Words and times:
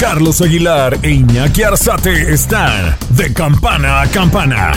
Carlos 0.00 0.40
Aguilar 0.40 0.98
e 1.02 1.10
Iñaki 1.10 1.62
Arzate 1.62 2.32
están 2.32 2.96
de 3.10 3.34
campana 3.34 4.00
a 4.00 4.06
campana. 4.06 4.72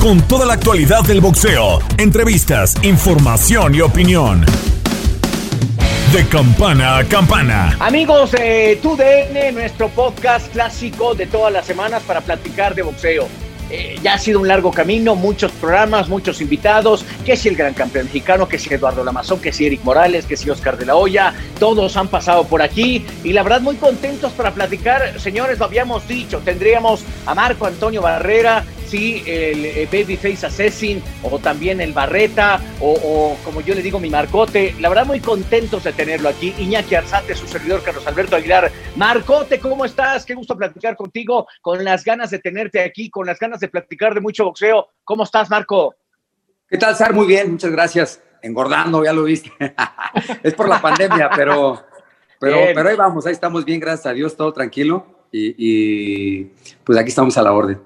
Con 0.00 0.22
toda 0.22 0.46
la 0.46 0.54
actualidad 0.54 1.02
del 1.02 1.20
boxeo, 1.20 1.80
entrevistas, 1.98 2.74
información 2.82 3.74
y 3.74 3.82
opinión. 3.82 4.46
De 6.10 6.26
campana 6.28 6.96
a 6.96 7.04
campana. 7.04 7.76
Amigos 7.80 8.32
de 8.32 8.78
TUDN, 8.80 9.52
nuestro 9.52 9.90
podcast 9.90 10.50
clásico 10.50 11.14
de 11.14 11.26
todas 11.26 11.52
las 11.52 11.66
semanas 11.66 12.02
para 12.04 12.22
platicar 12.22 12.74
de 12.74 12.80
boxeo. 12.80 13.28
Eh, 13.70 13.98
ya 14.02 14.14
ha 14.14 14.18
sido 14.18 14.40
un 14.40 14.48
largo 14.48 14.70
camino, 14.70 15.16
muchos 15.16 15.50
programas, 15.52 16.08
muchos 16.08 16.40
invitados, 16.40 17.04
que 17.24 17.36
si 17.36 17.48
el 17.48 17.56
gran 17.56 17.74
campeón 17.74 18.06
mexicano, 18.06 18.48
que 18.48 18.58
si 18.58 18.72
Eduardo 18.72 19.02
Lamazón, 19.02 19.40
que 19.40 19.52
si 19.52 19.66
Eric 19.66 19.82
Morales, 19.82 20.26
que 20.26 20.36
si 20.36 20.48
Oscar 20.50 20.76
de 20.76 20.86
la 20.86 20.96
Hoya, 20.96 21.34
todos 21.58 21.96
han 21.96 22.08
pasado 22.08 22.44
por 22.44 22.62
aquí 22.62 23.04
y 23.24 23.32
la 23.32 23.42
verdad 23.42 23.60
muy 23.60 23.76
contentos 23.76 24.32
para 24.32 24.52
platicar, 24.52 25.18
señores, 25.18 25.58
lo 25.58 25.64
habíamos 25.64 26.06
dicho, 26.06 26.40
tendríamos 26.44 27.04
a 27.26 27.34
Marco 27.34 27.66
Antonio 27.66 28.02
Barrera, 28.02 28.64
sí, 28.86 29.22
el 29.26 29.64
eh, 29.64 29.88
Babyface 29.90 30.46
Assassin 30.46 31.02
o 31.22 31.38
también 31.38 31.80
el 31.80 31.92
Barreta 31.92 32.60
o, 32.80 33.36
como 33.44 33.60
yo 33.60 33.74
le 33.74 33.82
digo 33.82 33.98
mi 33.98 34.08
Marcote. 34.08 34.74
La 34.80 34.88
verdad 34.88 35.06
muy 35.06 35.20
contentos 35.20 35.84
de 35.84 35.92
tenerlo 35.92 36.28
aquí. 36.28 36.54
Iñaki 36.58 36.94
Arzate, 36.94 37.34
su 37.34 37.46
servidor 37.46 37.82
Carlos 37.82 38.06
Alberto 38.06 38.36
Aguilar. 38.36 38.70
Marcote, 38.96 39.58
¿cómo 39.58 39.84
estás? 39.84 40.24
Qué 40.24 40.34
gusto 40.34 40.56
platicar 40.56 40.96
contigo, 40.96 41.46
con 41.60 41.84
las 41.84 42.04
ganas 42.04 42.30
de 42.30 42.38
tenerte 42.38 42.80
aquí, 42.80 43.10
con 43.10 43.26
las 43.26 43.38
ganas 43.38 43.60
de 43.60 43.68
platicar 43.68 44.14
de 44.14 44.20
mucho 44.20 44.44
boxeo. 44.44 44.88
¿Cómo 45.04 45.24
estás, 45.24 45.50
Marco? 45.50 45.94
¿Qué 46.68 46.78
tal, 46.78 46.94
Sar? 46.96 47.12
Muy 47.12 47.26
bien, 47.26 47.52
muchas 47.52 47.70
gracias. 47.70 48.22
Engordando, 48.42 49.04
ya 49.04 49.12
lo 49.12 49.24
viste. 49.24 49.52
es 50.42 50.54
por 50.54 50.68
la 50.68 50.80
pandemia, 50.80 51.30
pero, 51.34 51.84
pero, 52.38 52.58
pero 52.74 52.88
ahí 52.88 52.96
vamos, 52.96 53.26
ahí 53.26 53.32
estamos 53.32 53.64
bien, 53.64 53.80
gracias 53.80 54.06
a 54.06 54.12
Dios, 54.12 54.36
todo 54.36 54.52
tranquilo. 54.52 55.06
y 55.32 56.44
pues 56.84 56.98
aquí 56.98 57.08
estamos 57.08 57.36
a 57.36 57.42
la 57.42 57.52
orden. 57.52 57.80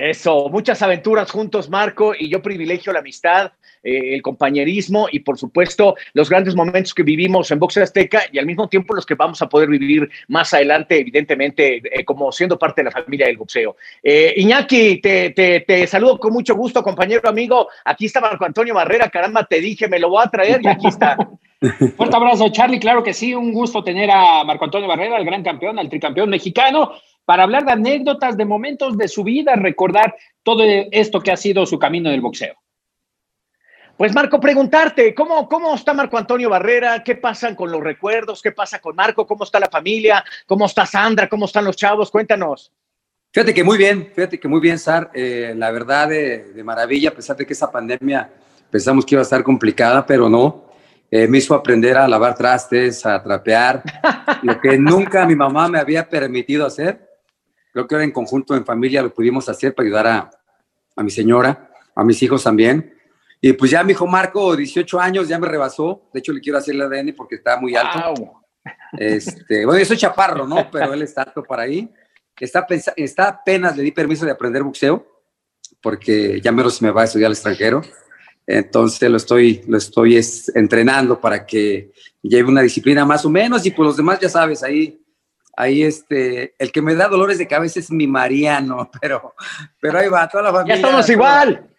Eso, 0.00 0.48
muchas 0.48 0.80
aventuras 0.80 1.30
juntos, 1.30 1.68
Marco, 1.68 2.14
y 2.18 2.30
yo 2.30 2.40
privilegio 2.40 2.90
la 2.90 3.00
amistad, 3.00 3.52
eh, 3.82 4.14
el 4.14 4.22
compañerismo 4.22 5.08
y, 5.12 5.18
por 5.18 5.36
supuesto, 5.36 5.94
los 6.14 6.30
grandes 6.30 6.56
momentos 6.56 6.94
que 6.94 7.02
vivimos 7.02 7.50
en 7.50 7.58
Boxer 7.58 7.82
Azteca 7.82 8.22
y 8.32 8.38
al 8.38 8.46
mismo 8.46 8.66
tiempo 8.66 8.94
los 8.94 9.04
que 9.04 9.14
vamos 9.14 9.42
a 9.42 9.48
poder 9.50 9.68
vivir 9.68 10.08
más 10.28 10.54
adelante, 10.54 10.98
evidentemente, 10.98 11.82
eh, 11.84 12.02
como 12.06 12.32
siendo 12.32 12.58
parte 12.58 12.80
de 12.80 12.86
la 12.86 12.90
familia 12.92 13.26
del 13.26 13.36
boxeo. 13.36 13.76
Eh, 14.02 14.32
Iñaki, 14.38 15.02
te, 15.02 15.32
te, 15.32 15.86
saludo 15.86 16.18
con 16.18 16.32
mucho 16.32 16.54
gusto, 16.54 16.82
compañero, 16.82 17.28
amigo. 17.28 17.68
Aquí 17.84 18.06
está 18.06 18.22
Marco 18.22 18.46
Antonio 18.46 18.72
Barrera, 18.72 19.10
caramba, 19.10 19.44
te 19.44 19.60
dije, 19.60 19.86
me 19.86 19.98
lo 19.98 20.08
voy 20.08 20.24
a 20.24 20.30
traer 20.30 20.60
y 20.62 20.68
aquí 20.68 20.86
está. 20.86 21.18
Fuerte 21.96 22.16
abrazo, 22.16 22.48
Charlie. 22.48 22.80
Claro 22.80 23.02
que 23.02 23.12
sí, 23.12 23.34
un 23.34 23.52
gusto 23.52 23.84
tener 23.84 24.10
a 24.10 24.44
Marco 24.44 24.64
Antonio 24.64 24.88
Barrera, 24.88 25.18
el 25.18 25.26
gran 25.26 25.42
campeón, 25.42 25.78
al 25.78 25.90
tricampeón 25.90 26.30
mexicano 26.30 26.92
para 27.24 27.44
hablar 27.44 27.64
de 27.64 27.72
anécdotas, 27.72 28.36
de 28.36 28.44
momentos 28.44 28.96
de 28.98 29.08
su 29.08 29.24
vida, 29.24 29.54
recordar 29.56 30.14
todo 30.42 30.62
esto 30.90 31.20
que 31.20 31.30
ha 31.32 31.36
sido 31.36 31.66
su 31.66 31.78
camino 31.78 32.10
del 32.10 32.20
boxeo. 32.20 32.54
Pues 34.00 34.14
Marco, 34.14 34.40
preguntarte, 34.40 35.14
¿cómo, 35.14 35.46
¿cómo 35.46 35.74
está 35.74 35.92
Marco 35.92 36.16
Antonio 36.16 36.48
Barrera? 36.48 37.04
¿Qué 37.04 37.16
pasan 37.16 37.54
con 37.54 37.70
los 37.70 37.82
recuerdos? 37.82 38.40
¿Qué 38.40 38.50
pasa 38.50 38.78
con 38.78 38.96
Marco? 38.96 39.26
¿Cómo 39.26 39.44
está 39.44 39.60
la 39.60 39.68
familia? 39.68 40.24
¿Cómo 40.46 40.64
está 40.64 40.86
Sandra? 40.86 41.28
¿Cómo 41.28 41.44
están 41.44 41.66
los 41.66 41.76
chavos? 41.76 42.10
Cuéntanos. 42.10 42.72
Fíjate 43.30 43.52
que 43.52 43.62
muy 43.62 43.76
bien, 43.76 44.10
fíjate 44.14 44.40
que 44.40 44.48
muy 44.48 44.58
bien, 44.58 44.78
Sar. 44.78 45.10
Eh, 45.12 45.52
la 45.54 45.70
verdad, 45.70 46.08
de, 46.08 46.62
maravilla, 46.64 47.10
a 47.10 47.14
pesar 47.14 47.36
de 47.36 47.44
que 47.44 47.52
esa 47.52 47.70
pandemia 47.70 48.28
pensamos 48.70 49.04
que 49.04 49.16
iba 49.16 49.20
a 49.20 49.22
estar 49.22 49.42
complicada, 49.42 50.06
pero 50.06 50.30
no. 50.30 50.64
Eh, 51.10 51.28
me 51.28 51.36
hizo 51.36 51.54
aprender 51.54 51.98
a 51.98 52.08
lavar 52.08 52.34
trastes, 52.34 53.04
a 53.04 53.22
trapear, 53.22 53.82
lo 54.42 54.58
que 54.60 54.78
nunca 54.78 55.26
mi 55.26 55.36
mamá 55.36 55.68
me 55.68 55.78
había 55.78 56.08
permitido 56.08 56.64
hacer. 56.64 57.09
Creo 57.72 57.86
que 57.86 57.94
ahora 57.94 58.04
en 58.04 58.12
conjunto, 58.12 58.54
en 58.54 58.64
familia, 58.64 59.02
lo 59.02 59.14
pudimos 59.14 59.48
hacer 59.48 59.74
para 59.74 59.86
ayudar 59.86 60.06
a, 60.06 60.30
a 60.96 61.02
mi 61.02 61.10
señora, 61.10 61.70
a 61.94 62.04
mis 62.04 62.22
hijos 62.22 62.42
también. 62.42 62.94
Y 63.40 63.52
pues 63.54 63.70
ya 63.70 63.82
mi 63.82 63.92
hijo 63.92 64.06
Marco, 64.06 64.54
18 64.54 65.00
años, 65.00 65.28
ya 65.28 65.38
me 65.38 65.48
rebasó. 65.48 66.08
De 66.12 66.20
hecho, 66.20 66.32
le 66.32 66.40
quiero 66.40 66.58
hacer 66.58 66.74
el 66.74 66.82
ADN 66.82 67.14
porque 67.16 67.36
está 67.36 67.58
muy 67.58 67.74
alto. 67.74 68.42
Este, 68.92 69.64
bueno, 69.64 69.78
yo 69.78 69.86
soy 69.86 69.96
chaparro, 69.96 70.46
¿no? 70.46 70.70
Pero 70.70 70.92
él 70.92 71.02
está 71.02 71.22
alto 71.22 71.42
para 71.42 71.62
ahí. 71.62 71.90
Está, 72.38 72.66
está 72.96 73.28
apenas, 73.28 73.76
le 73.76 73.82
di 73.82 73.92
permiso 73.92 74.24
de 74.24 74.32
aprender 74.32 74.62
boxeo, 74.62 75.06
porque 75.82 76.40
ya 76.40 76.52
menos 76.52 76.76
se 76.76 76.84
me 76.84 76.90
va 76.90 77.02
a 77.02 77.04
estudiar 77.04 77.26
al 77.26 77.32
extranjero. 77.32 77.82
Entonces 78.46 79.08
lo 79.08 79.16
estoy, 79.16 79.62
lo 79.68 79.78
estoy 79.78 80.20
entrenando 80.54 81.20
para 81.20 81.46
que 81.46 81.92
lleve 82.22 82.48
una 82.48 82.62
disciplina 82.62 83.04
más 83.04 83.24
o 83.24 83.30
menos. 83.30 83.64
Y 83.64 83.70
pues 83.70 83.86
los 83.86 83.96
demás, 83.96 84.18
ya 84.20 84.28
sabes, 84.28 84.62
ahí 84.62 84.99
ahí 85.60 85.82
este, 85.82 86.54
el 86.58 86.72
que 86.72 86.80
me 86.80 86.94
da 86.94 87.08
dolores 87.08 87.38
de 87.38 87.46
cabeza 87.46 87.80
es 87.80 87.90
mi 87.90 88.06
Mariano, 88.06 88.90
pero, 89.00 89.34
pero 89.80 89.98
ahí 89.98 90.08
va, 90.08 90.28
toda 90.28 90.44
la 90.44 90.52
familia. 90.52 90.76
Ya 90.80 90.80
estamos 90.80 91.10
igual. 91.10 91.70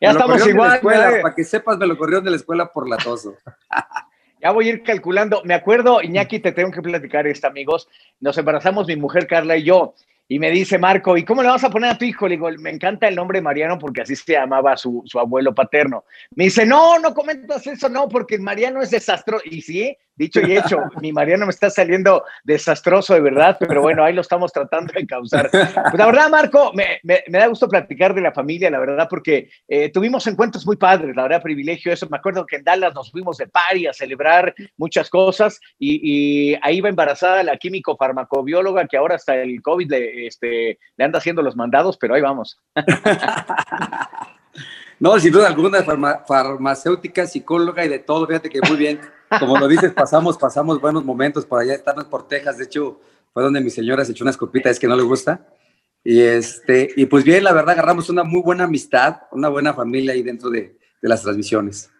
ya 0.00 0.10
estamos 0.10 0.46
igual. 0.46 0.80
Para 0.80 1.34
que 1.34 1.44
sepas, 1.44 1.78
me 1.78 1.86
lo 1.86 1.98
corrieron 1.98 2.24
de 2.24 2.30
la 2.30 2.36
escuela 2.36 2.72
por 2.72 2.88
latoso. 2.88 3.34
ya 4.40 4.50
voy 4.52 4.68
a 4.68 4.72
ir 4.72 4.82
calculando. 4.82 5.42
Me 5.44 5.54
acuerdo, 5.54 6.02
Iñaki, 6.02 6.38
te 6.38 6.52
tengo 6.52 6.70
que 6.70 6.82
platicar 6.82 7.26
esto, 7.26 7.46
amigos. 7.46 7.88
Nos 8.20 8.38
embarazamos 8.38 8.86
mi 8.86 8.96
mujer 8.96 9.26
Carla 9.26 9.56
y 9.56 9.64
yo. 9.64 9.94
Y 10.28 10.40
me 10.40 10.50
dice 10.50 10.76
Marco, 10.76 11.16
¿y 11.16 11.24
cómo 11.24 11.42
le 11.42 11.48
vas 11.48 11.62
a 11.62 11.70
poner 11.70 11.90
a 11.90 11.98
tu 11.98 12.04
hijo? 12.04 12.26
Le 12.26 12.34
digo, 12.34 12.48
me 12.58 12.70
encanta 12.70 13.06
el 13.06 13.14
nombre 13.14 13.40
Mariano 13.40 13.78
porque 13.78 14.00
así 14.02 14.16
se 14.16 14.32
llamaba 14.32 14.76
su, 14.76 15.02
su 15.06 15.20
abuelo 15.20 15.54
paterno. 15.54 16.04
Me 16.34 16.44
dice, 16.44 16.66
no, 16.66 16.98
no 16.98 17.14
comentas 17.14 17.64
eso, 17.66 17.88
no, 17.88 18.08
porque 18.08 18.36
Mariano 18.38 18.82
es 18.82 18.90
desastroso. 18.90 19.44
Y 19.48 19.62
sí, 19.62 19.96
dicho 20.16 20.40
y 20.40 20.56
hecho, 20.56 20.78
mi 21.00 21.12
Mariano 21.12 21.46
me 21.46 21.50
está 21.50 21.70
saliendo 21.70 22.24
desastroso 22.42 23.14
de 23.14 23.20
verdad, 23.20 23.56
pero 23.60 23.82
bueno, 23.82 24.02
ahí 24.02 24.14
lo 24.14 24.22
estamos 24.22 24.52
tratando 24.52 24.92
de 24.94 25.06
causar. 25.06 25.48
Pues 25.50 25.94
la 25.94 26.06
verdad, 26.06 26.28
Marco, 26.28 26.72
me, 26.74 27.00
me, 27.04 27.22
da 27.38 27.46
gusto 27.46 27.68
platicar 27.68 28.12
de 28.12 28.22
la 28.22 28.32
familia, 28.32 28.68
la 28.68 28.80
verdad, 28.80 29.06
porque 29.08 29.48
eh, 29.68 29.90
tuvimos 29.92 30.26
encuentros 30.26 30.66
muy 30.66 30.76
padres, 30.76 31.14
la 31.14 31.22
verdad, 31.22 31.42
privilegio 31.42 31.92
eso. 31.92 32.08
Me 32.10 32.16
acuerdo 32.16 32.44
que 32.46 32.56
en 32.56 32.64
Dallas 32.64 32.94
nos 32.94 33.12
fuimos 33.12 33.36
de 33.36 33.46
pari 33.46 33.86
a 33.86 33.92
celebrar 33.92 34.52
muchas 34.76 35.08
cosas 35.08 35.60
y, 35.78 36.00
y 36.50 36.58
ahí 36.62 36.80
va 36.80 36.88
embarazada 36.88 37.44
la 37.44 37.56
químico 37.56 37.96
farmacobióloga 37.96 38.88
que 38.88 38.96
ahora 38.96 39.14
hasta 39.14 39.36
el 39.36 39.62
COVID 39.62 39.88
le, 39.88 40.15
este, 40.16 40.78
le 40.96 41.04
anda 41.04 41.18
haciendo 41.18 41.42
los 41.42 41.56
mandados, 41.56 41.96
pero 41.96 42.14
ahí 42.14 42.22
vamos. 42.22 42.58
No, 44.98 45.18
sin 45.20 45.30
duda 45.30 45.48
alguna, 45.48 45.82
farmacéutica, 46.26 47.26
psicóloga 47.26 47.84
y 47.84 47.88
de 47.88 47.98
todo, 47.98 48.26
fíjate 48.26 48.48
que 48.48 48.60
muy 48.66 48.78
bien. 48.78 48.98
Como 49.38 49.58
lo 49.58 49.68
dices, 49.68 49.92
pasamos, 49.92 50.38
pasamos 50.38 50.80
buenos 50.80 51.04
momentos 51.04 51.44
por 51.44 51.60
allá, 51.60 51.74
estamos 51.74 52.04
por 52.06 52.26
Texas, 52.26 52.56
de 52.56 52.64
hecho, 52.64 52.98
fue 53.34 53.42
donde 53.42 53.60
mi 53.60 53.68
señora 53.68 54.06
se 54.06 54.12
echó 54.12 54.24
una 54.24 54.30
escopita, 54.30 54.70
es 54.70 54.78
que 54.78 54.88
no 54.88 54.96
le 54.96 55.02
gusta. 55.02 55.46
Y, 56.02 56.22
este, 56.22 56.88
y 56.96 57.04
pues 57.06 57.24
bien, 57.24 57.44
la 57.44 57.52
verdad, 57.52 57.72
agarramos 57.72 58.08
una 58.08 58.24
muy 58.24 58.40
buena 58.40 58.64
amistad, 58.64 59.18
una 59.32 59.50
buena 59.50 59.74
familia 59.74 60.14
ahí 60.14 60.22
dentro 60.22 60.48
de, 60.48 60.78
de 61.02 61.08
las 61.08 61.22
transmisiones. 61.22 61.90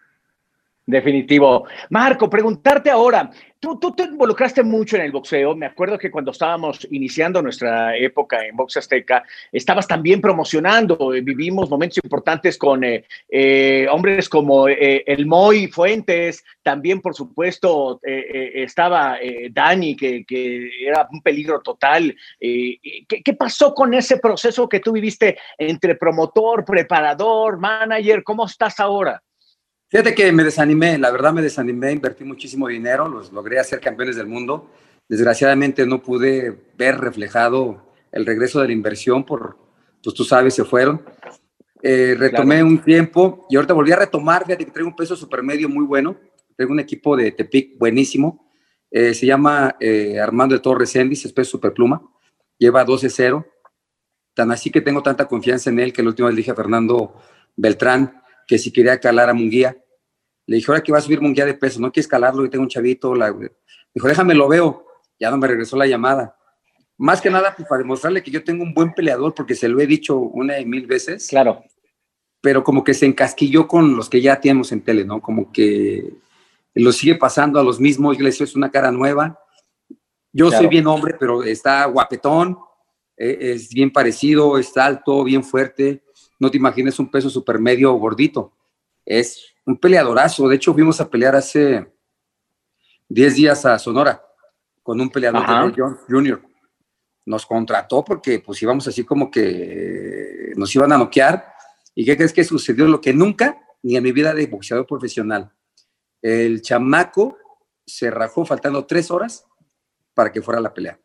Definitivo. 0.87 1.67
Marco, 1.89 2.29
preguntarte 2.29 2.89
ahora, 2.89 3.29
Tú, 3.59 3.79
tú, 3.79 3.91
te 3.93 4.03
involucraste 4.03 4.61
mucho 4.61 4.97
en 4.97 5.03
el 5.03 5.11
boxeo. 5.11 5.55
Me 5.55 5.65
acuerdo 5.65 5.97
que 5.97 6.11
cuando 6.11 6.31
estábamos 6.31 6.87
iniciando 6.91 7.41
nuestra 7.41 7.97
época 7.97 8.45
en 8.45 8.55
Box 8.55 8.77
Azteca, 8.77 9.23
estabas 9.51 9.87
también 9.87 10.21
promocionando. 10.21 11.13
Eh, 11.13 11.21
vivimos 11.21 11.69
momentos 11.69 11.99
importantes 12.03 12.57
con 12.57 12.83
eh, 12.83 13.05
eh, 13.29 13.87
hombres 13.89 14.29
como 14.29 14.67
el 14.67 15.25
Moy 15.25 15.67
Fuentes. 15.67 16.43
También, 16.61 17.01
por 17.01 17.15
supuesto, 17.15 17.99
estaba 18.03 19.17
Dani, 19.51 19.95
que, 19.95 20.25
era 20.85 21.07
un 21.11 21.21
peligro 21.21 21.61
total. 21.61 22.15
¿qué, 22.39 23.23
¿Qué 23.23 23.33
pasó 23.33 23.73
con 23.73 23.93
ese 23.93 24.17
proceso 24.17 24.69
que 24.69 24.79
tú 24.79 24.91
viviste 24.91 25.37
entre 25.57 25.95
promotor, 25.95 26.63
preparador, 26.63 27.57
manager? 27.57 28.23
¿Cómo 28.23 28.45
estás 28.45 28.79
ahora? 28.79 29.21
Fíjate 29.89 30.13
que 30.13 30.31
me 30.33 30.43
desanimé, 30.43 30.97
la 30.97 31.11
verdad 31.11 31.31
me 31.31 31.41
desanimé, 31.41 31.93
invertí 31.93 32.25
muchísimo 32.25 32.67
dinero, 32.67 33.07
los 33.07 33.31
logré 33.31 33.57
hacer 33.57 33.79
campeones 33.79 34.17
del 34.17 34.27
mundo. 34.27 34.69
Desgraciadamente 35.07 35.85
no 35.85 36.03
pude 36.03 36.71
ver 36.77 36.99
reflejado 36.99 37.93
el 38.11 38.25
regreso 38.25 38.59
de 38.59 38.67
la 38.67 38.73
inversión 38.73 39.23
por, 39.23 39.57
pues 40.03 40.13
tú 40.13 40.25
sabes, 40.25 40.55
se 40.55 40.65
fueron. 40.65 41.01
Eh, 41.81 42.15
retomé 42.17 42.61
un 42.63 42.79
tiempo 42.79 43.45
y 43.49 43.55
ahorita 43.55 43.73
volví 43.73 43.91
a 43.93 43.97
retomar, 43.97 44.43
fíjate 44.45 44.65
que 44.65 44.71
traigo 44.71 44.89
un 44.89 44.95
peso 44.95 45.15
supermedio 45.15 45.69
muy 45.69 45.85
bueno, 45.85 46.17
traigo 46.57 46.73
un 46.73 46.79
equipo 46.79 47.15
de 47.15 47.31
Tepic 47.31 47.77
buenísimo, 47.77 48.49
eh, 48.91 49.13
se 49.13 49.25
llama 49.25 49.77
eh, 49.79 50.19
Armando 50.19 50.55
de 50.55 50.61
Torres 50.61 50.95
Endis, 50.95 51.23
es 51.23 51.31
peso 51.31 51.51
superpluma, 51.51 52.01
lleva 52.57 52.85
12-0, 52.85 53.45
tan 54.33 54.51
así 54.51 54.69
que 54.69 54.81
tengo 54.81 55.01
tanta 55.01 55.27
confianza 55.27 55.69
en 55.69 55.79
él 55.79 55.93
que 55.93 56.01
última 56.01 56.27
vez 56.27 56.35
le 56.35 56.39
dije 56.39 56.51
a 56.51 56.55
Fernando 56.55 57.13
Beltrán, 57.55 58.21
que 58.47 58.57
si 58.57 58.71
quería 58.71 58.99
calar 58.99 59.29
a 59.29 59.33
Munguía. 59.33 59.77
Le 60.45 60.55
dije, 60.55 60.71
ahora 60.71 60.81
que 60.81 60.91
va 60.91 60.99
a 60.99 61.01
subir 61.01 61.21
Munguía 61.21 61.45
de 61.45 61.53
peso, 61.53 61.79
no 61.79 61.91
quieres 61.91 62.07
calarlo, 62.07 62.45
y 62.45 62.49
tengo 62.49 62.63
un 62.63 62.69
chavito. 62.69 63.13
La... 63.13 63.35
Dijo, 63.93 64.07
déjame, 64.07 64.33
lo 64.33 64.47
veo. 64.47 64.85
Ya 65.19 65.29
no 65.29 65.37
me 65.37 65.47
regresó 65.47 65.75
la 65.75 65.85
llamada. 65.85 66.35
Más 66.97 67.21
que 67.21 67.29
nada 67.29 67.53
pues, 67.55 67.67
para 67.67 67.79
demostrarle 67.79 68.23
que 68.23 68.31
yo 68.31 68.43
tengo 68.43 68.63
un 68.63 68.73
buen 68.73 68.93
peleador, 68.93 69.33
porque 69.35 69.53
se 69.53 69.67
lo 69.67 69.79
he 69.79 69.85
dicho 69.85 70.17
una 70.17 70.59
y 70.59 70.65
mil 70.65 70.87
veces. 70.87 71.27
Claro. 71.27 71.63
Pero 72.41 72.63
como 72.63 72.83
que 72.83 72.93
se 72.93 73.05
encasquilló 73.05 73.67
con 73.67 73.95
los 73.95 74.09
que 74.09 74.21
ya 74.21 74.39
tenemos 74.39 74.71
en 74.71 74.81
tele, 74.81 75.03
¿no? 75.03 75.21
Como 75.21 75.51
que 75.51 76.13
lo 76.73 76.91
sigue 76.91 77.15
pasando 77.15 77.59
a 77.59 77.63
los 77.63 77.79
mismos. 77.79 78.17
Yo 78.17 78.23
le 78.23 78.29
es 78.29 78.55
una 78.55 78.71
cara 78.71 78.91
nueva. 78.91 79.39
Yo 80.31 80.51
soy 80.51 80.67
bien 80.67 80.87
hombre, 80.87 81.15
pero 81.19 81.43
está 81.43 81.85
guapetón, 81.85 82.59
eh, 83.17 83.37
es 83.39 83.69
bien 83.69 83.91
parecido, 83.91 84.57
está 84.57 84.85
alto, 84.85 85.23
bien 85.23 85.43
fuerte. 85.43 86.03
No 86.39 86.51
te 86.51 86.57
imagines 86.57 86.99
un 86.99 87.09
peso 87.09 87.29
supermedio 87.29 87.93
gordito. 87.93 88.53
Es 89.05 89.53
un 89.65 89.77
peleadorazo. 89.77 90.47
De 90.47 90.55
hecho, 90.55 90.73
fuimos 90.73 90.99
a 91.01 91.09
pelear 91.09 91.35
hace 91.35 91.87
10 93.09 93.35
días 93.35 93.65
a 93.65 93.79
Sonora 93.79 94.21
con 94.83 94.99
un 95.01 95.09
peleador 95.09 95.41
de 95.41 95.81
John 95.81 95.99
Jr. 96.07 96.41
Nos 97.25 97.45
contrató 97.45 98.05
porque 98.05 98.39
pues 98.39 98.61
íbamos 98.61 98.87
así 98.87 99.03
como 99.03 99.29
que 99.29 100.53
nos 100.55 100.73
iban 100.75 100.91
a 100.91 100.97
noquear. 100.97 101.53
¿Y 101.93 102.05
qué 102.05 102.15
crees 102.15 102.31
que 102.31 102.43
sucedió? 102.43 102.87
Lo 102.87 103.01
que 103.01 103.13
nunca, 103.13 103.59
ni 103.83 103.97
en 103.97 104.03
mi 104.03 104.11
vida 104.11 104.33
de 104.33 104.47
boxeador 104.47 104.85
profesional. 104.85 105.51
El 106.21 106.61
chamaco 106.61 107.37
se 107.85 108.11
rajó 108.11 108.45
faltando 108.45 108.85
tres 108.85 109.11
horas 109.11 109.45
para 110.13 110.31
que 110.31 110.41
fuera 110.41 110.61
la 110.61 110.73
pelea. 110.73 110.99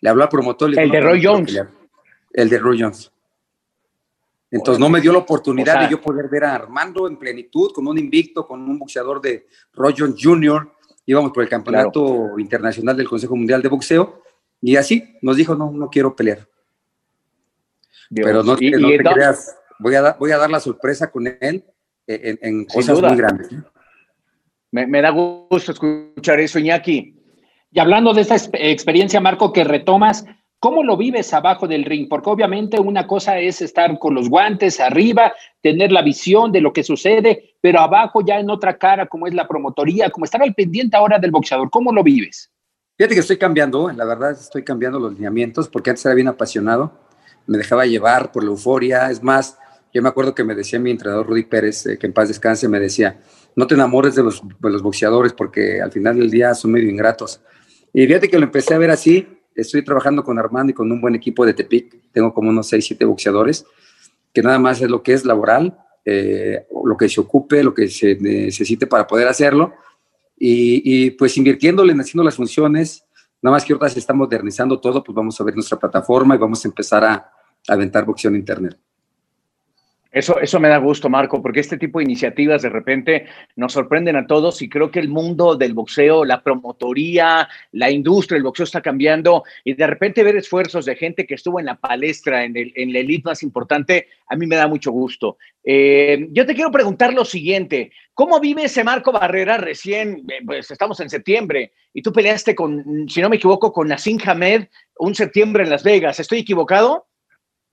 Le 0.00 0.08
habló 0.08 0.22
al 0.22 0.28
promotor. 0.28 0.78
el 0.78 0.90
de 0.90 1.00
Roy 1.00 1.24
Jones. 1.24 1.60
El 2.32 2.48
de 2.48 2.58
Roy 2.58 2.80
Jones. 2.80 3.12
Entonces 4.50 4.80
no 4.80 4.88
me 4.88 5.00
dio 5.00 5.12
la 5.12 5.18
oportunidad 5.18 5.80
de 5.80 5.90
yo 5.90 6.00
poder 6.00 6.28
ver 6.28 6.44
a 6.44 6.54
Armando 6.54 7.06
en 7.06 7.16
plenitud, 7.16 7.70
con 7.72 7.86
un 7.86 7.98
invicto, 7.98 8.46
con 8.46 8.60
un 8.62 8.78
boxeador 8.78 9.20
de 9.20 9.46
Jones 9.72 10.16
Jr. 10.20 10.68
Íbamos 11.06 11.30
por 11.32 11.42
el 11.42 11.48
campeonato 11.48 12.38
internacional 12.38 12.96
del 12.96 13.08
Consejo 13.08 13.36
Mundial 13.36 13.62
de 13.62 13.68
Boxeo 13.68 14.22
y 14.60 14.76
así 14.76 15.16
nos 15.22 15.36
dijo, 15.36 15.54
no, 15.54 15.70
no 15.70 15.88
quiero 15.88 16.14
pelear. 16.16 16.46
Pero 18.12 18.42
no, 18.42 18.56
te 18.56 18.70
creas, 18.70 19.56
voy 19.78 19.94
a, 19.94 20.16
voy 20.18 20.32
a 20.32 20.38
dar 20.38 20.50
la 20.50 20.60
sorpresa 20.60 21.10
con 21.10 21.26
él 21.26 21.64
en, 22.06 22.64
cosas 22.64 23.00
muy 23.00 23.16
grandes. 23.16 23.48
Me, 24.72 24.86
me, 24.86 25.00
da 25.00 25.10
gusto 25.10 25.72
escuchar 25.72 26.40
eso, 26.40 26.58
Iñaki. 26.58 27.16
Y 27.72 27.78
hablando 27.78 28.12
de 28.12 28.22
esta 28.22 28.36
experiencia, 28.54 29.20
Marco, 29.20 29.52
que 29.52 29.62
retomas, 29.62 30.24
¿cómo 30.60 30.84
lo 30.84 30.96
vives 30.96 31.32
abajo 31.34 31.66
del 31.66 31.84
ring? 31.84 32.08
Porque 32.08 32.30
obviamente 32.30 32.78
una 32.78 33.06
cosa 33.06 33.38
es 33.40 33.60
estar 33.62 33.98
con 33.98 34.14
los 34.14 34.28
guantes 34.28 34.78
arriba, 34.78 35.32
tener 35.60 35.90
la 35.90 36.02
visión 36.02 36.52
de 36.52 36.60
lo 36.60 36.72
que 36.72 36.84
sucede, 36.84 37.54
pero 37.60 37.80
abajo 37.80 38.20
ya 38.24 38.38
en 38.38 38.50
otra 38.50 38.78
cara, 38.78 39.06
como 39.06 39.26
es 39.26 39.34
la 39.34 39.48
promotoría, 39.48 40.10
como 40.10 40.26
estar 40.26 40.42
al 40.42 40.54
pendiente 40.54 40.96
ahora 40.96 41.18
del 41.18 41.30
boxeador, 41.30 41.70
¿cómo 41.70 41.92
lo 41.92 42.04
vives? 42.04 42.50
Fíjate 42.96 43.14
que 43.14 43.20
estoy 43.20 43.38
cambiando, 43.38 43.90
la 43.90 44.04
verdad 44.04 44.32
estoy 44.32 44.62
cambiando 44.62 45.00
los 45.00 45.14
lineamientos, 45.14 45.68
porque 45.68 45.90
antes 45.90 46.04
era 46.04 46.14
bien 46.14 46.28
apasionado, 46.28 46.92
me 47.46 47.56
dejaba 47.58 47.86
llevar 47.86 48.30
por 48.30 48.44
la 48.44 48.50
euforia, 48.50 49.10
es 49.10 49.22
más, 49.22 49.58
yo 49.92 50.02
me 50.02 50.10
acuerdo 50.10 50.34
que 50.34 50.44
me 50.44 50.54
decía 50.54 50.78
mi 50.78 50.90
entrenador 50.90 51.26
Rudy 51.26 51.44
Pérez, 51.44 51.86
eh, 51.86 51.98
que 51.98 52.06
en 52.06 52.12
paz 52.12 52.28
descanse, 52.28 52.68
me 52.68 52.78
decía, 52.78 53.18
no 53.56 53.66
te 53.66 53.74
enamores 53.74 54.14
de 54.14 54.22
los, 54.22 54.42
de 54.42 54.70
los 54.70 54.82
boxeadores 54.82 55.32
porque 55.32 55.80
al 55.80 55.90
final 55.90 56.18
del 56.18 56.30
día 56.30 56.54
son 56.54 56.72
medio 56.72 56.90
ingratos 56.90 57.40
y 57.92 58.06
fíjate 58.06 58.28
que 58.28 58.38
lo 58.38 58.44
empecé 58.44 58.74
a 58.74 58.78
ver 58.78 58.90
así. 58.90 59.26
Estoy 59.54 59.84
trabajando 59.84 60.22
con 60.22 60.38
Armando 60.38 60.70
y 60.70 60.74
con 60.74 60.90
un 60.90 61.00
buen 61.00 61.14
equipo 61.14 61.44
de 61.44 61.54
Tepic. 61.54 62.12
Tengo 62.12 62.32
como 62.32 62.50
unos 62.50 62.68
6, 62.68 62.84
7 62.84 63.04
boxeadores, 63.04 63.64
que 64.32 64.42
nada 64.42 64.58
más 64.58 64.80
es 64.80 64.90
lo 64.90 65.02
que 65.02 65.12
es 65.12 65.24
laboral, 65.24 65.76
eh, 66.04 66.66
lo 66.84 66.96
que 66.96 67.08
se 67.08 67.20
ocupe, 67.20 67.62
lo 67.62 67.74
que 67.74 67.88
se 67.88 68.16
necesite 68.16 68.86
para 68.86 69.06
poder 69.06 69.28
hacerlo. 69.28 69.72
Y, 70.42 71.10
pues 71.12 71.36
invirtiéndole, 71.36 71.92
haciendo 71.92 72.24
las 72.24 72.36
funciones, 72.36 73.04
nada 73.42 73.56
más 73.56 73.64
que 73.64 73.74
ahorita 73.74 73.90
se 73.90 73.98
está 73.98 74.14
modernizando 74.14 74.80
todo, 74.80 75.04
pues 75.04 75.14
vamos 75.14 75.38
a 75.38 75.44
ver 75.44 75.54
nuestra 75.54 75.78
plataforma 75.78 76.34
y 76.34 76.38
vamos 76.38 76.64
a 76.64 76.68
empezar 76.68 77.04
a 77.04 77.30
aventar 77.68 78.06
boxeo 78.06 78.30
en 78.30 78.36
Internet. 78.36 78.78
Eso, 80.12 80.40
eso 80.40 80.58
me 80.58 80.68
da 80.68 80.78
gusto, 80.78 81.08
Marco, 81.08 81.40
porque 81.40 81.60
este 81.60 81.78
tipo 81.78 82.00
de 82.00 82.04
iniciativas 82.04 82.62
de 82.62 82.68
repente 82.68 83.26
nos 83.54 83.72
sorprenden 83.72 84.16
a 84.16 84.26
todos 84.26 84.60
y 84.60 84.68
creo 84.68 84.90
que 84.90 84.98
el 84.98 85.08
mundo 85.08 85.54
del 85.54 85.72
boxeo, 85.72 86.24
la 86.24 86.42
promotoría, 86.42 87.48
la 87.70 87.90
industria, 87.92 88.36
el 88.36 88.42
boxeo 88.42 88.64
está 88.64 88.80
cambiando 88.80 89.44
y 89.62 89.74
de 89.74 89.86
repente 89.86 90.24
ver 90.24 90.36
esfuerzos 90.36 90.84
de 90.84 90.96
gente 90.96 91.26
que 91.26 91.34
estuvo 91.34 91.60
en 91.60 91.66
la 91.66 91.76
palestra, 91.76 92.44
en, 92.44 92.56
el, 92.56 92.72
en 92.74 92.92
la 92.92 92.98
elite 92.98 93.28
más 93.28 93.44
importante, 93.44 94.08
a 94.26 94.34
mí 94.34 94.48
me 94.48 94.56
da 94.56 94.66
mucho 94.66 94.90
gusto. 94.90 95.38
Eh, 95.62 96.26
yo 96.32 96.44
te 96.44 96.54
quiero 96.54 96.72
preguntar 96.72 97.14
lo 97.14 97.24
siguiente, 97.24 97.92
¿cómo 98.12 98.40
vive 98.40 98.64
ese 98.64 98.82
Marco 98.82 99.12
Barrera 99.12 99.58
recién, 99.58 100.24
eh, 100.28 100.40
pues 100.44 100.72
estamos 100.72 100.98
en 100.98 101.08
septiembre 101.08 101.72
y 101.94 102.02
tú 102.02 102.12
peleaste 102.12 102.56
con, 102.56 103.08
si 103.08 103.20
no 103.20 103.28
me 103.28 103.36
equivoco, 103.36 103.72
con 103.72 103.86
Nassim 103.86 104.18
Hamed 104.24 104.66
un 104.98 105.14
septiembre 105.14 105.62
en 105.62 105.70
Las 105.70 105.84
Vegas, 105.84 106.18
¿estoy 106.18 106.40
equivocado? 106.40 107.06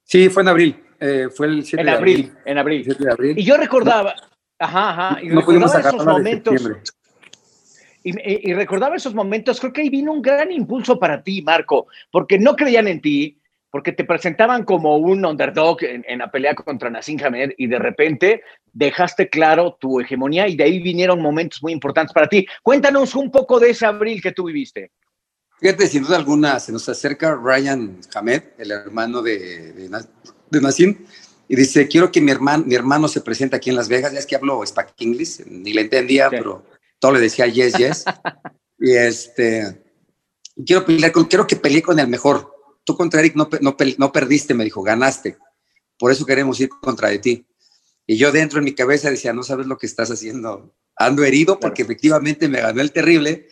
Sí, 0.04 0.30
fue 0.30 0.44
en 0.44 0.50
abril. 0.50 0.87
Eh, 1.00 1.30
fue 1.34 1.48
el 1.48 1.64
7 1.64 1.82
en 1.82 1.86
de 1.86 1.92
abril, 1.92 2.34
En 2.46 2.58
abril. 2.58 2.88
Y 3.36 3.44
yo 3.44 3.58
recordaba, 3.58 4.16
ajá, 4.60 4.90
ajá, 4.90 5.22
y 5.22 5.30
recordaba 5.30 5.80
esos 5.80 6.06
momentos. 6.06 6.70
Y, 8.04 8.50
y, 8.50 8.54
recordaba 8.54 8.96
esos 8.96 9.14
momentos, 9.14 9.60
creo 9.60 9.74
que 9.74 9.82
ahí 9.82 9.90
vino 9.90 10.14
un 10.14 10.22
gran 10.22 10.52
impulso 10.52 10.98
para 10.98 11.22
ti, 11.22 11.42
Marco, 11.42 11.88
porque 12.10 12.40
no 12.40 12.56
creían 12.56 12.88
en 12.88 13.02
ti, 13.02 13.38
porque 13.70 13.92
te 13.92 14.06
presentaban 14.06 14.64
como 14.64 14.98
un 14.98 15.26
underdog 15.26 15.78
en, 15.82 16.18
la 16.18 16.32
pelea 16.32 16.56
contra 16.56 16.90
Nassim 16.90 17.20
Hamed 17.24 17.52
y 17.58 17.68
de 17.68 17.80
repente 17.80 18.42
dejaste 18.72 19.30
claro 19.30 19.78
tu 19.80 20.00
hegemonía 20.00 20.48
y 20.48 20.56
de 20.56 20.64
ahí 20.64 20.80
vinieron 20.80 21.22
momentos 21.22 21.62
muy 21.62 21.74
importantes 21.74 22.14
para 22.14 22.28
ti. 22.28 22.46
Cuéntanos 22.64 23.14
un 23.16 23.30
poco 23.30 23.60
de 23.60 23.72
ese 23.72 23.86
abril 23.86 24.22
que 24.22 24.32
tú 24.32 24.46
viviste. 24.46 24.92
Fíjate, 25.60 25.88
sin 25.88 26.04
duda 26.04 26.18
alguna, 26.18 26.60
se 26.60 26.72
nos 26.72 26.88
acerca 26.88 27.36
Ryan 27.36 28.00
Hamed, 28.14 28.44
el 28.58 28.72
hermano 28.72 29.22
de, 29.22 29.74
de, 29.74 29.90
de 30.50 30.62
Nassim 30.62 30.98
y 31.50 31.56
dice, 31.56 31.88
quiero 31.88 32.12
que 32.12 32.20
mi 32.22 32.32
hermano, 32.32 32.66
mi 32.66 32.76
hermano 32.76 33.08
se 33.08 33.22
presente 33.22 33.56
aquí 33.56 33.70
en 33.70 33.78
Las 33.78 33.88
Vegas. 33.88 34.12
Ya 34.12 34.20
es 34.20 34.26
que 34.26 34.36
hablo 34.36 34.66
Spack 34.66 34.94
English, 35.00 35.46
ni 35.46 35.74
le 35.74 35.82
entendía, 35.82 36.30
pero 36.30 36.66
todo 37.00 37.14
le 37.14 37.20
decía 37.22 37.48
yes, 37.48 37.74
yes. 37.76 38.06
y 38.80 38.92
este, 38.92 39.84
quiero 40.66 40.86
pelear 40.86 41.12
con, 41.12 41.26
quiero 41.26 41.48
que 41.48 41.56
pelee 41.56 41.82
con 41.82 42.00
el 42.00 42.08
mejor. 42.08 42.54
Tú 42.84 42.96
contra 42.96 43.22
Eric 43.22 43.36
no, 43.36 43.50
no, 43.62 43.76
no 43.98 44.12
perdiste, 44.12 44.54
me 44.54 44.66
dijo, 44.66 44.82
ganaste. 44.82 45.38
Por 45.98 46.12
eso 46.12 46.26
queremos 46.26 46.60
ir 46.60 46.70
contra 46.70 47.10
de 47.10 47.20
ti. 47.20 47.46
Y 48.06 48.18
yo 48.18 48.32
dentro 48.32 48.60
de 48.60 48.66
mi 48.66 48.74
cabeza 48.74 49.10
decía, 49.10 49.34
no 49.34 49.44
sabes 49.44 49.68
lo 49.68 49.78
que 49.78 49.86
estás 49.86 50.12
haciendo. 50.12 50.76
Ando 50.96 51.24
herido 51.24 51.60
porque 51.60 51.82
efectivamente 51.82 52.48
me 52.50 52.62
ganó 52.62 52.82
el 52.82 52.92
terrible. 52.92 53.48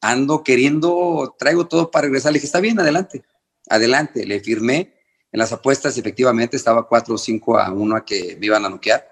Ando 0.00 0.44
queriendo, 0.44 1.34
traigo 1.38 1.66
todo 1.66 1.90
para 1.90 2.06
regresar. 2.06 2.32
Le 2.32 2.36
dije, 2.36 2.46
está 2.46 2.60
bien, 2.60 2.78
adelante, 2.78 3.24
adelante. 3.68 4.24
Le 4.24 4.40
firmé 4.40 4.97
en 5.30 5.38
las 5.38 5.52
apuestas, 5.52 5.96
efectivamente, 5.98 6.56
estaba 6.56 6.88
4 6.88 7.14
o 7.14 7.18
5 7.18 7.58
a 7.58 7.70
1 7.70 7.96
a 7.96 8.04
que 8.04 8.36
me 8.40 8.46
iban 8.46 8.64
a 8.64 8.70
noquear. 8.70 9.06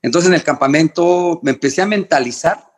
Entonces, 0.00 0.28
en 0.28 0.34
el 0.34 0.42
campamento 0.42 1.40
me 1.42 1.50
empecé 1.50 1.82
a 1.82 1.86
mentalizar, 1.86 2.72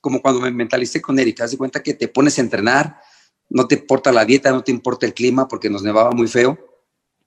como 0.00 0.20
cuando 0.20 0.40
me 0.40 0.50
mentalicé 0.50 1.00
con 1.00 1.18
Erika. 1.18 1.44
Haz 1.44 1.52
de 1.52 1.58
cuenta 1.58 1.82
que 1.82 1.94
te 1.94 2.08
pones 2.08 2.38
a 2.38 2.42
entrenar, 2.42 3.00
no 3.48 3.68
te 3.68 3.76
importa 3.76 4.10
la 4.10 4.24
dieta, 4.24 4.50
no 4.50 4.64
te 4.64 4.72
importa 4.72 5.06
el 5.06 5.14
clima, 5.14 5.46
porque 5.46 5.70
nos 5.70 5.82
nevaba 5.82 6.10
muy 6.10 6.26
feo. 6.26 6.58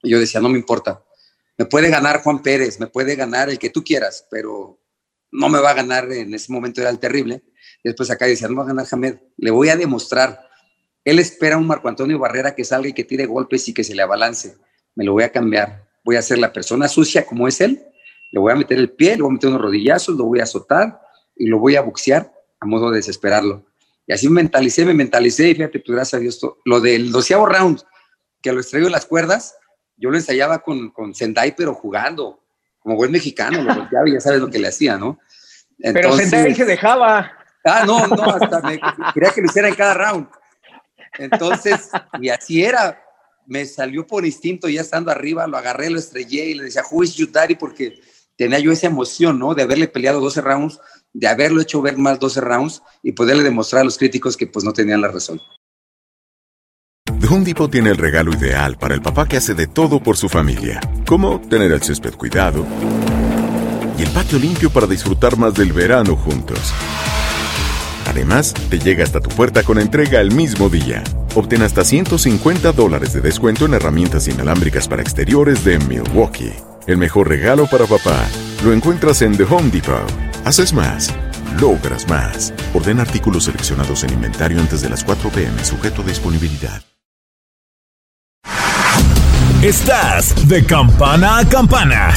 Y 0.03 0.12
yo 0.12 0.20
decía, 0.20 0.41
no 0.41 0.50
me 0.50 0.58
importa. 0.58 1.03
Me 1.58 1.65
puede 1.65 1.89
ganar 1.89 2.22
Juan 2.22 2.41
Pérez, 2.41 2.79
me 2.79 2.88
puede 2.88 3.15
ganar 3.15 3.50
el 3.50 3.58
que 3.58 3.70
tú 3.70 3.84
quieras, 3.84 4.27
pero 4.29 4.79
no 5.32 5.50
me 5.50 5.60
va 5.60 5.72
a 5.72 5.75
ganar. 5.75 6.12
En 6.12 6.34
ese 6.34 6.51
momento 6.51 6.82
era 6.82 6.89
el 6.89 7.00
terrible. 7.00 7.44
Después 7.84 8.12
acá 8.12 8.25
decía, 8.25 8.50
no 8.50 8.58
va 8.58 8.63
a 8.63 8.68
ganar 8.68 8.86
Hamed. 8.91 9.18
Le 9.38 9.51
voy 9.51 9.70
a 9.70 9.77
demostrar. 9.77 10.46
Él 11.06 11.20
espera 11.20 11.56
a 11.56 11.58
un 11.58 11.68
Marco 11.68 11.88
Antonio 11.88 12.20
Barrera 12.20 12.53
que 12.53 12.65
salga 12.65 12.89
y 12.89 12.94
que 12.94 13.06
tire 13.06 13.25
golpes 13.25 13.68
y 13.70 13.74
que 13.74 13.86
se 13.86 13.96
le 13.96 14.01
abalance 14.01 14.58
me 15.00 15.06
lo 15.06 15.13
voy 15.13 15.24
a 15.24 15.32
cambiar. 15.32 15.88
Voy 16.03 16.18
a 16.18 16.22
ser 16.22 16.39
la 16.39 16.51
persona 16.51 16.89
sucia 16.89 17.25
como 17.25 17.48
es 17.48 17.62
él, 17.62 17.82
le 18.32 18.39
voy 18.39 18.51
a 18.51 18.56
meter 18.56 18.77
el 18.77 18.91
pie, 18.91 19.15
le 19.15 19.22
voy 19.22 19.29
a 19.29 19.34
meter 19.34 19.50
unos 19.50 19.62
rodillazos, 19.62 20.18
lo 20.18 20.25
voy 20.25 20.41
a 20.41 20.44
azotar 20.44 21.00
y 21.38 21.48
lo 21.48 21.58
voy 21.58 21.77
a 21.77 21.82
boxear 21.82 22.34
a 22.60 22.65
modo 22.65 22.91
de 22.91 22.98
desesperarlo. 22.98 23.65
Y 24.06 24.12
así 24.12 24.27
me 24.27 24.41
mentalicé, 24.41 24.84
me 24.84 24.94
mentalicé 24.94 25.51
y 25.51 25.56
fíjate, 25.56 25.79
pues 25.79 25.96
gracias 25.96 26.15
a 26.15 26.22
Dios, 26.22 26.41
lo 26.65 26.82
del 26.82 27.13
doceavo 27.13 27.46
round, 27.46 27.82
que 28.41 28.51
lo 28.51 28.60
extraigo 28.60 28.88
en 28.88 28.91
las 28.91 29.06
cuerdas, 29.06 29.56
yo 29.96 30.10
lo 30.10 30.18
ensayaba 30.18 30.60
con, 30.60 30.89
con 30.89 31.15
Sendai, 31.15 31.56
pero 31.56 31.74
jugando, 31.74 32.44
como 32.79 32.98
buen 32.98 33.13
mexicano, 33.13 33.62
lo 33.62 33.74
golpeaba 33.74 34.10
y 34.10 34.13
ya 34.13 34.20
sabes 34.20 34.41
lo 34.41 34.50
que 34.50 34.60
le 34.60 34.68
hacía, 34.68 34.98
¿no? 34.98 35.18
pero 35.82 36.12
Sendai 36.12 36.53
se 36.53 36.65
dejaba. 36.65 37.32
Ah, 37.63 37.86
no, 37.86 38.06
no, 38.06 38.24
hasta 38.24 38.60
me 38.63 38.82
quería 39.13 39.29
que 39.29 39.39
lo 39.39 39.48
hiciera 39.48 39.70
en 39.70 39.75
cada 39.75 39.94
round. 39.94 40.27
Entonces, 41.18 41.89
y 42.20 42.27
así 42.27 42.65
era 42.65 43.01
me 43.50 43.65
salió 43.65 44.06
por 44.06 44.25
instinto, 44.25 44.70
ya 44.70 44.82
estando 44.82 45.12
arriba, 45.12 45.48
lo 45.48 45.58
agarré, 45.58 45.89
lo 45.89 45.98
estrellé 45.98 46.46
y 46.46 46.53
le 46.53 46.63
decía, 46.63 46.84
who 46.89 47.03
is 47.03 47.15
your 47.15 47.32
daddy? 47.32 47.56
Porque 47.56 48.00
tenía 48.36 48.60
yo 48.60 48.72
esa 48.72 48.88
emoción, 48.88 49.39
¿no? 49.39 49.56
De 49.56 49.63
haberle 49.63 49.88
peleado 49.88 50.22
12 50.22 50.41
rounds, 50.41 50.79
de 51.13 51.27
haberlo 51.27 51.60
hecho 51.60 51.82
ver 51.82 51.98
más 51.98 52.20
12 52.20 52.41
rounds 52.41 52.84
y 53.01 53.12
poderle 53.12 53.44
demostrar 53.44 53.82
a 53.82 53.86
los 53.86 53.98
críticos 53.98 54.38
que 54.38 54.46
pues 54.46 54.63
no 54.63 54.72
tenían 54.72 55.01
la 55.01 55.08
razón. 55.08 55.41
The 57.20 57.27
Home 57.27 57.44
Depot 57.44 57.72
tiene 57.72 57.89
el 57.89 57.98
regalo 57.98 58.32
ideal 58.32 58.77
para 58.77 58.94
el 58.94 59.01
papá 59.01 59.27
que 59.27 59.38
hace 59.38 59.56
de 59.56 59.65
todo 59.65 60.01
por 60.01 60.15
su 60.15 60.29
familia, 60.29 60.79
como 61.08 61.41
tener 61.41 61.72
el 61.72 61.82
césped 61.82 62.13
cuidado 62.13 62.65
y 63.98 64.03
el 64.03 64.10
patio 64.12 64.38
limpio 64.38 64.70
para 64.70 64.86
disfrutar 64.86 65.38
más 65.38 65.56
del 65.56 65.74
verano 65.74 66.15
juntos. 66.15 66.72
Además, 68.06 68.53
te 68.70 68.79
llega 68.79 69.03
hasta 69.03 69.20
tu 69.20 69.29
puerta 69.29 69.63
con 69.63 69.79
entrega 69.79 70.22
el 70.22 70.32
mismo 70.32 70.70
día. 70.70 71.03
Obtén 71.39 71.62
hasta 71.62 71.86
150 71.86 72.74
dólares 72.74 73.13
de 73.13 73.22
descuento 73.22 73.65
en 73.65 73.74
herramientas 73.74 74.27
inalámbricas 74.27 74.89
para 74.89 75.01
exteriores 75.01 75.63
de 75.63 75.79
Milwaukee. 75.79 76.51
El 76.86 76.98
mejor 76.98 77.29
regalo 77.29 77.65
para 77.65 77.86
papá 77.86 78.27
lo 78.62 78.74
encuentras 78.74 79.22
en 79.22 79.38
The 79.38 79.43
Home 79.43 79.69
Depot. 79.69 80.03
Haces 80.43 80.74
más, 80.74 81.15
logras 81.62 82.10
más. 82.10 82.53
Orden 82.74 83.00
artículos 83.00 83.46
seleccionados 83.46 84.03
en 84.03 84.12
inventario 84.12 84.60
antes 84.60 84.81
de 84.81 84.89
las 84.89 85.05
4 85.05 85.29
pm, 85.29 85.63
sujeto 85.63 86.01
a 86.01 86.05
disponibilidad. 86.05 86.81
Estás 89.63 90.46
de 90.50 90.65
campana 90.65 91.38
a 91.38 91.48
campana. 91.48 92.13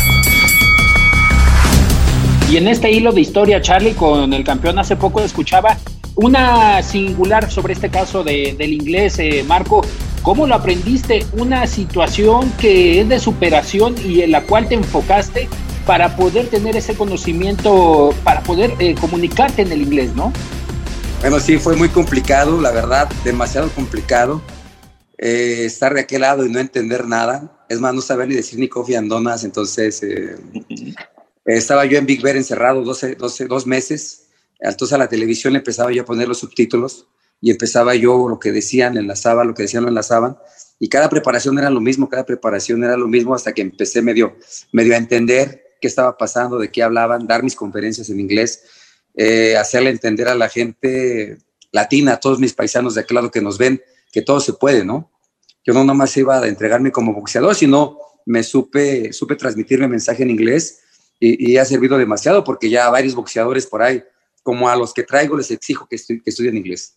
Y 2.50 2.56
en 2.56 2.66
este 2.66 2.90
hilo 2.90 3.12
de 3.12 3.20
historia, 3.20 3.62
Charlie, 3.62 3.94
con 3.94 4.32
el 4.32 4.42
campeón 4.42 4.80
hace 4.80 4.96
poco 4.96 5.20
escuchaba 5.20 5.78
una 6.16 6.82
singular 6.82 7.50
sobre 7.50 7.74
este 7.74 7.90
caso 7.90 8.22
de, 8.24 8.54
del 8.58 8.72
inglés, 8.72 9.18
eh, 9.18 9.44
Marco. 9.46 9.82
¿Cómo 10.22 10.46
lo 10.46 10.54
aprendiste? 10.54 11.26
Una 11.32 11.66
situación 11.66 12.52
que 12.52 13.00
es 13.00 13.08
de 13.08 13.18
superación 13.18 13.96
y 14.04 14.20
en 14.20 14.30
la 14.30 14.42
cual 14.42 14.68
te 14.68 14.74
enfocaste 14.74 15.48
para 15.84 16.16
poder 16.16 16.48
tener 16.48 16.76
ese 16.76 16.94
conocimiento, 16.94 18.14
para 18.22 18.40
poder 18.42 18.72
eh, 18.78 18.94
comunicarte 19.00 19.62
en 19.62 19.72
el 19.72 19.82
inglés, 19.82 20.14
¿no? 20.14 20.32
Bueno, 21.20 21.40
sí, 21.40 21.58
fue 21.58 21.76
muy 21.76 21.88
complicado, 21.88 22.60
la 22.60 22.70
verdad, 22.70 23.08
demasiado 23.24 23.68
complicado. 23.70 24.40
Eh, 25.18 25.64
estar 25.64 25.94
de 25.94 26.00
aquel 26.00 26.22
lado 26.22 26.44
y 26.44 26.50
no 26.50 26.58
entender 26.58 27.06
nada. 27.06 27.64
Es 27.68 27.78
más, 27.78 27.94
no 27.94 28.00
saber 28.00 28.26
ni 28.28 28.34
decir 28.34 28.58
ni 28.58 28.68
coffee 28.68 28.96
and 28.96 29.08
donuts. 29.08 29.44
Entonces, 29.44 30.02
eh, 30.02 30.36
estaba 31.46 31.84
yo 31.84 31.98
en 31.98 32.06
Big 32.06 32.22
Bear 32.22 32.36
encerrado 32.36 32.82
12, 32.82 33.14
12, 33.14 33.46
dos 33.46 33.66
meses. 33.66 34.24
Entonces 34.62 34.94
a 34.94 34.98
la 34.98 35.08
televisión 35.08 35.56
empezaba 35.56 35.92
yo 35.92 36.02
a 36.02 36.04
poner 36.04 36.28
los 36.28 36.38
subtítulos 36.38 37.06
y 37.40 37.50
empezaba 37.50 37.94
yo 37.94 38.28
lo 38.28 38.38
que 38.38 38.52
decían, 38.52 38.96
enlazaba, 38.96 39.44
lo 39.44 39.54
que 39.54 39.64
decían 39.64 39.82
lo 39.82 39.88
enlazaban. 39.88 40.38
Y 40.78 40.88
cada 40.88 41.08
preparación 41.08 41.58
era 41.58 41.70
lo 41.70 41.80
mismo, 41.80 42.08
cada 42.08 42.24
preparación 42.24 42.84
era 42.84 42.96
lo 42.96 43.08
mismo 43.08 43.34
hasta 43.34 43.52
que 43.52 43.62
empecé 43.62 44.02
medio, 44.02 44.36
medio 44.72 44.94
a 44.94 44.96
entender 44.96 45.76
qué 45.80 45.88
estaba 45.88 46.16
pasando, 46.16 46.58
de 46.58 46.70
qué 46.70 46.82
hablaban, 46.82 47.26
dar 47.26 47.42
mis 47.42 47.56
conferencias 47.56 48.08
en 48.10 48.20
inglés, 48.20 48.62
eh, 49.14 49.56
hacerle 49.56 49.90
entender 49.90 50.28
a 50.28 50.34
la 50.36 50.48
gente 50.48 51.38
latina, 51.72 52.14
a 52.14 52.20
todos 52.20 52.38
mis 52.38 52.52
paisanos 52.52 52.94
de 52.94 53.00
aquel 53.00 53.30
que 53.30 53.40
nos 53.40 53.58
ven, 53.58 53.82
que 54.12 54.22
todo 54.22 54.38
se 54.40 54.52
puede, 54.52 54.84
¿no? 54.84 55.10
Yo 55.64 55.74
no 55.74 55.84
nomás 55.84 56.16
iba 56.16 56.38
a 56.38 56.46
entregarme 56.46 56.92
como 56.92 57.12
boxeador, 57.12 57.54
sino 57.54 57.98
me 58.26 58.42
supe, 58.42 59.12
supe 59.12 59.36
transmitirme 59.36 59.88
mensaje 59.88 60.22
en 60.22 60.30
inglés 60.30 60.80
y, 61.18 61.56
ha 61.56 61.64
servido 61.64 61.98
demasiado 61.98 62.42
porque 62.42 62.68
ya 62.68 62.90
varios 62.90 63.14
boxeadores 63.14 63.66
por 63.66 63.82
ahí, 63.82 64.02
como 64.42 64.68
a 64.68 64.76
los 64.76 64.92
que 64.92 65.02
traigo, 65.02 65.36
les 65.36 65.50
exijo 65.50 65.86
que, 65.88 65.96
estu 65.96 66.14
que 66.22 66.30
estudien 66.30 66.56
inglés. 66.56 66.96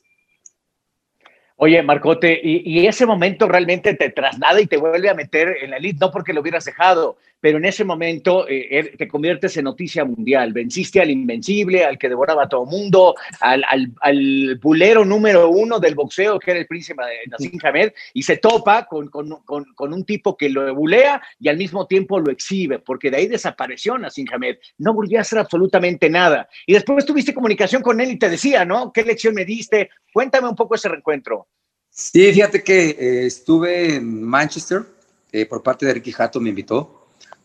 Oye, 1.58 1.82
Marcote, 1.82 2.38
y, 2.44 2.64
y, 2.70 2.86
ese 2.86 3.06
momento 3.06 3.48
realmente 3.48 3.94
te 3.94 4.10
traslada 4.10 4.60
y 4.60 4.68
te 4.68 4.76
vuelve 4.76 5.10
a 5.10 5.14
meter 5.14 5.56
en 5.62 5.72
la 5.72 5.78
elite, 5.78 6.00
no 6.02 6.12
porque 6.12 6.34
lo 6.34 6.42
hubieras 6.42 6.66
dejado, 6.66 7.18
pero 7.40 7.58
en 7.58 7.66
ese 7.66 7.84
momento 7.84 8.48
eh, 8.48 8.94
te 8.98 9.08
conviertes 9.08 9.56
en 9.58 9.66
noticia 9.66 10.04
mundial. 10.04 10.54
Venciste 10.54 11.02
al 11.02 11.12
invencible, 11.12 11.86
al 11.86 11.98
que 11.98 12.10
devoraba 12.10 12.44
a 12.44 12.50
todo 12.50 12.66
mundo, 12.66 13.16
al, 13.40 13.64
al, 13.70 13.92
al 14.02 14.56
bulero 14.62 15.06
número 15.06 15.50
uno 15.50 15.80
del 15.80 15.96
boxeo, 15.96 16.40
que 16.40 16.52
era 16.52 16.60
el 16.60 16.68
príncipe 16.68 17.04
Nassim 17.28 17.60
Hamed, 17.64 17.94
y 18.14 18.24
se 18.24 18.38
topa 18.38 18.86
con, 18.86 19.10
con, 19.10 19.30
con, 19.44 19.66
con, 19.76 19.94
un 19.94 20.06
tipo 20.06 20.36
que 20.36 20.50
lo 20.50 20.74
bulea 20.74 21.22
y 21.40 21.50
al 21.50 21.58
mismo 21.58 21.88
tiempo 21.88 22.20
lo 22.20 22.32
exhibe, 22.32 22.80
porque 22.80 23.12
de 23.12 23.18
ahí 23.18 23.28
desapareció 23.28 23.98
Nassim 23.98 24.26
Hamed. 24.32 24.58
No 24.78 24.94
volvió 24.94 25.20
a 25.20 25.22
hacer 25.22 25.40
absolutamente 25.40 26.10
nada. 26.10 26.50
Y 26.66 26.74
después 26.74 27.06
tuviste 27.06 27.34
comunicación 27.34 27.82
con 27.82 28.02
él 28.02 28.12
y 28.12 28.18
te 28.18 28.30
decía, 28.30 28.66
¿no? 28.66 28.92
¿Qué 28.92 29.04
lección 29.04 29.34
me 29.34 29.46
diste? 29.46 29.90
Cuéntame 30.14 30.48
un 30.48 30.56
poco 30.56 30.76
ese 30.76 30.90
reencuentro. 30.90 31.48
Sí, 31.90 32.34
fíjate 32.34 32.62
que 32.62 32.90
eh, 32.90 33.26
estuve 33.26 33.96
en 33.96 34.24
Manchester, 34.24 34.84
eh, 35.32 35.46
por 35.46 35.64
parte 35.64 35.86
de 35.86 35.94
Ricky 35.94 36.14
Hato 36.18 36.42
me 36.42 36.50
invitó, 36.50 36.95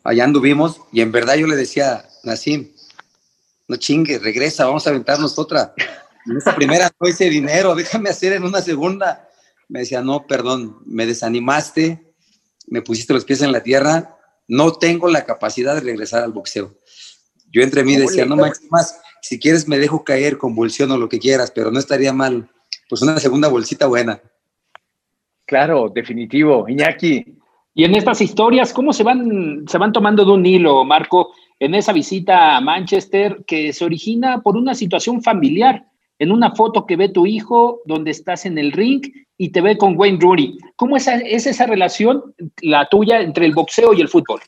allá 0.05 0.25
anduvimos 0.25 0.81
y 0.93 1.01
en 1.01 1.13
verdad 1.13 1.37
yo 1.37 1.47
le 1.47 1.57
decía, 1.57 2.09
Nassim, 2.25 2.73
no 3.69 3.77
chingue, 3.77 4.19
regresa, 4.19 4.67
vamos 4.67 4.87
a 4.87 4.91
aventarnos 4.91 5.39
otra. 5.39 5.75
En 6.27 6.37
esta 6.37 6.55
primera 6.55 6.91
no 7.01 7.09
hice 7.09 7.31
dinero, 7.31 7.75
déjame 7.77 8.11
hacer 8.11 8.33
en 8.33 8.45
una 8.45 8.61
segunda. 8.61 9.29
Me 9.69 9.81
decía, 9.81 10.03
no, 10.03 10.27
perdón, 10.27 10.79
me 10.85 11.07
desanimaste, 11.07 12.13
me 12.67 12.83
pusiste 12.83 13.13
los 13.15 13.25
pies 13.25 13.43
en 13.43 13.53
la 13.53 13.63
tierra, 13.63 14.19
no 14.49 14.73
tengo 14.73 15.09
la 15.09 15.25
capacidad 15.25 15.75
de 15.75 15.81
regresar 15.81 16.25
al 16.25 16.33
boxeo. 16.33 16.77
Yo 17.53 17.63
entre 17.63 17.85
mí 17.85 17.97
decía, 17.97 18.27
no 18.27 18.37
manches 18.37 18.71
más, 18.71 19.01
si 19.23 19.39
quieres 19.39 19.69
me 19.69 19.79
dejo 19.79 20.05
caer, 20.05 20.39
convulsiono, 20.39 20.97
lo 20.97 21.09
que 21.09 21.19
quieras, 21.19 21.51
pero 21.51 21.71
no 21.71 21.79
estaría 21.79 22.13
mal, 22.13 22.51
pues 22.89 23.03
una 23.03 23.19
segunda 23.19 23.49
bolsita 23.49 23.87
buena. 23.87 24.21
Claro, 25.47 25.91
definitivo. 25.93 26.69
Iñaki. 26.69 27.40
Y 27.75 27.85
en 27.85 27.95
estas 27.95 28.21
historias, 28.21 28.73
¿cómo 28.73 28.93
se 28.93 29.03
van, 29.03 29.65
se 29.69 29.79
van 29.79 29.93
tomando 29.93 30.25
de 30.25 30.33
un 30.33 30.45
hilo, 30.45 30.85
Marco, 30.85 31.33
en 31.59 31.75
esa 31.75 31.93
visita 31.93 32.57
a 32.57 32.61
Manchester 32.61 33.45
que 33.47 33.73
se 33.73 33.85
origina 33.85 34.43
por 34.43 34.57
una 34.57 34.75
situación 34.75 35.23
familiar? 35.23 35.87
En 36.19 36.33
una 36.33 36.55
foto 36.55 36.85
que 36.85 36.97
ve 36.97 37.09
tu 37.09 37.27
hijo 37.27 37.81
donde 37.87 38.11
estás 38.11 38.45
en 38.45 38.59
el 38.59 38.73
ring 38.73 39.03
y 39.39 39.53
te 39.53 39.63
ve 39.63 39.79
con 39.79 39.97
Wayne 39.97 40.19
Rooney. 40.21 40.59
¿Cómo 40.77 40.97
es, 40.97 41.07
es 41.07 41.47
esa 41.47 41.67
relación, 41.67 42.35
la 42.61 42.89
tuya, 42.91 43.21
entre 43.21 43.47
el 43.47 43.55
boxeo 43.55 43.95
y 43.95 44.01
el 44.03 44.09
fútbol? 44.09 44.41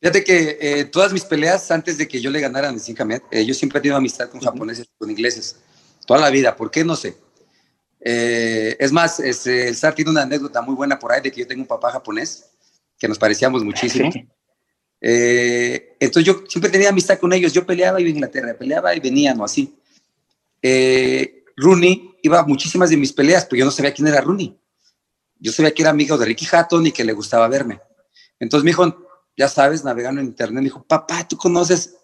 Fíjate 0.00 0.22
que 0.22 0.58
eh, 0.60 0.84
todas 0.84 1.14
mis 1.14 1.24
peleas, 1.24 1.70
antes 1.70 1.96
de 1.96 2.06
que 2.06 2.20
yo 2.20 2.30
le 2.30 2.38
ganara 2.38 2.68
a 2.68 2.72
Nissim 2.72 2.94
Hamed, 2.98 3.22
eh, 3.30 3.44
yo 3.44 3.54
siempre 3.54 3.78
he 3.78 3.82
tenido 3.82 3.96
amistad 3.96 4.28
con 4.28 4.38
japoneses, 4.38 4.86
con 4.98 5.10
ingleses, 5.10 5.60
toda 6.06 6.20
la 6.20 6.30
vida. 6.30 6.54
¿Por 6.54 6.70
qué? 6.70 6.84
No 6.84 6.94
sé. 6.94 7.16
Eh, 8.06 8.76
es 8.78 8.92
más, 8.92 9.18
es, 9.18 9.46
el 9.46 9.74
SAR 9.74 9.94
tiene 9.94 10.10
una 10.10 10.22
anécdota 10.22 10.60
muy 10.60 10.74
buena 10.74 10.98
por 10.98 11.10
ahí 11.10 11.22
de 11.22 11.32
que 11.32 11.40
yo 11.40 11.46
tengo 11.46 11.62
un 11.62 11.66
papá 11.66 11.90
japonés, 11.90 12.50
que 12.98 13.08
nos 13.08 13.18
parecíamos 13.18 13.64
muchísimo. 13.64 14.12
¿Sí? 14.12 14.28
Eh, 15.06 15.98
entonces 16.00 16.24
yo 16.24 16.44
siempre 16.48 16.70
tenía 16.70 16.88
amistad 16.88 17.18
con 17.18 17.30
ellos, 17.34 17.52
yo 17.52 17.66
peleaba 17.66 18.00
y 18.00 18.06
a 18.06 18.08
Inglaterra, 18.08 18.56
peleaba 18.56 18.94
y 18.94 19.00
venían 19.00 19.38
o 19.38 19.44
así. 19.44 19.76
Eh, 20.62 21.44
Rooney 21.58 22.16
iba 22.22 22.40
a 22.40 22.46
muchísimas 22.46 22.88
de 22.88 22.96
mis 22.96 23.12
peleas, 23.12 23.44
pero 23.44 23.58
yo 23.58 23.64
no 23.66 23.70
sabía 23.70 23.92
quién 23.92 24.08
era 24.08 24.22
Rooney. 24.22 24.58
Yo 25.38 25.52
sabía 25.52 25.74
que 25.74 25.82
era 25.82 25.90
amigo 25.90 26.16
de 26.16 26.24
Ricky 26.24 26.46
Hatton 26.50 26.86
y 26.86 26.92
que 26.92 27.04
le 27.04 27.12
gustaba 27.12 27.46
verme. 27.48 27.82
Entonces 28.40 28.64
mi 28.64 28.70
hijo, 28.70 29.06
ya 29.36 29.46
sabes, 29.46 29.84
navegando 29.84 30.22
en 30.22 30.28
internet, 30.28 30.62
me 30.62 30.68
dijo, 30.68 30.82
papá, 30.82 31.28
¿tú 31.28 31.36
conoces? 31.36 31.96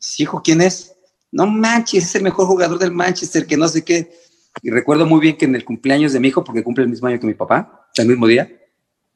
Sí, 0.00 0.24
hijo, 0.24 0.42
¿quién 0.42 0.60
es? 0.60 0.92
No 1.30 1.46
manches, 1.46 2.04
es 2.04 2.14
el 2.16 2.22
mejor 2.24 2.46
jugador 2.48 2.80
del 2.80 2.90
Manchester, 2.90 3.46
que 3.46 3.56
no 3.56 3.68
sé 3.68 3.84
qué. 3.84 4.12
Y 4.62 4.70
recuerdo 4.70 5.06
muy 5.06 5.20
bien 5.20 5.36
que 5.36 5.44
en 5.44 5.54
el 5.54 5.64
cumpleaños 5.64 6.12
de 6.12 6.20
mi 6.20 6.28
hijo, 6.28 6.44
porque 6.44 6.62
cumple 6.62 6.84
el 6.84 6.90
mismo 6.90 7.08
año 7.08 7.20
que 7.20 7.26
mi 7.26 7.34
papá, 7.34 7.88
el 7.96 8.08
mismo 8.08 8.26
día, 8.26 8.50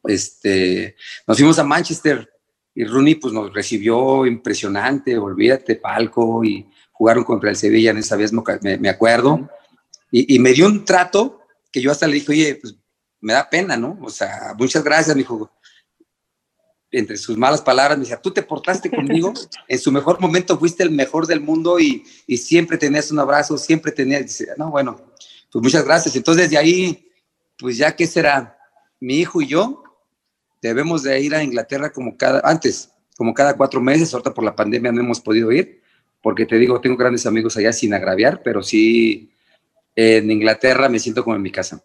este, 0.05 0.97
nos 1.27 1.37
fuimos 1.37 1.59
a 1.59 1.65
Manchester 1.65 2.29
y 2.75 2.85
Rooney 2.85 3.17
pues 3.17 3.35
nos 3.35 3.53
recibió 3.53 4.25
impresionante, 4.27 5.19
olvídate, 5.19 5.77
palco 5.77 6.45
y 6.45 6.67
jugaron 6.93 7.25
contra 7.25 7.51
el 7.51 7.57
Sevilla 7.57 7.91
en 7.91 7.99
esa 7.99 8.17
vez, 8.17 8.33
me, 8.33 8.79
me 8.79 8.89
acuerdo. 8.89 9.49
Y, 10.11 10.39
me 10.39 10.53
dio 10.53 10.67
un 10.67 10.85
trato 10.85 11.41
que 11.71 11.83
yo 11.83 11.91
hasta 11.91 12.07
le 12.07 12.15
dije, 12.15 12.33
oye, 12.33 12.55
pues 12.61 12.77
me 13.21 13.35
da 13.35 13.49
pena, 13.51 13.77
¿no? 13.77 13.99
O 14.03 14.09
sea, 14.09 14.55
muchas 14.57 14.83
gracias, 14.83 15.15
me 15.15 15.23
dijo. 15.23 15.51
Entre 16.91 17.19
sus 17.19 17.37
malas 17.37 17.61
palabras, 17.61 17.99
me 17.99 18.05
decía, 18.05 18.19
tú 18.19 18.31
te 18.31 18.43
portaste 18.43 18.91
conmigo, 18.91 19.35
en 19.69 19.79
su 19.79 19.93
mejor 19.93 20.19
momento 20.21 20.59
fuiste 20.59 20.83
el 20.83 20.91
mejor 20.91 21.27
del 21.27 21.41
mundo 21.41 21.79
y, 21.79 22.03
y 22.27 22.39
siempre 22.39 22.79
tenías 22.79 23.11
un 23.11 23.19
abrazo, 23.19 23.59
siempre 23.59 23.93
tenías, 23.93 24.43
no, 24.57 24.71
bueno, 24.71 24.99
pues 25.53 25.63
muchas 25.63 25.85
gracias. 25.85 26.17
Entonces, 26.17 26.51
de 26.51 26.59
ahí, 26.59 27.11
pues 27.59 27.77
ya, 27.77 27.95
¿qué 27.95 28.07
será? 28.07 28.59
Mi 29.01 29.17
hijo 29.17 29.41
y 29.41 29.47
yo 29.47 29.83
debemos 30.61 31.03
de 31.03 31.21
ir 31.21 31.35
a 31.35 31.43
Inglaterra 31.43 31.91
como 31.91 32.17
cada, 32.17 32.41
antes, 32.45 32.91
como 33.17 33.33
cada 33.35 33.57
cuatro 33.57 33.81
meses, 33.81 34.13
ahorita 34.13 34.35
por 34.35 34.45
la 34.45 34.57
pandemia 34.57 34.93
no 34.93 35.01
hemos 35.01 35.21
podido 35.21 35.53
ir, 35.53 35.81
porque 36.21 36.47
te 36.47 36.57
digo, 36.57 36.81
tengo 36.81 36.97
grandes 36.97 37.27
amigos 37.27 37.57
allá 37.57 37.73
sin 37.73 37.95
agraviar, 37.95 38.43
pero 38.43 38.63
sí, 38.63 39.31
en 39.95 40.31
Inglaterra 40.31 40.89
me 40.89 40.99
siento 40.99 41.23
como 41.23 41.37
en 41.37 41.43
mi 41.43 41.53
casa. 41.53 41.83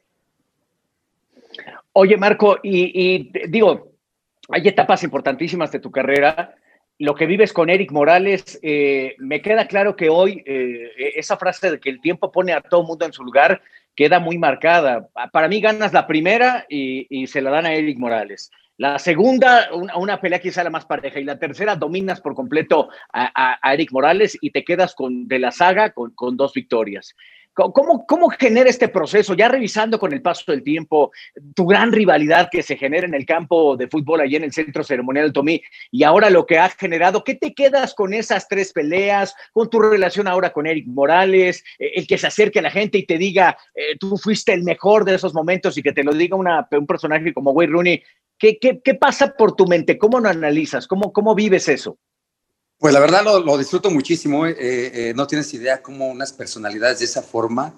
Oye, 1.93 2.17
Marco, 2.17 2.57
y 2.63 3.31
digo, 3.47 3.93
hay 4.49 4.67
etapas 4.67 5.03
importantísimas 5.03 5.71
de 5.71 5.79
tu 5.79 5.91
carrera, 5.91 6.55
lo 6.99 7.15
que 7.15 7.25
vives 7.25 7.53
con 7.53 7.69
Eric 7.69 7.91
Morales, 7.91 8.59
eh, 8.61 9.15
me 9.17 9.41
queda 9.41 9.67
claro 9.67 9.95
que 9.95 10.09
hoy 10.09 10.43
eh, 10.45 10.91
esa 11.15 11.37
frase 11.37 11.71
de 11.71 11.79
que 11.79 11.89
el 11.89 12.01
tiempo 12.01 12.31
pone 12.31 12.53
a 12.53 12.61
todo 12.61 12.83
mundo 12.83 13.05
en 13.05 13.13
su 13.13 13.23
lugar 13.23 13.61
queda 13.95 14.19
muy 14.19 14.37
marcada. 14.37 15.09
Para 15.31 15.47
mí 15.47 15.61
ganas 15.61 15.93
la 15.93 16.07
primera 16.07 16.65
y, 16.69 17.27
se 17.27 17.41
la 17.41 17.51
dan 17.51 17.65
a 17.65 17.73
Eric 17.73 17.97
Morales. 17.99 18.51
La 18.77 18.97
segunda, 18.97 19.69
una, 19.71 19.97
una, 19.97 20.19
pelea 20.19 20.39
quizá 20.39 20.63
la 20.63 20.71
más 20.71 20.85
pareja. 20.85 21.19
Y 21.19 21.23
la 21.23 21.37
tercera, 21.37 21.75
dominas 21.75 22.21
por 22.21 22.33
completo 22.33 22.89
a, 23.13 23.59
Eric 23.73 23.91
Morales 23.91 24.37
y 24.41 24.49
te 24.49 24.63
quedas 24.63 24.95
con, 24.95 25.27
de 25.27 25.39
la 25.39 25.51
saga 25.51 25.91
con 25.91 26.37
dos 26.37 26.53
victorias. 26.53 27.15
¿Cómo, 27.53 28.05
¿Cómo 28.07 28.29
genera 28.29 28.67
este 28.67 28.87
proceso? 28.87 29.35
Ya 29.35 29.47
revisando 29.47 29.99
con 29.99 30.11
el 30.11 30.23
paso 30.23 30.51
del 30.51 30.63
tiempo, 30.63 31.11
tu 31.53 31.67
gran 31.67 31.91
rivalidad 31.91 32.49
que 32.51 32.63
se 32.63 32.77
genera 32.77 33.05
en 33.05 33.13
el 33.13 33.27
campo 33.27 33.77
de 33.77 33.87
fútbol 33.87 34.21
allí 34.21 34.35
en 34.35 34.43
el 34.43 34.51
Centro 34.51 34.83
Ceremonial 34.83 35.31
Tomí 35.31 35.61
y 35.91 36.03
ahora 36.03 36.31
lo 36.31 36.47
que 36.47 36.57
ha 36.57 36.69
generado, 36.69 37.23
¿qué 37.23 37.35
te 37.35 37.53
quedas 37.53 37.93
con 37.93 38.15
esas 38.15 38.47
tres 38.47 38.73
peleas, 38.73 39.35
con 39.51 39.69
tu 39.69 39.79
relación 39.79 40.27
ahora 40.27 40.51
con 40.51 40.65
Eric 40.65 40.87
Morales, 40.87 41.63
eh, 41.77 41.91
el 41.95 42.07
que 42.07 42.17
se 42.17 42.25
acerque 42.25 42.57
a 42.57 42.63
la 42.63 42.71
gente 42.71 42.97
y 42.97 43.05
te 43.05 43.19
diga, 43.19 43.55
eh, 43.75 43.97
tú 43.99 44.17
fuiste 44.17 44.51
el 44.51 44.63
mejor 44.63 45.05
de 45.05 45.13
esos 45.15 45.35
momentos 45.35 45.77
y 45.77 45.83
que 45.83 45.93
te 45.93 46.03
lo 46.03 46.13
diga 46.13 46.35
un 46.35 46.87
personaje 46.87 47.33
como 47.33 47.51
Wayne 47.51 47.73
Rooney? 47.73 48.03
¿Qué, 48.39 48.57
qué, 48.57 48.81
¿Qué, 48.83 48.95
pasa 48.95 49.35
por 49.37 49.55
tu 49.55 49.67
mente? 49.67 49.97
¿Cómo 49.99 50.19
lo 50.19 50.27
analizas? 50.27 50.87
¿Cómo, 50.87 51.13
cómo 51.13 51.35
vives 51.35 51.69
eso? 51.69 51.99
Pues 52.83 52.93
la 52.93 52.99
verdad 52.99 53.23
lo, 53.23 53.57
disfruto 53.57 53.89
muchísimo. 53.89 54.45
Eh, 54.45 54.55
eh, 54.59 55.13
no 55.15 55.25
tienes 55.25 55.53
idea 55.53 55.81
cómo 55.81 56.09
unas 56.09 56.33
personalidades 56.33 56.99
de 56.99 57.05
esa 57.05 57.21
forma 57.21 57.73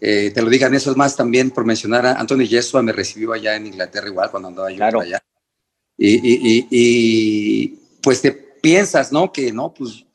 te 0.00 0.40
lo 0.40 0.48
digan. 0.48 0.74
Eso 0.74 0.90
es 0.90 0.96
más 0.96 1.14
también 1.14 1.50
por 1.50 1.66
mencionar 1.66 2.06
a 2.06 2.12
Anthony 2.14 2.46
Yesua 2.48 2.80
me 2.80 2.92
recibió 2.92 3.34
allá 3.34 3.54
en 3.54 3.66
Inglaterra 3.66 4.08
igual 4.08 4.30
cuando 4.30 4.48
andaba 4.48 4.70
yo 4.70 4.98
allá. 4.98 5.22
Y, 5.98 6.20
y, 6.70 7.68
pues 8.02 8.22
te 8.22 8.32
piensas, 8.32 9.12
¿no? 9.12 9.30
Que 9.30 9.52
no, 9.52 9.74
pues 9.74 10.06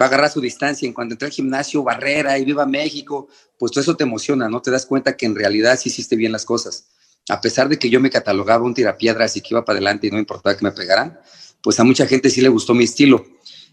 va 0.00 0.06
a 0.06 0.08
agarrar 0.08 0.28
su 0.28 0.40
distancia. 0.40 0.88
En 0.88 0.92
cuanto 0.92 1.14
entré 1.14 1.26
al 1.26 1.32
gimnasio, 1.32 1.84
Barrera 1.84 2.36
y 2.36 2.44
Viva 2.44 2.66
México, 2.66 3.28
pues 3.56 3.70
todo 3.70 3.82
eso 3.82 3.96
te 3.96 4.02
emociona, 4.02 4.48
¿no? 4.48 4.60
Te 4.60 4.72
das 4.72 4.86
cuenta 4.86 5.16
que 5.16 5.26
en 5.26 5.36
realidad 5.36 5.78
sí 5.78 5.88
hiciste 5.88 6.16
bien 6.16 6.32
las 6.32 6.44
cosas. 6.44 6.88
A 7.28 7.40
pesar 7.40 7.68
de 7.68 7.78
que 7.78 7.88
yo 7.88 8.00
me 8.00 8.10
catalogaba 8.10 8.64
un 8.64 8.74
tirapiedras 8.74 9.36
y 9.36 9.40
que 9.40 9.50
iba 9.52 9.64
para 9.64 9.76
adelante 9.76 10.08
y 10.08 10.10
no 10.10 10.18
importaba 10.18 10.56
que 10.56 10.64
me 10.64 10.72
pegaran, 10.72 11.16
pues 11.64 11.80
a 11.80 11.84
mucha 11.84 12.06
gente 12.06 12.28
sí 12.28 12.42
le 12.42 12.48
gustó 12.48 12.74
mi 12.74 12.84
estilo. 12.84 13.24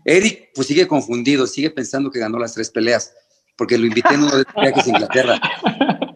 Eric, 0.05 0.51
pues 0.55 0.67
sigue 0.67 0.87
confundido, 0.87 1.45
sigue 1.47 1.69
pensando 1.69 2.11
que 2.11 2.19
ganó 2.19 2.39
las 2.39 2.53
tres 2.53 2.69
peleas, 2.69 3.13
porque 3.55 3.77
lo 3.77 3.85
invité 3.85 4.13
en 4.13 4.23
uno 4.23 4.35
de 4.35 4.41
esos 4.41 4.61
viajes 4.61 4.85
a 4.85 4.89
Inglaterra. 4.89 5.41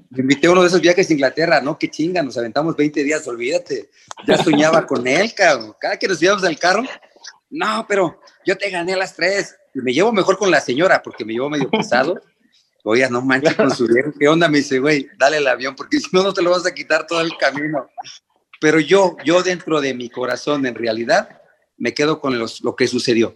Lo 0.10 0.22
invité 0.22 0.48
a 0.48 0.52
uno 0.52 0.62
de 0.62 0.68
esos 0.68 0.82
viajes 0.82 1.10
a 1.10 1.14
Inglaterra, 1.14 1.62
¿no? 1.62 1.78
Qué 1.78 1.90
chinga, 1.90 2.24
nos 2.24 2.38
aventamos 2.38 2.76
20 2.76 3.04
días, 3.04 3.28
olvídate. 3.28 3.90
Ya 4.26 4.38
soñaba 4.38 4.88
con 4.88 5.06
él, 5.06 5.34
cabrón. 5.34 5.76
Cada 5.80 5.98
que 5.98 6.08
nos 6.08 6.22
íbamos 6.22 6.44
al 6.44 6.58
carro, 6.58 6.84
no, 7.50 7.86
pero 7.88 8.22
yo 8.46 8.58
te 8.58 8.70
gané 8.70 8.96
las 8.96 9.16
tres. 9.16 9.56
Me 9.74 9.94
llevo 9.94 10.12
mejor 10.14 10.38
con 10.38 10.50
la 10.50 10.62
señora, 10.62 11.04
porque 11.04 11.26
me 11.26 11.34
llevo 11.34 11.50
medio 11.50 11.70
pesado. 11.70 12.22
Oye, 12.86 13.08
no 13.10 13.22
manches 13.22 13.56
con 13.56 13.70
su 13.72 13.88
viejo. 13.88 14.14
¿Qué 14.18 14.28
onda? 14.28 14.48
Me 14.48 14.60
dice, 14.60 14.80
güey, 14.80 15.10
dale 15.18 15.38
el 15.38 15.48
avión, 15.48 15.76
porque 15.76 16.00
si 16.00 16.08
no, 16.14 16.24
no 16.24 16.34
te 16.34 16.42
lo 16.42 16.52
vas 16.52 16.66
a 16.66 16.74
quitar 16.74 17.06
todo 17.06 17.20
el 17.22 17.36
camino. 17.38 17.90
Pero 18.62 18.80
yo, 18.80 19.18
yo 19.26 19.44
dentro 19.44 19.82
de 19.82 19.94
mi 19.94 20.10
corazón, 20.10 20.66
en 20.66 20.76
realidad, 20.76 21.42
me 21.78 21.94
quedo 21.94 22.22
con 22.22 22.40
lo 22.40 22.76
que 22.76 22.88
sucedió 22.88 23.36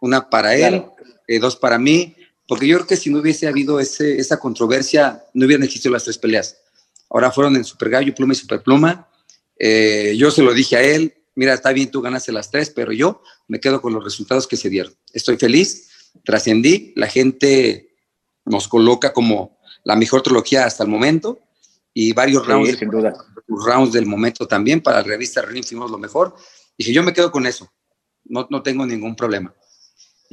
una 0.00 0.28
para 0.28 0.54
él, 0.56 0.84
eh, 1.28 1.38
dos 1.38 1.56
para 1.56 1.78
mí, 1.78 2.16
porque 2.48 2.66
yo 2.66 2.76
creo 2.78 2.86
que 2.88 2.96
si 2.96 3.10
no 3.10 3.20
hubiese 3.20 3.46
habido 3.46 3.78
ese, 3.78 4.18
esa 4.18 4.38
controversia, 4.38 5.24
no 5.34 5.46
hubieran 5.46 5.64
existido 5.64 5.92
las 5.92 6.04
tres 6.04 6.18
peleas. 6.18 6.56
Ahora 7.08 7.30
fueron 7.30 7.56
en 7.56 7.64
Super 7.64 7.90
Gallo, 7.90 8.14
Pluma 8.14 8.32
y 8.32 8.36
Super 8.36 8.62
Pluma. 8.62 9.08
Eh, 9.56 10.14
yo 10.16 10.30
se 10.30 10.42
lo 10.42 10.52
dije 10.52 10.76
a 10.76 10.82
él, 10.82 11.14
mira, 11.34 11.54
está 11.54 11.72
bien, 11.72 11.90
tú 11.90 12.00
ganaste 12.00 12.32
las 12.32 12.50
tres, 12.50 12.70
pero 12.70 12.92
yo 12.92 13.22
me 13.46 13.60
quedo 13.60 13.80
con 13.80 13.92
los 13.92 14.02
resultados 14.02 14.46
que 14.46 14.56
se 14.56 14.68
dieron. 14.68 14.94
Estoy 15.12 15.36
feliz, 15.36 16.10
trascendí, 16.24 16.92
la 16.96 17.06
gente 17.06 17.94
nos 18.44 18.68
coloca 18.68 19.12
como 19.12 19.58
la 19.84 19.96
mejor 19.96 20.22
trilogía 20.22 20.64
hasta 20.64 20.82
el 20.82 20.88
momento 20.88 21.38
y 21.94 22.12
varios 22.12 22.46
rounds, 22.46 22.78
rounds 23.48 23.92
del 23.92 24.06
momento 24.06 24.46
también 24.46 24.80
para 24.80 24.98
la 24.98 25.02
revista 25.02 25.42
Ring 25.42 25.64
fuimos 25.64 25.90
lo 25.90 25.98
mejor. 25.98 26.34
Dije, 26.76 26.92
yo 26.92 27.02
me 27.02 27.12
quedo 27.12 27.30
con 27.30 27.46
eso, 27.46 27.70
no, 28.24 28.46
no 28.50 28.62
tengo 28.62 28.86
ningún 28.86 29.14
problema. 29.16 29.54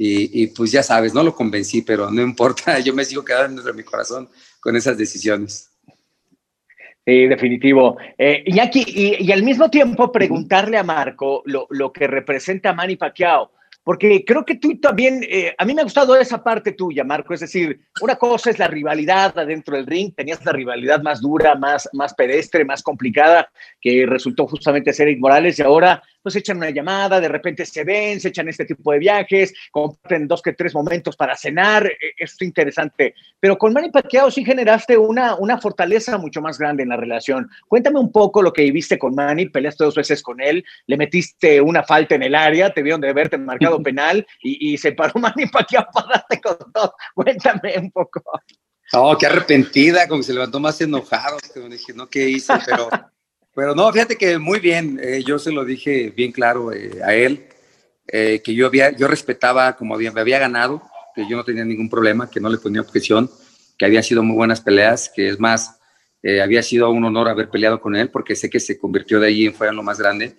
Y, 0.00 0.46
pues 0.48 0.70
ya 0.70 0.84
sabes, 0.84 1.12
no 1.12 1.24
lo 1.24 1.34
convencí, 1.34 1.82
pero 1.82 2.08
no 2.08 2.22
importa, 2.22 2.78
yo 2.84 2.94
me 2.94 3.04
sigo 3.04 3.24
quedando 3.24 3.56
dentro 3.56 3.72
de 3.72 3.76
mi 3.76 3.82
corazón 3.82 4.28
con 4.60 4.76
esas 4.76 4.96
decisiones. 4.96 5.70
Sí, 7.04 7.26
definitivo. 7.26 7.96
Eh, 8.16 8.44
y, 8.46 9.26
y, 9.26 9.32
al 9.32 9.42
mismo 9.42 9.68
tiempo 9.70 10.12
preguntarle 10.12 10.78
a 10.78 10.84
Marco 10.84 11.42
lo, 11.46 11.66
lo 11.70 11.92
que 11.92 12.06
representa 12.06 12.72
Manny 12.72 12.96
Pacquiao 12.96 13.50
porque 13.88 14.22
creo 14.22 14.44
que 14.44 14.56
tú 14.56 14.78
también, 14.78 15.24
eh, 15.30 15.54
a 15.56 15.64
mí 15.64 15.72
me 15.72 15.80
ha 15.80 15.84
gustado 15.84 16.14
esa 16.14 16.44
parte 16.44 16.72
tuya, 16.72 17.04
Marco, 17.04 17.32
es 17.32 17.40
decir, 17.40 17.80
una 18.02 18.16
cosa 18.16 18.50
es 18.50 18.58
la 18.58 18.68
rivalidad 18.68 19.38
adentro 19.38 19.76
del 19.76 19.86
ring, 19.86 20.14
tenías 20.14 20.44
la 20.44 20.52
rivalidad 20.52 21.00
más 21.00 21.22
dura, 21.22 21.54
más, 21.54 21.88
más 21.94 22.12
pedestre, 22.12 22.66
más 22.66 22.82
complicada, 22.82 23.50
que 23.80 24.04
resultó 24.04 24.46
justamente 24.46 24.92
ser 24.92 25.16
Morales, 25.16 25.58
y 25.58 25.62
ahora 25.62 26.02
pues 26.28 26.36
echan 26.36 26.58
una 26.58 26.68
llamada, 26.68 27.22
de 27.22 27.28
repente 27.28 27.64
se 27.64 27.84
ven, 27.84 28.20
se 28.20 28.28
echan 28.28 28.48
este 28.48 28.66
tipo 28.66 28.92
de 28.92 28.98
viajes, 28.98 29.54
comparten 29.70 30.28
dos 30.28 30.42
que 30.42 30.52
tres 30.52 30.74
momentos 30.74 31.16
para 31.16 31.34
cenar, 31.34 31.86
e, 31.86 31.96
es 32.18 32.36
interesante. 32.42 33.14
Pero 33.40 33.56
con 33.56 33.72
Manny 33.72 33.90
Pacquiao 33.90 34.30
sí 34.30 34.44
generaste 34.44 34.98
una, 34.98 35.36
una 35.36 35.58
fortaleza 35.58 36.18
mucho 36.18 36.42
más 36.42 36.58
grande 36.58 36.82
en 36.82 36.90
la 36.90 36.98
relación. 36.98 37.48
Cuéntame 37.66 37.98
un 37.98 38.12
poco 38.12 38.42
lo 38.42 38.52
que 38.52 38.60
viviste 38.60 38.98
con 38.98 39.14
Manny, 39.14 39.48
peleaste 39.48 39.84
dos 39.84 39.94
veces 39.94 40.22
con 40.22 40.38
él, 40.42 40.62
le 40.86 40.98
metiste 40.98 41.62
una 41.62 41.82
falta 41.82 42.14
en 42.14 42.24
el 42.24 42.34
área, 42.34 42.74
te 42.74 42.82
vieron 42.82 43.00
de 43.00 43.10
verte 43.14 43.38
marcado 43.38 43.82
penal 43.82 44.26
y, 44.42 44.74
y 44.74 44.76
se 44.76 44.92
paró 44.92 45.14
Manny 45.18 45.46
Pacquiao 45.46 45.86
para 45.90 46.08
darte 46.08 46.42
con 46.42 46.58
todo. 46.74 46.94
Cuéntame 47.14 47.78
un 47.78 47.90
poco. 47.90 48.22
Oh, 48.92 49.16
qué 49.18 49.24
arrepentida, 49.24 50.06
como 50.06 50.22
se 50.22 50.34
levantó 50.34 50.60
más 50.60 50.78
enojado, 50.82 51.38
que 51.54 51.60
dije, 51.70 51.94
no, 51.94 52.06
¿qué 52.06 52.28
hice? 52.28 52.52
Pero, 52.66 52.90
pero 53.58 53.74
no, 53.74 53.92
fíjate 53.92 54.14
que 54.14 54.38
muy 54.38 54.60
bien, 54.60 55.00
eh, 55.02 55.20
yo 55.26 55.36
se 55.36 55.50
lo 55.50 55.64
dije 55.64 56.12
bien 56.16 56.30
claro 56.30 56.72
eh, 56.72 57.00
a 57.04 57.12
él, 57.12 57.48
eh, 58.06 58.40
que 58.44 58.54
yo, 58.54 58.68
había, 58.68 58.96
yo 58.96 59.08
respetaba 59.08 59.74
como 59.74 59.96
había, 59.96 60.12
me 60.12 60.20
había 60.20 60.38
ganado, 60.38 60.80
que 61.12 61.28
yo 61.28 61.36
no 61.36 61.42
tenía 61.42 61.64
ningún 61.64 61.90
problema, 61.90 62.30
que 62.30 62.38
no 62.38 62.50
le 62.50 62.58
ponía 62.58 62.82
objeción, 62.82 63.28
que 63.76 63.84
habían 63.84 64.04
sido 64.04 64.22
muy 64.22 64.36
buenas 64.36 64.60
peleas, 64.60 65.10
que 65.12 65.28
es 65.28 65.40
más, 65.40 65.80
había 66.40 66.62
sido 66.62 66.88
un 66.90 67.04
honor 67.04 67.28
haber 67.28 67.50
peleado 67.50 67.80
con 67.80 67.96
él, 67.96 68.10
porque 68.10 68.36
sé 68.36 68.48
que 68.48 68.60
se 68.60 68.78
convirtió 68.78 69.18
de 69.18 69.26
ahí 69.26 69.46
en 69.46 69.54
fuera 69.54 69.72
lo 69.72 69.82
más 69.82 69.98
grande 69.98 70.36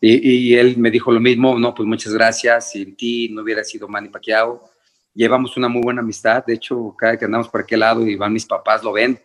y, 0.00 0.54
él 0.54 0.78
me 0.78 0.90
dijo 0.90 1.12
lo 1.12 1.20
mismo, 1.20 1.58
no, 1.58 1.74
pues 1.74 1.86
muchas 1.86 2.14
gracias, 2.14 2.70
sin 2.70 2.96
ti 2.96 3.28
no 3.28 3.42
hubiera 3.42 3.64
sido 3.64 3.86
Manny 3.86 4.08
Pacquiao. 4.08 4.70
Llevamos 5.12 5.58
una 5.58 5.68
muy 5.68 5.82
buena 5.82 6.00
amistad, 6.00 6.42
de 6.46 6.54
hecho, 6.54 6.94
cada 6.98 7.18
que 7.18 7.26
andamos 7.26 7.48
por 7.48 7.60
aquel 7.60 7.80
lado 7.80 8.06
y 8.06 8.16
van 8.16 8.32
mis 8.32 8.46
papás, 8.46 8.82
lo 8.82 8.92
ven, 8.92 9.18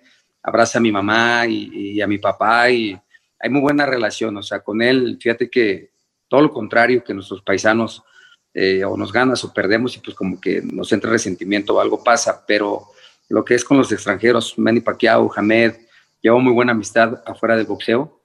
abraza 0.43 0.79
a 0.79 0.81
mi 0.81 0.91
mamá 0.91 1.45
y, 1.47 2.01
a 2.01 2.07
mi 2.07 2.17
papá 2.17 2.69
y 2.69 2.99
hay 3.41 3.49
muy 3.49 3.61
buena 3.61 3.85
relación, 3.85 4.37
o 4.37 4.43
sea, 4.43 4.59
con 4.61 4.81
él, 4.81 5.17
fíjate 5.21 5.49
que 5.49 5.91
todo 6.27 6.41
lo 6.41 6.51
contrario, 6.51 7.03
que 7.03 7.13
nuestros 7.13 7.41
paisanos 7.41 8.03
eh, 8.53 8.83
o 8.83 8.95
nos 8.97 9.11
ganas 9.11 9.43
o 9.43 9.53
perdemos 9.53 9.95
y 9.95 9.99
pues 9.99 10.15
como 10.15 10.39
que 10.39 10.61
nos 10.61 10.91
entra 10.91 11.11
resentimiento 11.11 11.75
o 11.75 11.79
algo 11.79 12.03
pasa, 12.03 12.43
pero 12.45 12.87
lo 13.29 13.43
que 13.45 13.55
es 13.55 13.63
con 13.63 13.77
los 13.77 13.91
extranjeros, 13.91 14.57
Manny 14.57 14.81
Pacquiao, 14.81 15.31
Hamed, 15.35 15.75
llevo 16.21 16.39
muy 16.39 16.53
buena 16.53 16.73
amistad 16.73 17.21
afuera 17.25 17.55
del 17.55 17.65
boxeo 17.65 18.21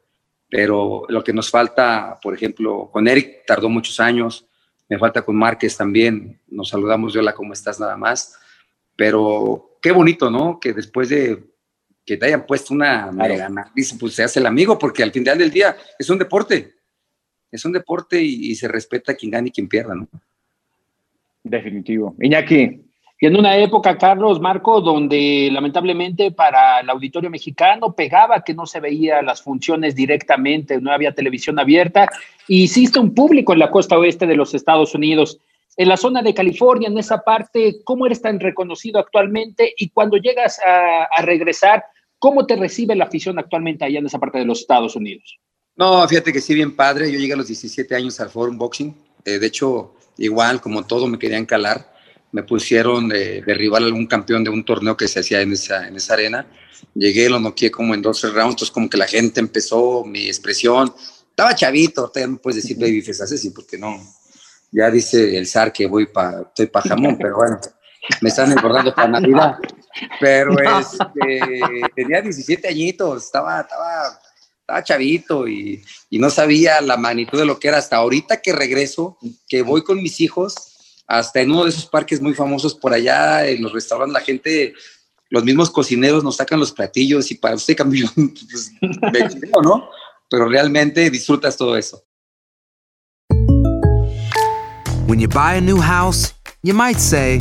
pero 0.49 1.05
lo 1.09 1.25
que 1.25 1.33
nos 1.33 1.51
falta, 1.51 2.19
por 2.23 2.35
ejemplo, 2.35 2.89
con 2.93 3.09
Eric 3.09 3.45
tardó 3.47 3.69
muchos 3.69 3.99
años, 3.99 4.47
me 4.89 4.99
falta 4.99 5.23
con 5.23 5.37
Márquez 5.37 5.77
también, 5.77 6.41
nos 6.47 6.69
saludamos, 6.69 7.13
yo 7.13 7.23
la 7.23 7.35
¿cómo 7.35 7.53
estás? 7.53 7.81
Nada 7.81 7.97
más, 7.97 8.39
pero 8.95 9.79
qué 9.83 9.91
bonito, 9.91 10.31
¿no? 10.31 10.61
Que 10.61 10.73
después 10.73 11.09
de 11.09 11.45
que 12.07 12.17
te 12.17 12.27
hayan 12.27 12.47
puesto 12.47 12.73
una 12.73 13.11
dice, 13.75 13.97
pues 13.99 14.15
se 14.15 14.23
hace 14.23 14.41
el 14.41 14.47
amigo, 14.47 14.79
porque 14.79 15.03
al 15.03 15.13
final 15.13 15.37
del 15.39 15.51
día 15.51 15.77
es 15.99 16.09
un 16.09 16.19
deporte, 16.19 16.75
es 17.51 17.65
un 17.65 17.73
deporte 17.73 18.23
y, 18.23 18.53
y 18.53 18.55
se 18.55 18.69
respeta 18.69 19.15
quien 19.15 19.33
gane 19.33 19.49
y 19.49 19.53
quien 19.53 19.69
pierda, 19.69 19.95
¿no? 19.95 20.09
Definitivo. 21.43 22.15
Iñaki, 22.21 22.87
y 23.19 23.27
en 23.27 23.37
una 23.37 23.57
época, 23.57 23.97
Carlos 23.97 24.41
Marco, 24.41 24.83
donde 24.83 25.49
lamentablemente 25.51 26.33
para 26.33 26.81
el 26.81 26.91
auditorio 26.91 27.31
mexicano 27.31 27.95
pegaba 27.95 28.43
que 28.43 28.53
no 28.53 28.67
se 28.67 28.79
veía 28.79 29.23
las 29.23 29.43
funciones 29.43 29.95
directamente, 29.95 30.79
no 30.83 30.93
había 30.93 31.15
televisión 31.15 31.59
abierta, 31.59 32.09
y 32.47 32.65
hiciste 32.65 32.99
un 32.99 33.15
público 33.15 33.55
en 33.55 33.61
la 33.61 33.71
costa 33.71 33.97
oeste 33.97 34.27
de 34.27 34.37
los 34.37 34.55
Estados 34.55 34.95
Unidos. 34.95 35.39
En 35.79 35.89
la 35.89 35.97
zona 35.97 36.21
de 36.21 36.35
California, 36.35 36.89
en 36.89 36.99
esa 36.99 37.23
parte, 37.23 37.77
¿cómo 37.85 38.05
eres 38.05 38.21
tan 38.21 38.39
reconocido 38.39 39.01
actualmente? 39.01 39.73
Y 39.79 39.89
cuando 39.89 40.19
llegas 40.19 40.61
a, 40.61 41.23
regresar, 41.23 41.85
¿cómo 42.27 42.45
te 42.45 42.57
recibe 42.57 42.97
la 42.97 43.05
afición 43.05 43.39
actualmente 43.39 43.85
allá 43.85 44.01
en 44.01 44.07
esa 44.07 44.19
parte 44.19 44.39
de 44.39 44.45
los 44.45 44.61
Estados 44.61 44.97
Unidos? 44.97 45.39
No, 45.77 46.07
fíjate 46.09 46.33
que 46.33 46.41
sí, 46.41 46.55
bien 46.55 46.75
padre. 46.75 47.13
Yo 47.13 47.21
llegué 47.21 47.35
a 47.35 47.37
los 47.37 47.47
17 47.47 47.95
años 47.95 48.19
al 48.19 48.31
Forum 48.31 48.59
Boxing. 48.59 48.97
Eh, 49.25 49.39
de 49.39 49.47
hecho, 49.47 49.95
igual 50.19 50.61
como 50.61 50.85
todo, 50.85 51.07
me 51.07 51.19
querían 51.19 51.47
calar 51.47 51.95
me 52.33 52.43
pusieron 52.43 53.09
de, 53.09 53.43
rival 53.47 53.85
a 53.85 53.87
algún 53.87 54.07
campeón 54.07 54.45
de 54.45 54.51
un 54.51 54.63
torneo 54.63 54.95
que 54.95 55.09
se 55.09 55.21
hacía 55.21 55.41
en 55.41 55.53
esa, 55.53 55.89
en 55.89 55.97
esa 55.97 56.15
arena. 56.15 56.47
Llegué, 56.95 57.31
lo 57.31 57.41
noqué 57.41 57.71
como 57.71 57.95
en 57.95 58.03
12 58.03 58.29
rounds, 58.29 58.55
entonces 58.55 58.71
como 58.71 58.91
que 58.91 58.99
la 58.99 59.07
gente 59.07 59.41
empezó, 59.41 60.05
mi 60.05 60.27
expresión, 60.27 60.93
estaba 61.31 61.55
chavito, 61.55 62.13
ya 62.15 62.27
no 62.27 62.37
puedes 62.37 62.63
decir 62.63 62.77
babyface 62.79 63.23
así, 63.23 63.51
porque 63.51 63.79
no, 63.79 63.99
ya 64.71 64.91
dice 64.91 65.39
el 65.39 65.47
zar 65.47 65.73
que 65.73 65.87
voy 65.87 66.07
para, 66.07 66.43
estoy 66.43 66.67
para 66.67 66.89
jamón, 66.91 67.17
pero 67.21 67.37
bueno, 67.37 67.59
me 68.21 68.29
están 68.29 68.53
engordando 68.53 68.95
para 68.95 69.09
Navidad. 69.09 69.57
Pero 70.21 70.55
este, 70.81 71.41
tenía 71.95 72.23
17 72.23 72.69
añitos, 72.69 73.25
estaba, 73.25 73.61
estaba, 73.61 74.21
estaba 74.61 74.85
chavito 74.85 75.47
y, 75.49 75.85
y 76.11 76.19
no 76.19 76.31
sabía 76.31 76.81
la 76.81 76.97
magnitud 76.97 77.39
de 77.39 77.47
lo 77.47 77.59
que 77.59 77.69
era 77.69 77.79
hasta 77.79 77.97
ahorita 77.97 78.41
que 78.41 78.53
regreso, 78.53 79.19
que 79.49 79.63
voy 79.63 79.83
con 79.83 80.03
mis 80.03 80.21
hijos 80.21 80.73
hasta 81.07 81.41
en 81.41 81.51
uno 81.51 81.65
de 81.65 81.71
esos 81.71 81.87
parques 81.87 82.21
muy 82.21 82.35
famosos 82.35 82.75
por 82.75 82.93
allá, 82.93 83.47
en 83.47 83.63
los 83.63 83.73
restaurantes, 83.73 84.13
la 84.13 84.21
gente, 84.21 84.75
los 85.31 85.45
mismos 85.45 85.71
cocineros 85.71 86.25
nos 86.25 86.37
sacan 86.37 86.59
los 86.59 86.73
platillos 86.73 87.31
y 87.31 87.37
para 87.37 87.55
usted 87.55 87.77
cambio, 87.77 88.11
pues, 88.15 88.73
¿no? 89.63 89.89
Pero 90.29 90.49
realmente 90.49 91.09
disfrutas 91.11 91.57
todo 91.57 91.77
eso. 91.77 92.03
When 95.07 95.21
you 95.21 95.29
buy 95.29 95.57
a 95.57 95.61
new 95.61 95.81
house, 95.81 96.35
you 96.65 96.75
might 96.75 96.99
say, 96.99 97.41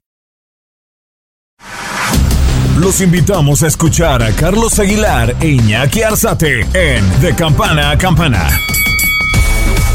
Los 2.81 2.99
invitamos 2.99 3.61
a 3.61 3.67
escuchar 3.67 4.23
a 4.23 4.31
Carlos 4.31 4.79
Aguilar 4.79 5.35
e 5.39 5.49
Iñaki 5.49 6.01
Arzate 6.01 6.61
en 6.73 7.21
De 7.21 7.35
Campana 7.35 7.91
a 7.91 7.97
Campana. 7.97 8.49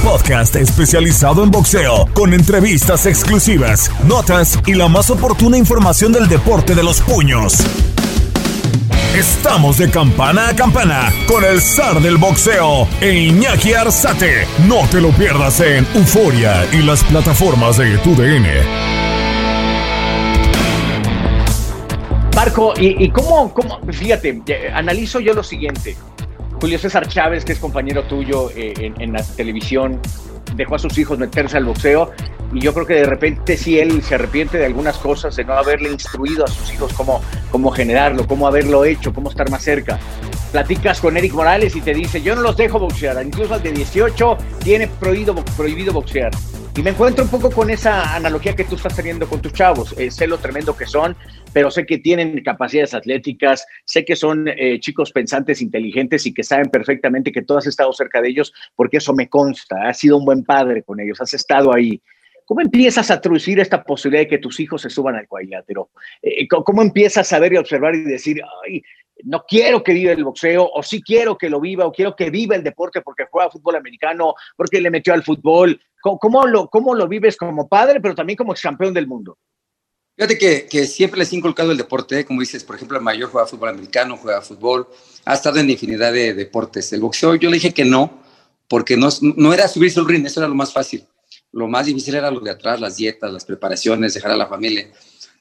Podcast 0.05 0.55
especializado 0.55 1.42
en 1.42 1.51
boxeo, 1.51 2.07
con 2.14 2.33
entrevistas 2.33 3.07
exclusivas, 3.07 3.90
notas 4.05 4.61
y 4.66 4.75
la 4.75 4.87
más 4.87 5.11
oportuna 5.11 5.59
información 5.59 6.12
del 6.12 6.29
deporte 6.29 6.77
de 6.77 6.85
los 6.85 7.01
puños. 7.01 7.55
Estamos 9.16 9.79
de 9.79 9.90
campana 9.90 10.51
a 10.51 10.55
campana 10.55 11.12
con 11.27 11.44
el 11.44 11.61
zar 11.61 12.01
del 12.01 12.18
boxeo 12.18 12.87
e 13.01 13.12
Iñaki 13.12 13.75
Arzate. 13.75 14.46
No 14.68 14.87
te 14.92 15.01
lo 15.01 15.11
pierdas 15.11 15.59
en 15.59 15.85
Euforia 15.92 16.64
y 16.72 16.83
las 16.83 17.03
plataformas 17.03 17.79
de 17.79 17.99
TUDN. 17.99 19.05
Marco, 22.46 22.74
¿y, 22.78 23.11
cómo, 23.11 23.52
cómo? 23.52 23.80
Fíjate, 23.90 24.40
analizo 24.72 25.18
yo 25.18 25.35
lo 25.35 25.42
siguiente. 25.42 25.96
Julio 26.61 26.78
César 26.78 27.09
Chávez, 27.09 27.44
que 27.44 27.54
es 27.54 27.59
compañero 27.59 28.04
tuyo 28.04 28.50
eh, 28.52 28.72
en, 28.78 28.94
en 29.00 29.12
la 29.14 29.22
televisión, 29.24 30.00
dejó 30.54 30.76
a 30.76 30.78
sus 30.78 30.96
hijos 30.96 31.18
meterse 31.18 31.56
al 31.56 31.64
boxeo 31.64 32.12
y 32.52 32.61
yo 32.61 32.72
creo 32.72 32.87
que 32.87 32.94
de 32.94 33.04
repente 33.04 33.56
sí 33.56 33.80
él 33.80 34.00
se 34.00 34.14
arrepiente 34.14 34.59
de 34.59 34.66
algunas 34.66 34.96
cosas, 34.96 35.35
de 35.35 35.44
no 35.44 35.54
haberle 35.54 35.90
instruido 35.90 36.44
a 36.44 36.46
sus 36.46 36.72
hijos 36.72 36.92
cómo, 36.92 37.20
cómo 37.50 37.72
generarlo, 37.72 38.28
cómo 38.28 38.46
haberlo 38.46 38.85
hecho, 38.85 39.12
cómo 39.12 39.28
estar 39.28 39.50
más 39.50 39.64
cerca. 39.64 39.98
Platicas 40.52 41.00
con 41.00 41.16
Eric 41.16 41.32
Morales 41.32 41.74
y 41.74 41.80
te 41.80 41.94
dice, 41.94 42.22
yo 42.22 42.37
no 42.37 42.42
los 42.42 42.56
dejo 42.56 42.78
boxear, 42.78 43.20
incluso 43.26 43.54
al 43.54 43.62
de 43.64 43.72
18 43.72 44.38
tiene 44.62 44.87
prohibido, 44.87 45.35
prohibido 45.56 45.92
boxear. 45.92 46.30
Y 46.76 46.82
me 46.82 46.90
encuentro 46.90 47.24
un 47.24 47.30
poco 47.30 47.50
con 47.50 47.70
esa 47.70 48.14
analogía 48.14 48.54
que 48.54 48.64
tú 48.64 48.74
estás 48.74 48.94
teniendo 48.94 49.26
con 49.26 49.40
tus 49.40 49.54
chavos. 49.54 49.98
Eh, 49.98 50.10
sé 50.10 50.26
lo 50.26 50.36
tremendo 50.36 50.76
que 50.76 50.84
son, 50.84 51.16
pero 51.54 51.70
sé 51.70 51.86
que 51.86 51.96
tienen 51.96 52.42
capacidades 52.44 52.92
atléticas, 52.92 53.66
sé 53.86 54.04
que 54.04 54.14
son 54.14 54.46
eh, 54.46 54.78
chicos 54.78 55.10
pensantes, 55.10 55.62
inteligentes 55.62 56.26
y 56.26 56.34
que 56.34 56.42
saben 56.42 56.68
perfectamente 56.68 57.32
que 57.32 57.40
tú 57.40 57.56
has 57.56 57.66
estado 57.66 57.94
cerca 57.94 58.20
de 58.20 58.28
ellos, 58.28 58.52
porque 58.74 58.98
eso 58.98 59.14
me 59.14 59.30
consta. 59.30 59.88
Has 59.88 60.00
sido 60.00 60.18
un 60.18 60.26
buen 60.26 60.44
padre 60.44 60.82
con 60.82 61.00
ellos, 61.00 61.18
has 61.22 61.32
estado 61.32 61.74
ahí. 61.74 61.98
¿Cómo 62.44 62.60
empiezas 62.60 63.10
a 63.10 63.22
traducir 63.22 63.58
esta 63.58 63.82
posibilidad 63.82 64.24
de 64.24 64.28
que 64.28 64.38
tus 64.38 64.60
hijos 64.60 64.82
se 64.82 64.90
suban 64.90 65.16
al 65.16 65.26
cuadrilátero? 65.26 65.88
Eh, 66.20 66.46
¿Cómo 66.46 66.82
empiezas 66.82 67.32
a 67.32 67.38
ver 67.38 67.54
y 67.54 67.56
observar 67.56 67.94
y 67.94 68.02
decir, 68.02 68.42
ay, 68.66 68.82
no 69.24 69.44
quiero 69.48 69.82
que 69.82 69.94
viva 69.94 70.12
el 70.12 70.24
boxeo, 70.24 70.70
o 70.72 70.82
sí 70.82 71.02
quiero 71.02 71.38
que 71.38 71.48
lo 71.48 71.58
viva, 71.58 71.86
o 71.86 71.92
quiero 71.92 72.14
que 72.14 72.28
viva 72.28 72.54
el 72.54 72.62
deporte 72.62 73.00
porque 73.00 73.24
juega 73.30 73.50
fútbol 73.50 73.76
americano, 73.76 74.34
porque 74.56 74.80
le 74.80 74.90
metió 74.90 75.14
al 75.14 75.22
fútbol? 75.22 75.80
¿Cómo, 76.06 76.18
cómo 76.20 76.46
lo, 76.46 76.68
cómo 76.68 76.94
lo 76.94 77.08
vives 77.08 77.36
como 77.36 77.68
padre, 77.68 78.00
pero 78.00 78.14
también 78.14 78.36
como 78.36 78.54
campeón 78.54 78.94
del 78.94 79.08
mundo? 79.08 79.38
Fíjate 80.14 80.38
que, 80.38 80.66
que, 80.66 80.86
siempre 80.86 81.18
les 81.18 81.32
he 81.32 81.36
inculcado 81.36 81.72
el 81.72 81.76
deporte, 81.76 82.20
¿eh? 82.20 82.24
como 82.24 82.40
dices, 82.40 82.62
por 82.62 82.76
ejemplo, 82.76 82.96
el 82.96 83.02
mayor 83.02 83.28
juega 83.28 83.48
fútbol 83.48 83.70
americano, 83.70 84.16
juega 84.16 84.40
fútbol, 84.40 84.86
ha 85.24 85.34
estado 85.34 85.58
en 85.58 85.68
infinidad 85.68 86.12
de 86.12 86.32
deportes. 86.32 86.92
El 86.92 87.00
boxeo 87.00 87.34
yo 87.34 87.50
le 87.50 87.56
dije 87.56 87.74
que 87.74 87.84
no, 87.84 88.22
porque 88.68 88.96
no, 88.96 89.08
no 89.20 89.52
era 89.52 89.66
subirse 89.66 89.98
al 89.98 90.06
ring, 90.06 90.24
eso 90.24 90.38
era 90.38 90.48
lo 90.48 90.54
más 90.54 90.72
fácil. 90.72 91.04
Lo 91.50 91.66
más 91.66 91.86
difícil 91.86 92.14
era 92.14 92.30
lo 92.30 92.38
de 92.38 92.52
atrás, 92.52 92.80
las 92.80 92.96
dietas, 92.96 93.32
las 93.32 93.44
preparaciones, 93.44 94.14
dejar 94.14 94.30
a 94.30 94.36
la 94.36 94.46
familia. 94.46 94.88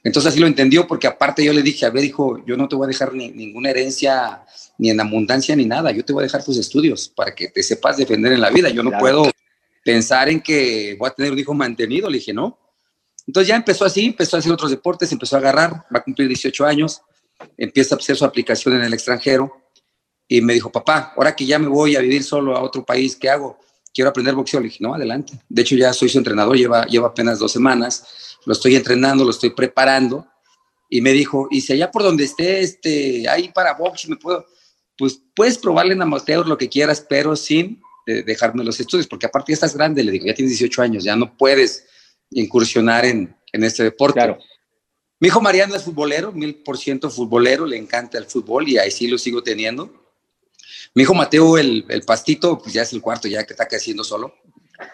Entonces 0.02 0.32
así 0.32 0.40
lo 0.40 0.48
entendió, 0.48 0.84
porque 0.88 1.06
aparte 1.06 1.44
yo 1.44 1.52
le 1.52 1.62
dije, 1.62 1.86
a 1.86 1.90
ver, 1.90 2.04
hijo, 2.04 2.44
yo 2.44 2.56
no 2.56 2.66
te 2.66 2.74
voy 2.74 2.86
a 2.86 2.88
dejar 2.88 3.14
ni, 3.14 3.30
ninguna 3.30 3.70
herencia, 3.70 4.42
ni 4.78 4.90
en 4.90 4.98
abundancia, 4.98 5.54
ni 5.54 5.64
nada. 5.64 5.92
Yo 5.92 6.04
te 6.04 6.12
voy 6.12 6.22
a 6.22 6.26
dejar 6.26 6.44
tus 6.44 6.58
estudios 6.58 7.08
para 7.08 7.32
que 7.32 7.46
te 7.50 7.62
sepas 7.62 7.98
defender 7.98 8.32
en 8.32 8.40
la 8.40 8.50
vida. 8.50 8.68
Yo 8.68 8.82
no 8.82 8.90
claro. 8.90 9.00
puedo 9.00 9.30
pensar 9.86 10.28
en 10.28 10.40
que 10.40 10.96
voy 10.98 11.08
a 11.08 11.12
tener 11.12 11.30
un 11.30 11.38
hijo 11.38 11.54
mantenido. 11.54 12.10
Le 12.10 12.18
dije, 12.18 12.34
no. 12.34 12.58
Entonces 13.24 13.46
ya 13.46 13.54
empezó 13.54 13.84
así, 13.84 14.06
empezó 14.06 14.34
a 14.34 14.40
hacer 14.40 14.50
otros 14.50 14.72
deportes, 14.72 15.12
empezó 15.12 15.36
a 15.36 15.38
agarrar, 15.38 15.70
va 15.94 16.00
a 16.00 16.02
cumplir 16.02 16.26
18 16.26 16.66
años, 16.66 17.02
empieza 17.56 17.94
a 17.94 17.98
hacer 17.98 18.16
su 18.16 18.24
aplicación 18.24 18.74
en 18.74 18.82
el 18.82 18.92
extranjero 18.92 19.52
y 20.26 20.40
me 20.40 20.54
dijo, 20.54 20.72
papá, 20.72 21.12
ahora 21.16 21.36
que 21.36 21.46
ya 21.46 21.60
me 21.60 21.68
voy 21.68 21.94
a 21.94 22.00
vivir 22.00 22.24
solo 22.24 22.56
a 22.56 22.62
otro 22.62 22.84
país, 22.84 23.14
¿qué 23.14 23.30
hago? 23.30 23.60
Quiero 23.94 24.10
aprender 24.10 24.34
boxeo. 24.34 24.58
Le 24.58 24.66
dije, 24.66 24.78
no, 24.80 24.92
adelante. 24.92 25.38
De 25.48 25.62
hecho, 25.62 25.76
ya 25.76 25.92
soy 25.92 26.08
su 26.08 26.18
entrenador, 26.18 26.56
lleva, 26.56 26.84
lleva 26.86 27.06
apenas 27.06 27.38
dos 27.38 27.52
semanas, 27.52 28.38
lo 28.44 28.54
estoy 28.54 28.74
entrenando, 28.74 29.22
lo 29.22 29.30
estoy 29.30 29.50
preparando. 29.50 30.26
Y 30.90 31.00
me 31.00 31.12
dijo, 31.12 31.46
y 31.48 31.60
si 31.60 31.74
allá 31.74 31.92
por 31.92 32.02
donde 32.02 32.24
esté, 32.24 32.60
este, 32.60 33.28
ahí 33.28 33.52
para 33.52 33.74
box, 33.74 34.08
me 34.08 34.16
puedo, 34.16 34.46
pues 34.98 35.20
puedes 35.34 35.58
probarle 35.58 35.92
en 35.92 36.02
amateur 36.02 36.44
lo 36.44 36.58
que 36.58 36.68
quieras, 36.68 37.04
pero 37.08 37.36
sin 37.36 37.80
eh, 38.06 38.22
dejarme 38.22 38.64
los 38.64 38.78
estudios, 38.78 39.06
porque 39.06 39.26
aparte 39.26 39.50
ya 39.50 39.54
estás 39.54 39.74
grande, 39.74 40.04
le 40.04 40.12
digo, 40.12 40.26
ya 40.26 40.34
tienes 40.34 40.52
18 40.58 40.80
años, 40.82 41.04
ya 41.04 41.16
no 41.16 41.36
puedes 41.36 41.84
incursionar 42.30 43.04
en, 43.04 43.36
en 43.52 43.64
este 43.64 43.82
deporte. 43.82 44.20
Claro. 44.20 44.38
Mi 45.18 45.28
hijo 45.28 45.40
Mariano 45.40 45.74
es 45.74 45.82
futbolero, 45.82 46.30
mil 46.30 46.54
por 46.56 46.78
ciento 46.78 47.10
futbolero, 47.10 47.66
le 47.66 47.76
encanta 47.76 48.18
el 48.18 48.26
fútbol 48.26 48.68
y 48.68 48.78
ahí 48.78 48.90
sí 48.90 49.08
lo 49.08 49.18
sigo 49.18 49.42
teniendo. 49.42 49.92
Mi 50.94 51.02
hijo 51.02 51.14
Mateo, 51.14 51.58
el, 51.58 51.84
el 51.88 52.02
pastito, 52.02 52.58
pues 52.58 52.72
ya 52.74 52.82
es 52.82 52.92
el 52.92 53.00
cuarto, 53.00 53.26
ya 53.26 53.44
que 53.44 53.52
está 53.52 53.66
creciendo 53.66 54.04
solo. 54.04 54.34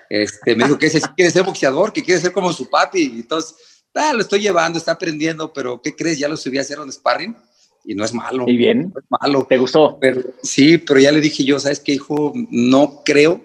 Este, 0.09 0.55
me 0.57 0.65
dijo 0.65 0.79
que 0.79 0.87
ese 0.87 1.01
quiere 1.15 1.31
ser 1.31 1.43
boxeador, 1.43 1.93
que 1.93 2.03
quiere 2.03 2.21
ser 2.21 2.33
como 2.33 2.53
su 2.53 2.71
papi. 2.71 3.03
Y 3.03 3.21
entonces, 3.21 3.55
ah, 3.95 4.13
lo 4.13 4.21
estoy 4.23 4.41
llevando, 4.41 4.79
está 4.79 4.93
aprendiendo, 4.93 5.53
pero 5.53 5.83
¿qué 5.83 5.95
crees? 5.95 6.19
Ya 6.19 6.29
lo 6.29 6.37
subí 6.37 6.59
a 6.59 6.63
hacer 6.63 6.81
un 6.81 6.91
sparring 6.91 7.37
y 7.85 7.95
no 7.95 8.05
es 8.05 8.15
malo. 8.15 8.45
Y 8.49 8.57
bien. 8.57 8.93
No 8.95 9.01
es 9.01 9.07
malo. 9.09 9.47
¿Te 9.49 9.59
gustó? 9.59 9.99
Pero, 10.01 10.23
sí, 10.43 10.79
pero 10.79 11.01
ya 11.01 11.13
le 11.13 11.21
dije 11.21 11.45
yo, 11.45 11.59
¿sabes 11.59 11.81
qué, 11.81 11.93
hijo? 11.93 12.33
No 12.51 13.03
creo 13.05 13.41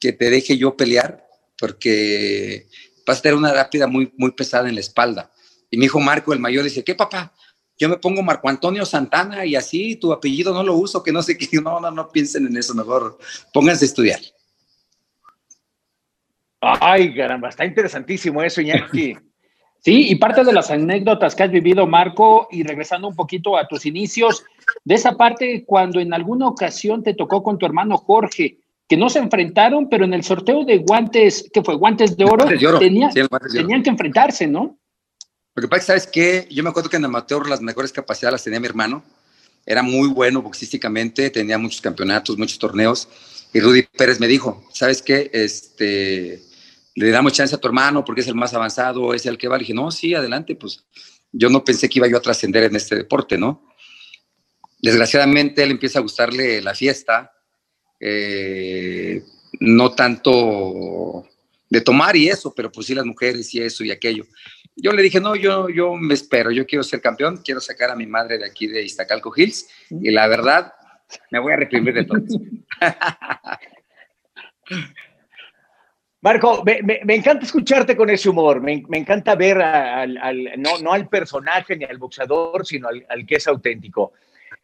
que 0.00 0.12
te 0.12 0.30
deje 0.30 0.56
yo 0.56 0.76
pelear 0.76 1.26
porque 1.58 2.66
vas 3.06 3.18
a 3.18 3.22
tener 3.22 3.36
una 3.36 3.52
rápida 3.52 3.86
muy, 3.86 4.12
muy 4.16 4.32
pesada 4.32 4.68
en 4.68 4.74
la 4.74 4.80
espalda. 4.80 5.30
Y 5.70 5.76
mi 5.76 5.86
hijo 5.86 6.00
Marco, 6.00 6.32
el 6.32 6.38
mayor, 6.38 6.64
dice, 6.64 6.84
¿qué 6.84 6.94
papá? 6.94 7.32
Yo 7.78 7.88
me 7.88 7.98
pongo 7.98 8.22
Marco 8.22 8.48
Antonio 8.48 8.84
Santana 8.84 9.44
y 9.44 9.54
así 9.54 9.96
tu 9.96 10.12
apellido 10.12 10.52
no 10.52 10.62
lo 10.62 10.74
uso, 10.74 11.02
que 11.02 11.12
no 11.12 11.22
sé 11.22 11.36
qué. 11.36 11.48
No, 11.62 11.80
no, 11.80 11.90
no 11.90 12.10
piensen 12.10 12.46
en 12.46 12.56
eso, 12.56 12.74
mejor 12.74 13.18
pónganse 13.52 13.84
a 13.84 13.88
estudiar. 13.88 14.20
Ay, 16.60 17.14
caramba, 17.14 17.48
está 17.48 17.64
interesantísimo 17.64 18.42
eso, 18.42 18.60
Iñaki. 18.60 19.16
Sí, 19.88 20.10
y 20.10 20.14
parte 20.16 20.44
de 20.44 20.52
las 20.52 20.70
anécdotas 20.70 21.34
que 21.34 21.44
has 21.44 21.50
vivido, 21.50 21.86
Marco, 21.86 22.46
y 22.50 22.62
regresando 22.62 23.08
un 23.08 23.14
poquito 23.16 23.56
a 23.56 23.66
tus 23.66 23.86
inicios, 23.86 24.44
de 24.84 24.94
esa 24.94 25.16
parte 25.16 25.64
cuando 25.64 25.98
en 25.98 26.12
alguna 26.12 26.46
ocasión 26.46 27.02
te 27.02 27.14
tocó 27.14 27.42
con 27.42 27.56
tu 27.58 27.64
hermano 27.64 27.96
Jorge, 27.96 28.58
que 28.86 28.96
no 28.98 29.08
se 29.08 29.18
enfrentaron, 29.18 29.88
pero 29.88 30.04
en 30.04 30.12
el 30.14 30.22
sorteo 30.22 30.64
de 30.64 30.78
guantes, 30.78 31.48
que 31.52 31.62
fue 31.62 31.74
guantes 31.76 32.16
de 32.16 32.24
oro, 32.24 32.36
Guantes 32.44 32.60
de 32.60 32.66
oro. 32.66 32.78
tenía- 32.78 33.10
Sí, 33.10 33.20
el 33.20 33.28
guantes 33.28 33.52
de 33.52 33.58
oro. 33.60 33.66
tenían 33.66 33.82
que 33.82 33.90
enfrentarse, 33.90 34.46
¿no? 34.46 34.78
Lo 35.54 35.62
que 35.62 35.68
pasa 35.68 35.94
es 35.94 36.06
que, 36.06 36.20
¿sabes 36.22 36.46
qué? 36.48 36.54
Yo 36.54 36.62
me 36.62 36.68
acuerdo 36.70 36.90
que 36.90 36.96
en 36.98 37.04
amateur 37.06 37.48
las 37.48 37.60
mejores 37.62 37.90
capacidades 37.92 38.32
las 38.32 38.44
tenía 38.44 38.60
mi 38.60 38.66
hermano. 38.66 39.02
Era 39.66 39.82
muy 39.82 40.08
bueno 40.08 40.40
boxísticamente, 40.42 41.30
tenía 41.30 41.58
muchos 41.58 41.80
campeonatos, 41.80 42.38
muchos 42.38 42.58
torneos. 42.58 43.08
Y 43.52 43.60
Rudy 43.60 43.82
Pérez 43.96 44.20
me 44.20 44.26
dijo, 44.26 44.62
¿sabes 44.72 45.02
qué? 45.02 45.30
Este, 45.32 46.42
le 46.98 47.10
damos 47.10 47.32
chance 47.32 47.54
a 47.54 47.58
tu 47.58 47.68
hermano 47.68 48.04
porque 48.04 48.22
es 48.22 48.26
el 48.26 48.34
más 48.34 48.52
avanzado, 48.54 49.14
es 49.14 49.24
el 49.26 49.38
que 49.38 49.46
va. 49.46 49.56
Le 49.56 49.60
dije, 49.60 49.74
no, 49.74 49.90
sí, 49.90 50.14
adelante. 50.14 50.56
Pues 50.56 50.84
yo 51.30 51.48
no 51.48 51.64
pensé 51.64 51.88
que 51.88 52.00
iba 52.00 52.08
yo 52.08 52.16
a 52.16 52.22
trascender 52.22 52.64
en 52.64 52.74
este 52.74 52.96
deporte, 52.96 53.38
¿no? 53.38 53.64
Desgraciadamente 54.80 55.62
él 55.62 55.70
empieza 55.70 56.00
a 56.00 56.02
gustarle 56.02 56.60
la 56.60 56.74
fiesta, 56.74 57.32
eh, 58.00 59.22
no 59.60 59.92
tanto 59.92 61.28
de 61.70 61.80
tomar 61.80 62.16
y 62.16 62.28
eso, 62.28 62.52
pero 62.54 62.72
pues 62.72 62.86
sí 62.86 62.94
las 62.94 63.06
mujeres 63.06 63.54
y 63.54 63.62
eso 63.62 63.84
y 63.84 63.92
aquello. 63.92 64.26
Yo 64.74 64.92
le 64.92 65.02
dije, 65.02 65.20
no, 65.20 65.36
yo, 65.36 65.68
yo 65.68 65.94
me 65.94 66.14
espero, 66.14 66.50
yo 66.50 66.66
quiero 66.66 66.82
ser 66.82 67.00
campeón, 67.00 67.42
quiero 67.44 67.60
sacar 67.60 67.90
a 67.90 67.96
mi 67.96 68.06
madre 68.06 68.38
de 68.38 68.46
aquí 68.46 68.66
de 68.66 68.82
Iztacalco 68.82 69.32
Hills 69.36 69.68
y 69.90 70.10
la 70.10 70.26
verdad, 70.26 70.72
me 71.30 71.38
voy 71.38 71.52
a 71.52 71.56
reprimir 71.56 71.94
de 71.94 72.04
todo. 72.04 72.20
Marco, 76.20 76.64
me, 76.64 77.14
encanta 77.14 77.44
escucharte 77.44 77.96
con 77.96 78.10
ese 78.10 78.28
humor, 78.28 78.60
me, 78.60 78.82
encanta 78.90 79.36
ver 79.36 79.62
al, 79.62 80.18
no, 80.56 80.92
al 80.92 81.08
personaje 81.08 81.76
ni 81.76 81.84
al 81.84 81.98
boxeador, 81.98 82.66
sino 82.66 82.88
al, 82.88 83.26
que 83.26 83.36
es 83.36 83.46
auténtico. 83.46 84.12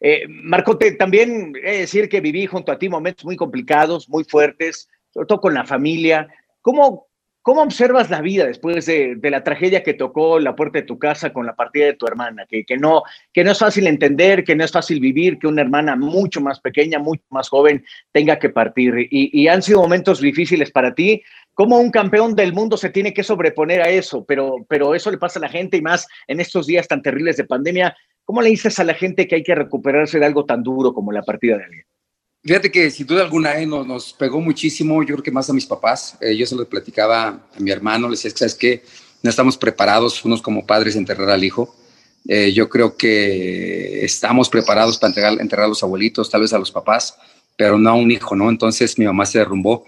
Eh, 0.01 0.27
Marco, 0.27 0.77
también 0.99 1.53
he 1.63 1.71
de 1.71 1.79
decir 1.79 2.09
que 2.09 2.19
viví 2.19 2.45
junto 2.45 2.73
a 2.73 2.77
ti 2.77 2.89
momentos 2.89 3.23
muy 3.23 3.37
complicados, 3.37 4.09
muy 4.09 4.25
fuertes, 4.25 4.89
sobre 5.11 5.27
todo 5.27 5.39
con 5.39 5.53
la 5.53 5.65
familia. 5.65 6.27
¿Cómo, 6.61 7.07
¿Cómo 7.45 7.61
observas 7.61 8.09
la 8.09 8.21
vida 8.21 8.47
después 8.47 8.87
de, 8.87 9.19
la 9.21 9.43
tragedia 9.43 9.83
que 9.83 9.93
tocó 9.93 10.39
la 10.39 10.55
puerta 10.55 10.79
de 10.79 10.85
tu 10.85 10.97
casa 10.97 11.31
con 11.31 11.45
la 11.45 11.55
partida 11.55 11.85
de 11.85 11.93
tu 11.93 12.07
hermana? 12.07 12.47
Que, 12.47 12.65
no, 12.75 13.03
que 13.31 13.43
no 13.43 13.51
es 13.51 13.59
fácil 13.59 13.85
entender, 13.85 14.43
que 14.43 14.55
no 14.55 14.65
es 14.65 14.71
fácil 14.71 14.99
vivir, 14.99 15.37
que 15.37 15.45
una 15.45 15.61
hermana 15.61 15.95
mucho 15.95 16.41
más 16.41 16.59
pequeña, 16.59 16.97
mucho 16.97 17.23
más 17.29 17.47
joven 17.47 17.85
tenga 18.11 18.39
que 18.39 18.49
partir. 18.49 19.07
Y 19.11 19.47
han 19.47 19.61
sido 19.61 19.79
momentos 19.79 20.19
difíciles 20.19 20.71
para 20.71 20.95
ti. 20.95 21.21
¿Cómo 21.55 21.79
un 21.79 21.89
campeón 21.89 22.35
del 22.35 22.51
mundo 22.51 22.75
se 22.75 22.89
tiene 22.89 23.13
que 23.13 23.23
sobreponer 23.23 23.81
a 23.81 23.89
eso? 23.89 24.25
Pero, 24.25 24.65
pero 24.67 24.93
eso 24.93 25.09
le 25.09 25.17
pasa 25.17 25.39
a 25.39 25.41
la 25.41 25.49
gente 25.49 25.77
y 25.77 25.81
más 25.81 26.05
en 26.27 26.41
estos 26.41 26.67
días 26.67 26.85
tan 26.85 27.01
terribles 27.01 27.37
de 27.37 27.45
pandemia. 27.45 27.95
¿Cómo 28.25 28.41
le 28.41 28.49
dices 28.49 28.77
a 28.77 28.83
la 28.83 28.93
gente 28.93 29.25
que 29.25 29.35
hay 29.35 29.43
que 29.43 29.55
recuperarse 29.55 30.19
de 30.19 30.25
algo 30.25 30.45
tan 30.45 30.61
duro 30.61 30.93
como 30.93 31.13
la 31.13 31.23
partida 31.23 31.57
de 31.57 31.63
alguien? 31.63 31.85
Fíjate 32.43 32.69
que 32.69 32.91
sin 32.91 33.07
duda 33.07 33.23
alguna 33.23 33.57
eh, 33.57 33.65
nos, 33.65 34.11
pegó 34.13 34.41
muchísimo, 34.41 35.01
yo 35.01 35.15
creo 35.15 35.23
que 35.23 35.31
más 35.31 35.49
a 35.49 35.53
mis 35.53 35.65
papás. 35.65 36.17
Eh, 36.19 36.35
yo 36.35 36.45
se 36.45 36.55
lo 36.55 36.67
platicaba 36.67 37.27
a 37.27 37.59
mi 37.59 37.71
hermano, 37.71 38.09
le 38.09 38.11
decía, 38.11 38.31
¿sabes 38.35 38.55
qué? 38.55 38.83
No 39.23 39.29
estamos 39.29 39.57
preparados 39.57 40.25
unos 40.25 40.41
como 40.41 40.65
padres 40.65 40.95
a 40.95 40.99
enterrar 40.99 41.29
al 41.29 41.43
hijo. 41.43 41.73
Eh, 42.27 42.51
yo 42.51 42.67
creo 42.67 42.97
que 42.97 44.03
estamos 44.03 44.49
preparados 44.49 44.97
para 44.97 45.31
enterrar 45.39 45.65
a 45.65 45.69
los 45.69 45.81
abuelitos, 45.83 46.29
tal 46.29 46.41
vez 46.41 46.51
a 46.51 46.59
los 46.59 46.71
papás, 46.71 47.17
pero 47.55 47.77
no 47.77 47.91
a 47.91 47.93
un 47.93 48.11
hijo, 48.11 48.35
¿no? 48.35 48.49
Entonces 48.49 48.99
mi 48.99 49.05
mamá 49.05 49.25
se 49.25 49.39
derrumbó. 49.39 49.85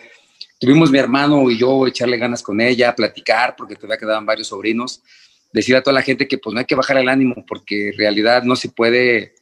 Tuvimos 0.59 0.91
mi 0.91 0.97
hermano 0.97 1.49
y 1.49 1.57
yo 1.57 1.85
echarle 1.85 2.17
ganas 2.17 2.41
con 2.41 2.59
ella, 2.61 2.95
platicar, 2.95 3.55
porque 3.55 3.75
todavía 3.75 3.97
quedaban 3.97 4.25
varios 4.25 4.47
sobrinos. 4.47 5.01
Decir 5.53 5.75
a 5.75 5.81
toda 5.81 5.93
la 5.93 6.01
gente 6.01 6.27
que 6.27 6.37
pues 6.37 6.53
no 6.53 6.59
hay 6.59 6.65
que 6.65 6.75
bajar 6.75 6.97
el 6.97 7.09
ánimo, 7.09 7.45
porque 7.47 7.89
en 7.89 7.97
realidad 7.97 8.43
no 8.43 8.55
se 8.55 8.69
puede 8.69 9.35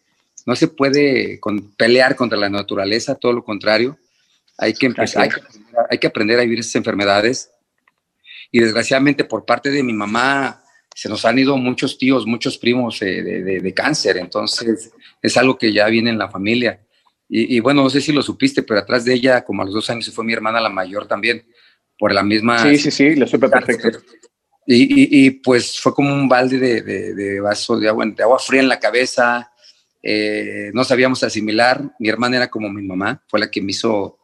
no 0.46 0.56
se 0.56 0.68
puede 0.68 1.40
pelear 1.76 2.16
contra 2.16 2.38
la 2.38 2.50
naturaleza, 2.50 3.16
todo 3.16 3.34
lo 3.34 3.44
contrario. 3.44 3.98
Hay 4.58 4.74
que, 4.74 4.86
empezar, 4.86 5.30
hay 5.90 5.98
que, 5.98 6.08
aprender 6.08 6.40
a 6.40 6.44
vivir 6.44 6.60
esas 6.60 6.76
enfermedades. 6.76 7.52
Y 8.52 8.60
desgraciadamente 8.60 9.26
por 9.26 9.46
parte 9.46 9.70
de 9.72 9.84
mi 9.84 9.92
mamá 9.92 10.64
se 10.94 11.10
nos 11.10 11.26
han 11.26 11.40
ido 11.40 11.58
muchos 11.58 11.98
tíos, 11.98 12.26
muchos 12.26 12.58
primos 12.58 13.02
eh, 13.02 13.22
de, 13.22 13.74
cáncer. 13.74 14.18
Entonces 14.18 14.94
es 15.22 15.38
algo 15.38 15.58
que 15.58 15.74
ya 15.74 15.88
viene 15.88 16.12
en 16.12 16.20
la 16.20 16.30
familia. 16.30 16.80
Y, 17.28 17.60
bueno, 17.60 17.82
no 17.82 17.90
sé 17.90 18.02
si 18.02 18.14
lo 18.14 18.22
supiste, 18.22 18.62
pero 18.62 18.80
atrás 18.80 19.04
de 19.04 19.14
ella, 19.14 19.44
como 19.44 19.64
a 19.64 19.66
los 19.66 19.74
dos 19.74 19.90
años, 19.90 20.14
fue 20.14 20.24
mi 20.24 20.34
hermana 20.34 20.62
la 20.62 20.70
mayor 20.70 21.08
también, 21.08 21.46
por 21.98 22.14
la 22.14 22.22
misma... 22.22 22.60
Sí, 22.60 22.78
sí, 22.78 22.92
sí, 22.92 23.16
lo 23.16 23.26
supe 23.26 23.50
perfecto. 23.50 24.00
Y, 24.68 25.26
y, 25.26 25.32
pues 25.32 25.80
fue 25.80 25.94
como 25.94 26.14
un 26.14 26.30
balde 26.30 26.60
de, 26.60 26.82
de, 27.14 27.40
vaso 27.40 27.78
de 27.78 27.88
agua, 27.88 28.06
de 28.06 28.24
agua 28.24 28.40
fría 28.40 28.62
en 28.62 28.70
la 28.70 28.80
cabeza, 28.80 29.52
eh, 30.08 30.70
no 30.74 30.84
sabíamos 30.84 31.24
asimilar. 31.24 31.96
Mi 32.00 32.10
hermana 32.10 32.38
era 32.38 32.50
como 32.50 32.70
mi 32.70 32.84
mamá, 32.84 33.24
fue 33.28 33.40
la 33.40 33.50
que 33.50 33.62
me 33.62 33.72
hizo, 33.72 34.20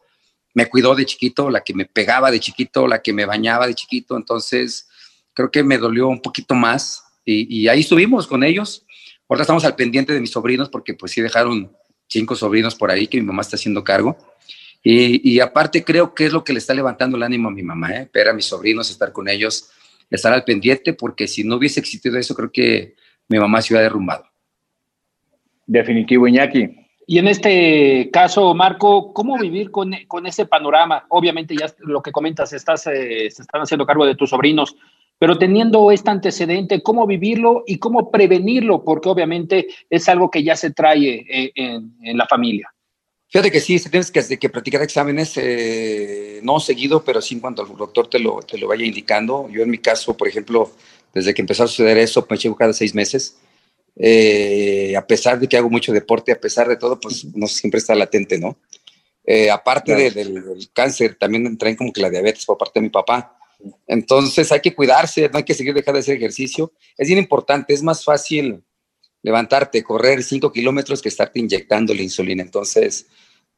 me 0.54 0.66
cuidó 0.66 0.94
de 0.94 1.04
chiquito, 1.04 1.50
la 1.50 1.62
que 1.62 1.74
me 1.74 1.86
pegaba 1.86 2.30
de 2.30 2.38
chiquito, 2.38 2.86
la 2.86 3.02
que 3.02 3.12
me 3.12 3.24
bañaba 3.24 3.66
de 3.66 3.74
chiquito. 3.74 4.16
Entonces, 4.16 4.88
creo 5.34 5.50
que 5.50 5.64
me 5.64 5.78
dolió 5.78 6.08
un 6.08 6.22
poquito 6.22 6.54
más 6.54 7.02
y, 7.24 7.68
ahí 7.68 7.80
estuvimos 7.80 8.26
con 8.26 8.44
ellos. 8.44 8.86
Ahora 9.28 9.42
estamos 9.42 9.64
al 9.64 9.76
pendiente 9.76 10.12
de 10.12 10.20
mis 10.20 10.30
sobrinos 10.30 10.68
porque 10.68 10.94
pues 10.94 11.12
sí 11.12 11.20
dejaron 11.20 11.74
cinco 12.12 12.36
sobrinos 12.36 12.74
por 12.74 12.90
ahí 12.90 13.06
que 13.06 13.18
mi 13.18 13.26
mamá 13.26 13.42
está 13.42 13.56
haciendo 13.56 13.82
cargo. 13.82 14.16
Y, 14.84 15.38
aparte 15.38 15.84
creo 15.84 16.12
que 16.12 16.26
es 16.26 16.32
lo 16.32 16.42
que 16.42 16.52
le 16.52 16.58
está 16.58 16.74
levantando 16.74 17.16
el 17.16 17.22
ánimo 17.22 17.48
a 17.48 17.52
mi 17.52 17.62
mamá, 17.62 17.90
¿eh? 17.92 18.10
ver 18.12 18.28
a 18.28 18.32
mis 18.32 18.46
sobrinos, 18.46 18.90
estar 18.90 19.12
con 19.12 19.28
ellos, 19.28 19.70
estar 20.10 20.32
al 20.32 20.42
pendiente, 20.42 20.92
porque 20.92 21.28
si 21.28 21.44
no 21.44 21.56
hubiese 21.56 21.78
existido 21.78 22.18
eso, 22.18 22.34
creo 22.34 22.50
que 22.50 22.96
mi 23.28 23.38
mamá 23.38 23.62
se 23.62 23.72
hubiera 23.72 23.84
derrumbado. 23.84 24.24
Definitivo, 25.66 26.26
Iñaki. 26.26 26.68
Y 27.06 27.18
en 27.18 27.28
este 27.28 28.10
caso, 28.12 28.54
Marco, 28.54 29.12
¿cómo 29.12 29.38
vivir 29.38 29.70
con, 29.70 29.94
ese 30.26 30.46
panorama? 30.46 31.06
Obviamente 31.10 31.54
ya 31.56 31.72
lo 31.78 32.02
que 32.02 32.10
comentas, 32.10 32.52
estás, 32.52 32.86
eh, 32.88 33.30
se 33.30 33.42
están 33.42 33.62
haciendo 33.62 33.86
cargo 33.86 34.04
de 34.04 34.16
tus 34.16 34.30
sobrinos, 34.30 34.76
pero 35.22 35.38
teniendo 35.38 35.92
este 35.92 36.10
antecedente, 36.10 36.82
¿cómo 36.82 37.06
vivirlo 37.06 37.62
y 37.64 37.78
cómo 37.78 38.10
prevenirlo? 38.10 38.82
Porque 38.82 39.08
obviamente 39.08 39.68
es 39.88 40.08
algo 40.08 40.28
que 40.28 40.42
ya 40.42 40.56
se 40.56 40.72
trae 40.72 41.24
eh, 41.30 41.52
en, 41.54 42.18
la 42.18 42.26
familia. 42.26 42.74
Fíjate 43.28 43.52
que 43.52 43.60
sí, 43.60 43.78
tienes 43.88 44.10
que, 44.10 44.36
que 44.36 44.48
practicar 44.48 44.82
exámenes, 44.82 45.34
eh, 45.36 46.40
no 46.42 46.58
seguido, 46.58 47.04
pero 47.04 47.22
sí 47.22 47.38
cuando 47.38 47.62
el 47.62 47.76
doctor 47.76 48.08
te 48.08 48.18
lo, 48.18 48.40
te 48.40 48.58
lo 48.58 48.66
vaya 48.66 48.84
indicando. 48.84 49.48
Yo 49.48 49.62
en 49.62 49.70
mi 49.70 49.78
caso, 49.78 50.16
por 50.16 50.26
ejemplo, 50.26 50.72
desde 51.14 51.32
que 51.32 51.42
empezó 51.42 51.62
a 51.62 51.68
suceder 51.68 51.98
eso, 51.98 52.26
me 52.28 52.36
checo 52.36 52.56
cada 52.56 52.72
seis 52.72 52.92
meses 52.92 53.38
eh, 53.94 54.96
a 54.96 55.06
pesar 55.06 55.38
de 55.38 55.48
que 55.48 55.56
hago 55.56 55.70
mucho 55.70 55.92
deporte, 55.92 56.32
a 56.32 56.40
pesar 56.40 56.66
de 56.66 56.76
todo, 56.76 56.98
pues 56.98 57.24
no 57.36 57.46
siempre 57.46 57.78
está 57.78 57.94
latente, 57.94 58.38
¿no? 58.40 58.56
Eh, 59.24 59.52
aparte 59.52 60.10
del, 60.10 60.68
cáncer, 60.72 61.14
también 61.14 61.56
traen 61.56 61.76
como 61.76 61.92
que 61.92 62.00
la 62.00 62.10
diabetes 62.10 62.44
por 62.44 62.58
parte 62.58 62.80
de 62.80 62.84
mi 62.84 62.90
papá. 62.90 63.38
Entonces 63.86 64.50
hay 64.52 64.60
que 64.60 64.74
cuidarse, 64.74 65.28
no 65.28 65.38
hay 65.38 65.44
que 65.44 65.54
seguir 65.54 65.74
dejando 65.74 65.96
de 65.96 66.00
hacer 66.00 66.16
ejercicio. 66.16 66.72
Es 66.96 67.08
bien 67.08 67.18
importante, 67.18 67.72
es 67.74 67.82
más 67.82 68.04
fácil 68.04 68.62
levantarte, 69.22 69.82
correr 69.82 70.22
5 70.22 70.52
kilómetros 70.52 71.00
que 71.00 71.08
estarte 71.08 71.38
inyectando 71.40 71.94
la 71.94 72.02
insulina. 72.02 72.42
Entonces, 72.42 73.06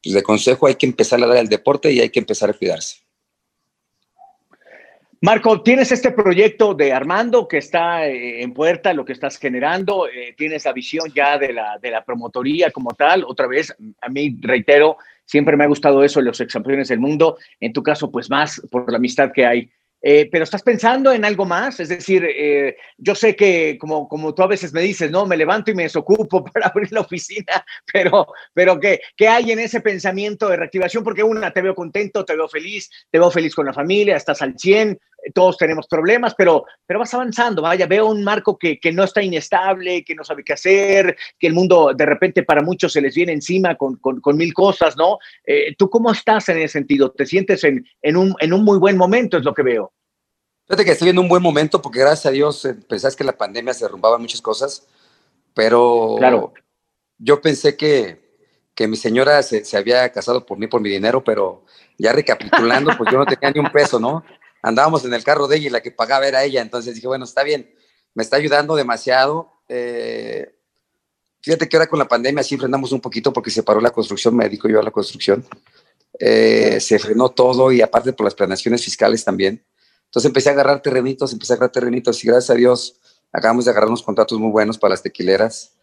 pues 0.03 0.13
de 0.13 0.23
consejo 0.23 0.67
hay 0.67 0.75
que 0.75 0.85
empezar 0.85 1.21
a 1.23 1.27
dar 1.27 1.37
el 1.37 1.49
deporte 1.49 1.91
y 1.91 1.99
hay 1.99 2.09
que 2.09 2.19
empezar 2.19 2.49
a 2.49 2.53
cuidarse. 2.53 3.05
Marco, 5.21 5.63
tienes 5.63 5.91
este 5.91 6.11
proyecto 6.11 6.75
de 6.75 6.93
Armando 6.93 7.47
que 7.47 7.57
está 7.57 8.05
eh, 8.05 8.43
en 8.43 8.53
puerta, 8.53 8.93
lo 8.93 9.05
que 9.05 9.13
estás 9.13 9.39
generando, 9.39 10.07
eh, 10.07 10.35
tienes 10.37 10.65
la 10.65 10.73
visión 10.73 11.11
ya 11.15 11.39
de 11.39 11.51
la, 11.51 11.79
de 11.81 11.89
la 11.89 12.03
promotoría 12.03 12.69
como 12.69 12.91
tal. 12.91 13.23
Otra 13.23 13.47
vez, 13.47 13.75
a 14.01 14.09
mí, 14.09 14.37
reitero, 14.41 14.97
siempre 15.25 15.57
me 15.57 15.63
ha 15.63 15.67
gustado 15.67 16.03
eso 16.03 16.21
los 16.21 16.39
ex 16.41 16.53
del 16.87 16.99
mundo. 16.99 17.37
En 17.59 17.73
tu 17.73 17.81
caso, 17.81 18.11
pues 18.11 18.29
más 18.29 18.61
por 18.69 18.91
la 18.91 18.97
amistad 18.97 19.31
que 19.33 19.47
hay 19.47 19.71
eh, 20.07 20.29
pero 20.31 20.43
estás 20.43 20.61
pensando 20.61 21.11
en 21.11 21.25
algo 21.25 21.45
más, 21.45 21.79
es 21.79 21.89
decir, 21.89 22.23
eh, 22.23 22.77
yo 22.95 23.15
sé 23.15 23.35
que 23.35 23.75
como, 23.79 24.07
como 24.07 24.35
tú 24.35 24.43
a 24.43 24.47
veces 24.47 24.71
me 24.71 24.81
dices, 24.81 25.09
no, 25.09 25.25
me 25.25 25.35
levanto 25.35 25.71
y 25.71 25.73
me 25.73 25.81
desocupo 25.81 26.43
para 26.53 26.67
abrir 26.67 26.91
la 26.91 27.01
oficina, 27.01 27.65
pero, 27.91 28.27
pero 28.53 28.79
¿qué, 28.79 29.01
¿qué 29.17 29.27
hay 29.27 29.51
en 29.51 29.57
ese 29.57 29.81
pensamiento 29.81 30.47
de 30.47 30.57
reactivación? 30.57 31.03
Porque 31.03 31.23
una, 31.23 31.51
te 31.51 31.63
veo 31.63 31.73
contento, 31.73 32.23
te 32.23 32.35
veo 32.35 32.47
feliz, 32.47 32.87
te 33.09 33.17
veo 33.17 33.31
feliz 33.31 33.55
con 33.55 33.65
la 33.65 33.73
familia, 33.73 34.15
estás 34.15 34.43
al 34.43 34.53
100, 34.55 34.99
todos 35.33 35.57
tenemos 35.57 35.87
problemas, 35.87 36.35
pero, 36.35 36.65
pero 36.85 36.99
vas 36.99 37.13
avanzando, 37.13 37.61
vaya, 37.61 37.87
veo 37.87 38.07
un 38.07 38.23
marco 38.23 38.57
que, 38.57 38.79
que, 38.79 38.91
no 38.91 39.03
está 39.03 39.21
inestable, 39.21 40.03
que 40.03 40.15
no 40.15 40.23
sabe 40.23 40.43
qué 40.43 40.53
hacer, 40.53 41.17
que 41.39 41.47
el 41.47 41.53
mundo 41.53 41.91
de 41.95 42.05
repente 42.05 42.43
para 42.43 42.61
muchos 42.61 42.93
se 42.93 43.01
les 43.01 43.15
viene 43.15 43.33
encima 43.33 43.75
con, 43.75 43.95
con, 43.97 44.21
con 44.21 44.37
mil 44.37 44.53
cosas, 44.53 44.95
¿no? 44.97 45.17
Eh, 45.45 45.75
¿Tú 45.77 45.89
cómo 45.89 46.11
estás 46.11 46.49
en 46.49 46.57
ese 46.57 46.73
sentido? 46.73 47.11
¿Te 47.11 47.25
sientes 47.25 47.63
en, 47.63 47.85
en, 48.01 48.17
un, 48.17 48.35
en 48.39 48.53
un 48.53 48.63
muy 48.63 48.77
buen 48.77 48.97
momento, 48.97 49.37
es 49.37 49.43
lo 49.43 49.53
que 49.53 49.63
veo? 49.63 49.91
Fíjate 50.67 50.85
que 50.85 50.91
estoy 50.91 51.09
en 51.09 51.19
un 51.19 51.27
buen 51.27 51.43
momento 51.43 51.81
porque 51.81 51.99
gracias 51.99 52.25
a 52.25 52.31
Dios 52.31 52.65
eh, 52.65 52.73
pensás 52.73 53.15
que 53.15 53.23
la 53.23 53.37
pandemia 53.37 53.73
se 53.73 53.85
derrumbaba 53.85 54.17
muchas 54.17 54.41
cosas, 54.41 54.87
pero 55.53 56.15
claro. 56.17 56.53
yo 57.17 57.39
pensé 57.39 57.77
que, 57.77 58.19
que 58.73 58.87
mi 58.87 58.97
señora 58.97 59.41
se, 59.43 59.63
se, 59.63 59.77
había 59.77 60.11
casado 60.11 60.45
por 60.45 60.57
mí, 60.57 60.67
por 60.67 60.81
mi 60.81 60.89
dinero, 60.89 61.23
pero 61.23 61.63
ya 61.97 62.13
recapitulando, 62.13 62.91
pues 62.97 63.11
yo 63.11 63.17
no 63.17 63.25
tenía 63.25 63.51
ni 63.51 63.59
un 63.59 63.71
peso, 63.71 63.99
¿no? 63.99 64.23
Andábamos 64.65 65.05
en 65.05 65.13
el 65.13 65.23
carro 65.23 65.47
de 65.47 65.57
ella 65.57 65.67
y 65.67 65.69
la 65.69 65.81
que 65.83 65.91
pagaba 65.91 66.27
era 66.27 66.43
ella, 66.43 66.59
entonces 66.59 66.95
dije, 66.95 67.05
bueno, 67.05 67.23
está 67.23 67.43
bien, 67.43 67.71
me 68.15 68.23
está 68.23 68.37
ayudando 68.37 68.75
demasiado. 68.75 69.51
Eh, 69.69 70.55
fíjate 71.39 71.69
que 71.69 71.77
ahora 71.77 71.87
con 71.87 71.99
la 71.99 72.07
pandemia 72.07 72.41
sí 72.41 72.57
frenamos 72.57 72.91
un 72.91 72.99
poquito 72.99 73.31
porque 73.31 73.51
se 73.51 73.61
paró 73.61 73.79
la 73.79 73.91
construcción, 73.91 74.35
me 74.35 74.45
dedico 74.45 74.67
yo 74.67 74.79
a 74.79 74.83
la 74.83 74.89
construcción. 74.89 75.45
Eh, 76.17 76.79
se 76.81 76.97
frenó 76.97 77.29
todo 77.29 77.71
y 77.71 77.83
aparte 77.83 78.11
por 78.13 78.23
las 78.23 78.33
planeaciones 78.33 78.83
fiscales 78.83 79.23
también. 79.23 79.63
Entonces 80.05 80.29
empecé 80.29 80.49
a 80.49 80.53
agarrar 80.53 80.81
terrenitos, 80.81 81.31
empecé 81.31 81.53
a 81.53 81.57
agarrar 81.57 81.71
terrenitos 81.71 82.23
y 82.23 82.27
gracias 82.27 82.49
a 82.49 82.55
Dios 82.55 82.99
acabamos 83.31 83.65
de 83.65 83.71
agarrar 83.71 83.89
unos 83.89 84.01
contratos 84.01 84.39
muy 84.39 84.49
buenos 84.49 84.79
para 84.79 84.93
las 84.93 85.03
tequileras. 85.03 85.75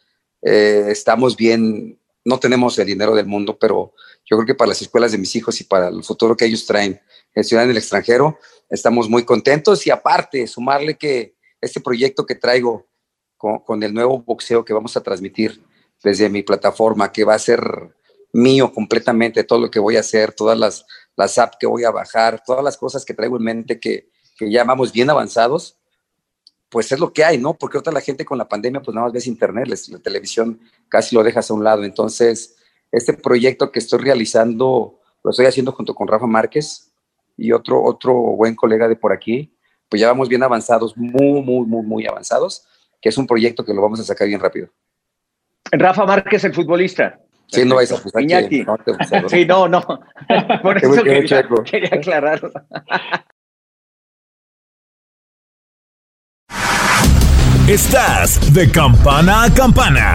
Eh, 0.42 0.86
estamos 0.88 1.36
bien, 1.36 2.00
no 2.24 2.40
tenemos 2.40 2.76
el 2.80 2.86
dinero 2.88 3.14
del 3.14 3.26
mundo, 3.26 3.56
pero 3.60 3.94
yo 4.24 4.36
creo 4.38 4.46
que 4.46 4.56
para 4.56 4.70
las 4.70 4.82
escuelas 4.82 5.12
de 5.12 5.18
mis 5.18 5.36
hijos 5.36 5.60
y 5.60 5.64
para 5.64 5.86
el 5.86 6.02
futuro 6.02 6.36
que 6.36 6.46
ellos 6.46 6.66
traen, 6.66 7.00
en 7.34 7.44
ciudad 7.44 7.68
extranjero, 7.70 8.38
estamos 8.68 9.08
muy 9.08 9.24
contentos 9.24 9.86
y 9.86 9.90
aparte, 9.90 10.46
sumarle 10.46 10.96
que 10.96 11.34
este 11.60 11.80
proyecto 11.80 12.26
que 12.26 12.34
traigo 12.34 12.86
con, 13.36 13.60
con 13.60 13.82
el 13.82 13.94
nuevo 13.94 14.22
boxeo 14.22 14.64
que 14.64 14.72
vamos 14.72 14.96
a 14.96 15.02
transmitir 15.02 15.62
desde 16.02 16.28
mi 16.28 16.42
plataforma, 16.42 17.12
que 17.12 17.24
va 17.24 17.34
a 17.34 17.38
ser 17.38 17.62
mío 18.32 18.72
completamente, 18.72 19.44
todo 19.44 19.60
lo 19.60 19.70
que 19.70 19.78
voy 19.78 19.96
a 19.96 20.00
hacer, 20.00 20.32
todas 20.32 20.58
las, 20.58 20.86
las 21.16 21.38
apps 21.38 21.56
que 21.58 21.66
voy 21.66 21.84
a 21.84 21.90
bajar, 21.90 22.42
todas 22.44 22.64
las 22.64 22.76
cosas 22.76 23.04
que 23.04 23.14
traigo 23.14 23.36
en 23.36 23.44
mente 23.44 23.78
que, 23.78 24.08
que 24.36 24.50
ya 24.50 24.64
vamos 24.64 24.92
bien 24.92 25.10
avanzados, 25.10 25.78
pues 26.68 26.90
es 26.90 26.98
lo 26.98 27.12
que 27.12 27.24
hay, 27.24 27.36
¿no? 27.36 27.54
Porque 27.54 27.76
otra 27.76 27.92
la 27.92 28.00
gente 28.00 28.24
con 28.24 28.38
la 28.38 28.48
pandemia, 28.48 28.80
pues 28.80 28.94
nada 28.94 29.06
más 29.06 29.12
ves 29.12 29.26
internet, 29.26 29.68
la 29.68 29.98
televisión 29.98 30.60
casi 30.88 31.14
lo 31.14 31.22
dejas 31.22 31.50
a 31.50 31.54
un 31.54 31.62
lado. 31.62 31.84
Entonces, 31.84 32.56
este 32.90 33.12
proyecto 33.12 33.70
que 33.70 33.78
estoy 33.78 34.00
realizando, 34.00 34.98
lo 35.22 35.30
estoy 35.30 35.44
haciendo 35.46 35.72
junto 35.72 35.94
con 35.94 36.08
Rafa 36.08 36.26
Márquez 36.26 36.91
y 37.42 37.50
otro, 37.50 37.82
otro 37.82 38.14
buen 38.14 38.54
colega 38.54 38.86
de 38.86 38.94
por 38.94 39.12
aquí, 39.12 39.52
pues 39.88 40.00
ya 40.00 40.06
vamos 40.06 40.28
bien 40.28 40.42
avanzados, 40.42 40.96
muy, 40.96 41.42
muy, 41.42 41.66
muy, 41.66 41.82
muy 41.82 42.06
avanzados, 42.06 42.64
que 43.00 43.08
es 43.08 43.18
un 43.18 43.26
proyecto 43.26 43.64
que 43.64 43.74
lo 43.74 43.82
vamos 43.82 43.98
a 43.98 44.04
sacar 44.04 44.28
bien 44.28 44.40
rápido. 44.40 44.68
Rafa 45.72 46.06
Márquez, 46.06 46.44
el 46.44 46.54
futbolista. 46.54 47.18
Sí, 47.48 47.64
no 47.64 47.74
vais 47.74 47.90
a 47.90 47.96
acusar 47.96 48.22
Iñaki. 48.22 48.62
No 48.62 48.78
te 48.78 48.92
sí, 49.28 49.44
no, 49.44 49.68
no. 49.68 49.82
Por 50.62 50.78
eso 50.78 51.02
quería, 51.02 51.48
quería 51.64 51.90
aclararlo. 51.92 52.52
Estás 57.68 58.54
de 58.54 58.70
campana 58.70 59.44
a 59.44 59.54
campana. 59.54 60.14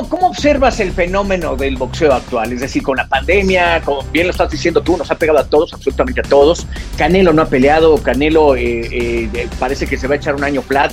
¿Cómo, 0.00 0.08
¿Cómo 0.08 0.26
observas 0.28 0.80
el 0.80 0.92
fenómeno 0.92 1.56
del 1.56 1.76
boxeo 1.76 2.14
actual? 2.14 2.54
Es 2.54 2.60
decir, 2.60 2.82
con 2.82 2.96
la 2.96 3.06
pandemia, 3.06 3.82
como 3.84 4.02
bien 4.04 4.28
lo 4.28 4.30
estás 4.30 4.50
diciendo 4.50 4.80
tú, 4.82 4.96
nos 4.96 5.10
ha 5.10 5.18
pegado 5.18 5.38
a 5.38 5.46
todos, 5.46 5.74
absolutamente 5.74 6.20
a 6.20 6.22
todos. 6.22 6.66
Canelo 6.96 7.34
no 7.34 7.42
ha 7.42 7.46
peleado, 7.46 8.02
Canelo 8.02 8.56
eh, 8.56 8.88
eh, 8.90 9.48
parece 9.58 9.86
que 9.86 9.98
se 9.98 10.06
va 10.06 10.14
a 10.14 10.16
echar 10.16 10.34
un 10.36 10.44
año 10.44 10.62
flat. 10.62 10.90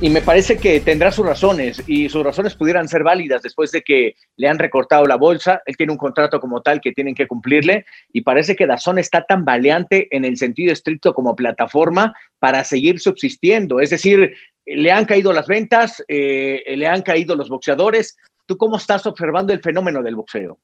Y, 0.00 0.10
me 0.10 0.20
parece 0.20 0.58
que 0.58 0.78
tendrá 0.78 1.10
sus 1.10 1.26
razones 1.26 1.82
y 1.86 2.08
sus 2.10 2.22
razones 2.22 2.54
pudieran 2.54 2.86
ser 2.86 3.02
válidas 3.02 3.42
después 3.42 3.72
de 3.72 3.80
que 3.80 4.14
le 4.36 4.46
han 4.46 4.58
recortado 4.58 5.06
la 5.06 5.16
bolsa. 5.16 5.62
Él 5.66 5.76
tiene 5.76 5.92
un 5.92 5.98
contrato 5.98 6.38
como 6.38 6.60
tal 6.60 6.80
que 6.82 6.92
tienen 6.92 7.14
que 7.14 7.26
cumplirle 7.26 7.86
y 8.12 8.20
parece 8.20 8.54
que 8.54 8.66
Dazón 8.66 8.98
está 8.98 9.24
tan 9.24 9.44
valiente 9.44 10.06
en 10.14 10.26
el 10.26 10.36
sentido 10.36 10.72
estricto 10.72 11.14
como 11.14 11.34
plataforma 11.34 12.14
para 12.38 12.62
seguir 12.62 13.00
subsistiendo. 13.00 13.80
Es 13.80 13.88
decir, 13.88 14.34
le 14.76 14.92
han 14.92 15.04
caído 15.04 15.32
las 15.32 15.46
ventas, 15.46 16.02
eh, 16.08 16.62
le 16.76 16.86
han 16.86 17.02
caído 17.02 17.34
los 17.36 17.48
boxeadores. 17.48 18.16
¿Tú 18.46 18.56
cómo 18.56 18.76
estás 18.76 19.06
observando 19.06 19.52
el 19.52 19.60
fenómeno 19.60 20.02
del 20.02 20.16
boxeo? 20.16 20.58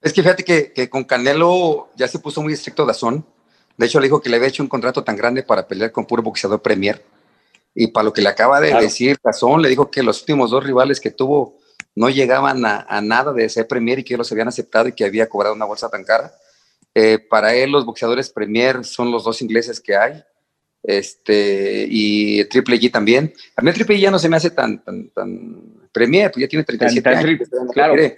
Es 0.00 0.12
que 0.12 0.22
fíjate 0.22 0.44
que, 0.44 0.72
que 0.72 0.90
con 0.90 1.04
Canelo 1.04 1.90
ya 1.96 2.08
se 2.08 2.18
puso 2.18 2.42
muy 2.42 2.52
estricto 2.52 2.84
Dazón. 2.84 3.24
De 3.76 3.86
hecho, 3.86 4.00
le 4.00 4.06
dijo 4.06 4.20
que 4.20 4.28
le 4.28 4.36
había 4.36 4.48
hecho 4.48 4.62
un 4.62 4.68
contrato 4.68 5.04
tan 5.04 5.16
grande 5.16 5.42
para 5.42 5.66
pelear 5.66 5.92
con 5.92 6.06
puro 6.06 6.22
boxeador 6.22 6.60
Premier 6.60 7.02
y 7.74 7.88
para 7.88 8.04
lo 8.04 8.12
que 8.12 8.22
le 8.22 8.28
acaba 8.28 8.60
de 8.60 8.74
decir 8.74 9.18
Cazón, 9.20 9.62
le 9.62 9.68
dijo 9.68 9.90
que 9.90 10.02
los 10.02 10.20
últimos 10.20 10.50
dos 10.50 10.62
rivales 10.64 11.00
que 11.00 11.10
tuvo 11.10 11.58
no 11.94 12.08
llegaban 12.08 12.64
a, 12.64 13.00
nada 13.02 13.32
de 13.32 13.48
ser 13.48 13.66
Premier 13.66 13.98
y 13.98 14.04
que 14.04 14.16
los 14.16 14.30
habían 14.32 14.48
aceptado 14.48 14.88
y 14.88 14.92
que 14.92 15.04
había 15.04 15.28
cobrado 15.28 15.54
una 15.54 15.64
bolsa 15.64 15.88
tan 15.88 16.04
cara. 16.04 16.34
Eh, 16.94 17.18
para 17.18 17.54
él, 17.54 17.70
los 17.70 17.84
boxeadores 17.84 18.30
Premier 18.30 18.84
son 18.84 19.10
los 19.10 19.24
dos 19.24 19.40
ingleses 19.42 19.80
que 19.80 19.96
hay. 19.96 20.22
Este, 20.82 21.86
y 21.88 22.44
Triple 22.46 22.80
G 22.80 22.90
también. 22.90 23.32
A 23.56 23.62
mí 23.62 23.72
Triple 23.72 23.96
G 23.96 24.00
ya 24.00 24.10
no 24.10 24.18
se 24.18 24.28
me 24.28 24.36
hace 24.36 24.50
tan, 24.50 24.82
tan, 24.82 25.10
tan 25.10 25.88
Premier, 25.92 26.30
pues 26.30 26.42
ya 26.42 26.48
tiene 26.48 26.64
37 26.64 27.08
años. 27.08 27.48
claro, 27.72 27.94
Yo 27.96 28.10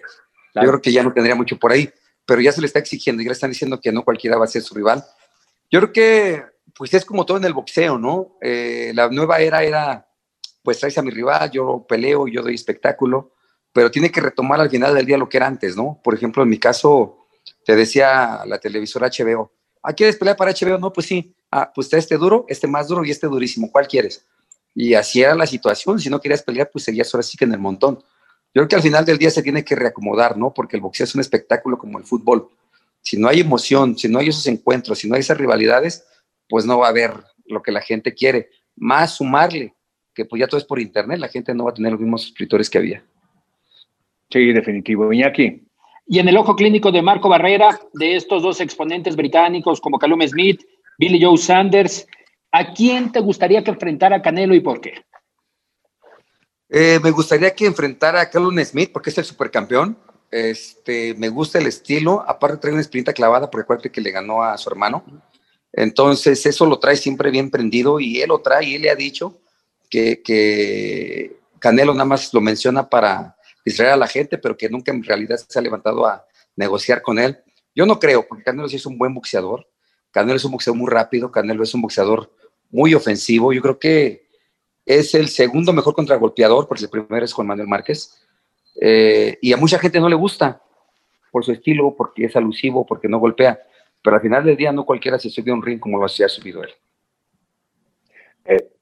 creo 0.54 0.80
que 0.80 0.92
ya 0.92 1.02
no 1.02 1.12
tendría 1.12 1.34
mucho 1.34 1.58
por 1.58 1.72
ahí, 1.72 1.90
pero 2.24 2.40
ya 2.40 2.52
se 2.52 2.60
le 2.60 2.66
está 2.66 2.78
exigiendo 2.78 3.20
y 3.20 3.26
ya 3.26 3.30
le 3.30 3.34
están 3.34 3.50
diciendo 3.50 3.80
que 3.80 3.92
no 3.92 4.04
cualquiera 4.04 4.38
va 4.38 4.44
a 4.44 4.48
ser 4.48 4.62
su 4.62 4.74
rival. 4.74 5.04
Yo 5.70 5.80
creo 5.80 5.92
que 5.92 6.54
pues 6.76 6.92
es 6.94 7.04
como 7.04 7.24
todo 7.24 7.36
en 7.38 7.44
el 7.44 7.52
boxeo, 7.52 7.98
¿no? 7.98 8.36
Eh, 8.40 8.92
la 8.94 9.08
nueva 9.08 9.38
era 9.38 9.62
era, 9.62 10.08
pues 10.62 10.80
traes 10.80 10.98
a 10.98 11.02
mi 11.02 11.10
rival, 11.10 11.50
yo 11.50 11.84
peleo, 11.88 12.26
yo 12.26 12.42
doy 12.42 12.54
espectáculo, 12.54 13.32
pero 13.72 13.90
tiene 13.90 14.10
que 14.10 14.20
retomar 14.20 14.60
al 14.60 14.70
final 14.70 14.94
del 14.94 15.06
día 15.06 15.18
lo 15.18 15.28
que 15.28 15.36
era 15.36 15.46
antes, 15.46 15.76
¿no? 15.76 16.00
Por 16.02 16.14
ejemplo, 16.14 16.42
en 16.42 16.48
mi 16.48 16.58
caso, 16.58 17.26
te 17.64 17.76
decía 17.76 18.40
la 18.46 18.58
televisora 18.58 19.08
HBO, 19.08 19.52
¿ah, 19.82 19.92
quieres 19.92 20.16
pelear 20.16 20.36
para 20.36 20.52
HBO? 20.52 20.78
No, 20.78 20.92
pues 20.92 21.06
sí, 21.06 21.34
ah, 21.54 21.72
pues 21.72 21.92
este 21.92 22.16
duro, 22.16 22.44
este 22.48 22.66
más 22.66 22.88
duro 22.88 23.04
y 23.04 23.10
este 23.10 23.28
durísimo, 23.28 23.70
¿cuál 23.70 23.86
quieres? 23.86 24.26
Y 24.74 24.94
así 24.94 25.22
era 25.22 25.36
la 25.36 25.46
situación, 25.46 26.00
si 26.00 26.10
no 26.10 26.20
querías 26.20 26.42
pelear, 26.42 26.68
pues 26.72 26.84
seguías 26.84 27.14
ahora 27.14 27.22
sí 27.22 27.38
que 27.38 27.44
en 27.44 27.52
el 27.52 27.60
montón. 27.60 27.94
Yo 28.52 28.60
creo 28.60 28.68
que 28.68 28.76
al 28.76 28.82
final 28.82 29.04
del 29.04 29.18
día 29.18 29.30
se 29.30 29.42
tiene 29.42 29.64
que 29.64 29.76
reacomodar, 29.76 30.36
¿no? 30.36 30.52
Porque 30.52 30.76
el 30.76 30.82
boxeo 30.82 31.04
es 31.04 31.14
un 31.14 31.20
espectáculo 31.20 31.78
como 31.78 31.98
el 31.98 32.04
fútbol. 32.04 32.48
Si 33.00 33.16
no 33.16 33.28
hay 33.28 33.40
emoción, 33.40 33.96
si 33.96 34.08
no 34.08 34.18
hay 34.18 34.28
esos 34.28 34.46
encuentros, 34.48 34.98
si 34.98 35.08
no 35.08 35.14
hay 35.14 35.20
esas 35.20 35.38
rivalidades, 35.38 36.04
pues 36.48 36.64
no 36.64 36.78
va 36.78 36.86
a 36.86 36.90
haber 36.90 37.12
lo 37.46 37.62
que 37.62 37.70
la 37.70 37.80
gente 37.80 38.14
quiere. 38.14 38.50
Más 38.76 39.16
sumarle, 39.16 39.74
que 40.12 40.24
pues 40.24 40.40
ya 40.40 40.48
todo 40.48 40.58
es 40.58 40.64
por 40.64 40.80
internet, 40.80 41.18
la 41.20 41.28
gente 41.28 41.54
no 41.54 41.64
va 41.64 41.70
a 41.70 41.74
tener 41.74 41.92
los 41.92 42.00
mismos 42.00 42.22
suscriptores 42.22 42.68
que 42.68 42.78
había. 42.78 43.04
Sí, 44.30 44.52
definitivo. 44.52 45.12
Iñaki. 45.12 45.62
Y 46.06 46.18
en 46.18 46.28
el 46.28 46.36
ojo 46.36 46.56
clínico 46.56 46.90
de 46.90 47.02
Marco 47.02 47.28
Barrera, 47.28 47.78
de 47.92 48.16
estos 48.16 48.42
dos 48.42 48.60
exponentes 48.60 49.14
británicos 49.16 49.80
como 49.80 49.98
Calum 49.98 50.20
Smith, 50.26 50.62
Billy 50.98 51.22
Joe 51.22 51.36
Sanders, 51.36 52.06
¿a 52.52 52.72
quién 52.72 53.10
te 53.12 53.20
gustaría 53.20 53.62
que 53.62 53.70
enfrentara 53.70 54.22
Canelo 54.22 54.54
y 54.54 54.60
por 54.60 54.80
qué? 54.80 55.04
Eh, 56.68 56.98
me 57.02 57.10
gustaría 57.10 57.54
que 57.54 57.66
enfrentara 57.66 58.20
a 58.20 58.30
Calum 58.30 58.58
Smith 58.64 58.90
porque 58.92 59.10
es 59.10 59.18
el 59.18 59.24
supercampeón. 59.24 59.96
Este, 60.30 61.14
me 61.14 61.28
gusta 61.28 61.58
el 61.58 61.66
estilo. 61.66 62.24
Aparte 62.26 62.56
trae 62.56 62.72
una 62.72 62.82
espinita 62.82 63.12
clavada 63.12 63.50
por 63.50 63.60
el 63.60 63.66
cual 63.66 63.80
que 63.80 64.00
le 64.00 64.10
ganó 64.10 64.42
a 64.42 64.58
su 64.58 64.68
hermano. 64.68 65.04
Entonces, 65.72 66.44
eso 66.46 66.66
lo 66.66 66.78
trae 66.78 66.96
siempre 66.96 67.30
bien 67.30 67.50
prendido 67.50 68.00
y 68.00 68.20
él 68.20 68.28
lo 68.28 68.40
trae 68.40 68.64
y 68.64 68.74
él 68.76 68.82
le 68.82 68.90
ha 68.90 68.96
dicho 68.96 69.40
que, 69.88 71.36
Canelo 71.58 71.94
nada 71.94 72.04
más 72.04 72.34
lo 72.34 72.40
menciona 72.40 72.88
para 72.88 73.36
distraer 73.64 73.92
a 73.92 73.96
la 73.96 74.06
gente, 74.06 74.36
pero 74.36 74.56
que 74.56 74.68
nunca 74.68 74.92
en 74.92 75.02
realidad 75.02 75.36
se 75.36 75.58
ha 75.58 75.62
levantado 75.62 76.06
a 76.06 76.24
negociar 76.56 77.00
con 77.00 77.18
él. 77.18 77.38
Yo 77.74 77.86
no 77.86 77.98
creo, 77.98 78.26
porque 78.26 78.44
Canelo 78.44 78.68
sí 78.68 78.76
es 78.76 78.86
un 78.86 78.98
buen 78.98 79.14
boxeador. 79.14 79.66
Canelo 80.14 80.36
es 80.36 80.44
un 80.46 80.52
boxeador 80.52 80.78
muy 80.78 80.90
rápido, 80.90 81.30
Canelo 81.30 81.62
es 81.62 81.74
un 81.74 81.82
boxeador 81.82 82.30
muy 82.70 82.94
ofensivo. 82.94 83.52
Yo 83.52 83.60
creo 83.60 83.78
que 83.78 84.28
es 84.86 85.14
el 85.14 85.28
segundo 85.28 85.74
mejor 85.74 85.94
contragolpeador, 85.94 86.66
porque 86.66 86.84
el 86.84 86.90
primero 86.90 87.24
es 87.24 87.32
Juan 87.34 87.48
Manuel 87.48 87.68
Márquez. 87.68 88.24
Eh, 88.80 89.38
y 89.42 89.52
a 89.52 89.56
mucha 89.56 89.78
gente 89.78 90.00
no 90.00 90.08
le 90.08 90.14
gusta 90.14 90.62
por 91.30 91.44
su 91.44 91.52
estilo, 91.52 91.94
porque 91.96 92.26
es 92.26 92.36
alusivo, 92.36 92.86
porque 92.86 93.08
no 93.08 93.18
golpea 93.18 93.60
pero 94.04 94.16
al 94.16 94.22
final 94.22 94.44
del 94.44 94.54
día 94.54 94.70
no 94.70 94.84
cualquiera 94.84 95.18
se 95.18 95.30
sube 95.30 95.50
a 95.50 95.54
un 95.54 95.62
ring 95.62 95.80
como 95.80 95.98
lo 95.98 96.04
hacía 96.04 96.28
subido 96.28 96.62
él. 96.62 96.68
Eh, 98.44 98.58
¿Tú 98.58 98.73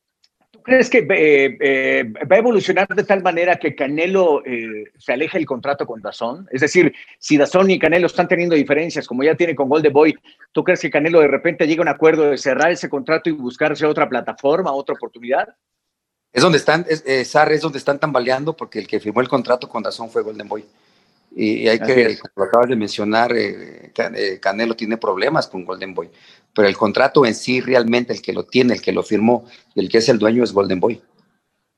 crees 0.62 0.88
que 0.88 1.07
eh, 1.11 1.57
eh, 1.61 2.05
va 2.31 2.37
a 2.37 2.38
evolucionar 2.38 2.88
de 2.88 3.05
tal 3.05 3.22
manera 3.22 3.57
que 3.57 3.75
Canelo 3.75 4.42
se 4.98 5.12
aleje 5.12 5.38
el 5.38 5.46
contrato 5.46 5.87
con 5.87 6.01
Dazón? 6.01 6.48
Es 6.51 6.61
decir, 6.61 6.92
si 7.18 7.37
Dazón 7.37 7.70
y 7.70 7.79
Canelo 7.79 8.07
están 8.07 8.29
teniendo 8.29 8.55
diferencias, 8.55 9.07
como 9.07 9.22
ya 9.22 9.35
tiene 9.35 9.55
con 9.55 9.68
Golden 9.68 9.92
Boy, 9.92 10.14
¿tú 10.53 10.64
crees 10.64 10.81
que 10.81 10.90
Canelo 10.90 11.20
de 11.20 11.29
repente 11.29 11.66
llega 11.66 11.81
a 11.81 11.83
un 11.83 11.88
acuerdo 11.88 12.31
de 12.31 12.38
cerrar 12.38 12.70
ese 12.70 12.88
contrato 12.88 13.31
y 13.31 13.33
buscarse 13.33 13.87
otra 13.87 14.09
plataforma, 14.09 14.72
otra 14.72 14.94
oportunidad? 14.94 15.48
Es 16.33 16.42
donde 16.42 16.59
están, 16.59 16.87
es, 16.88 17.03
es 17.07 17.61
donde 17.61 17.79
están 17.79 17.98
tambaleando 17.98 18.57
porque 18.57 18.79
el 18.79 18.87
que 18.87 19.01
firmó 19.01 19.20
el 19.20 19.29
contrato 19.29 19.68
con 19.68 19.83
Dazón 19.83 20.11
fue 20.11 20.22
Golden 20.22 20.48
Boy. 20.48 20.64
Y 21.34 21.66
hay 21.66 21.78
que, 21.78 22.18
como 22.18 22.46
acabas 22.46 22.68
de 22.68 22.76
mencionar, 22.76 23.34
eh, 23.34 23.92
eh, 23.96 24.38
Canelo 24.40 24.76
tiene 24.76 24.98
problemas 24.98 25.46
con 25.46 25.64
Golden 25.64 25.94
Boy, 25.94 26.10
pero 26.54 26.68
el 26.68 26.76
contrato 26.76 27.24
en 27.24 27.34
sí 27.34 27.60
realmente 27.60 28.12
el 28.12 28.20
que 28.20 28.34
lo 28.34 28.44
tiene, 28.44 28.74
el 28.74 28.82
que 28.82 28.92
lo 28.92 29.02
firmó 29.02 29.48
y 29.74 29.80
el 29.80 29.88
que 29.88 29.98
es 29.98 30.08
el 30.08 30.18
dueño 30.18 30.44
es 30.44 30.52
Golden 30.52 30.80
Boy. 30.80 31.02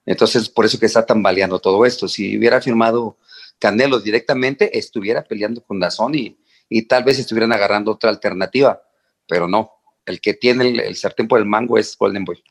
Entonces, 0.07 0.49
por 0.49 0.65
eso 0.65 0.79
que 0.79 0.87
está 0.87 1.07
tambaleando 1.07 1.61
todo 1.61 1.87
esto. 1.87 2.09
Si 2.09 2.37
hubiera 2.37 2.61
firmado 2.61 3.17
Canelo 3.59 4.01
directamente, 4.01 4.77
estuviera 4.77 5.23
peleando 5.23 5.63
con 5.63 5.79
Dazón 5.79 6.15
y, 6.15 6.37
y 6.69 6.83
tal 6.83 7.05
vez 7.05 7.19
estuvieran 7.19 7.53
agarrando 7.53 7.93
otra 7.93 8.11
alternativa, 8.11 8.83
pero 9.27 9.47
no. 9.47 9.71
El 10.05 10.21
que 10.21 10.35
tiene 10.35 10.69
el, 10.69 10.81
el 10.81 10.97
sartén 10.97 11.29
por 11.29 11.39
el 11.39 11.47
mango 11.47 11.79
es 11.79 11.97
Golden 11.97 12.25
Boy. 12.25 12.43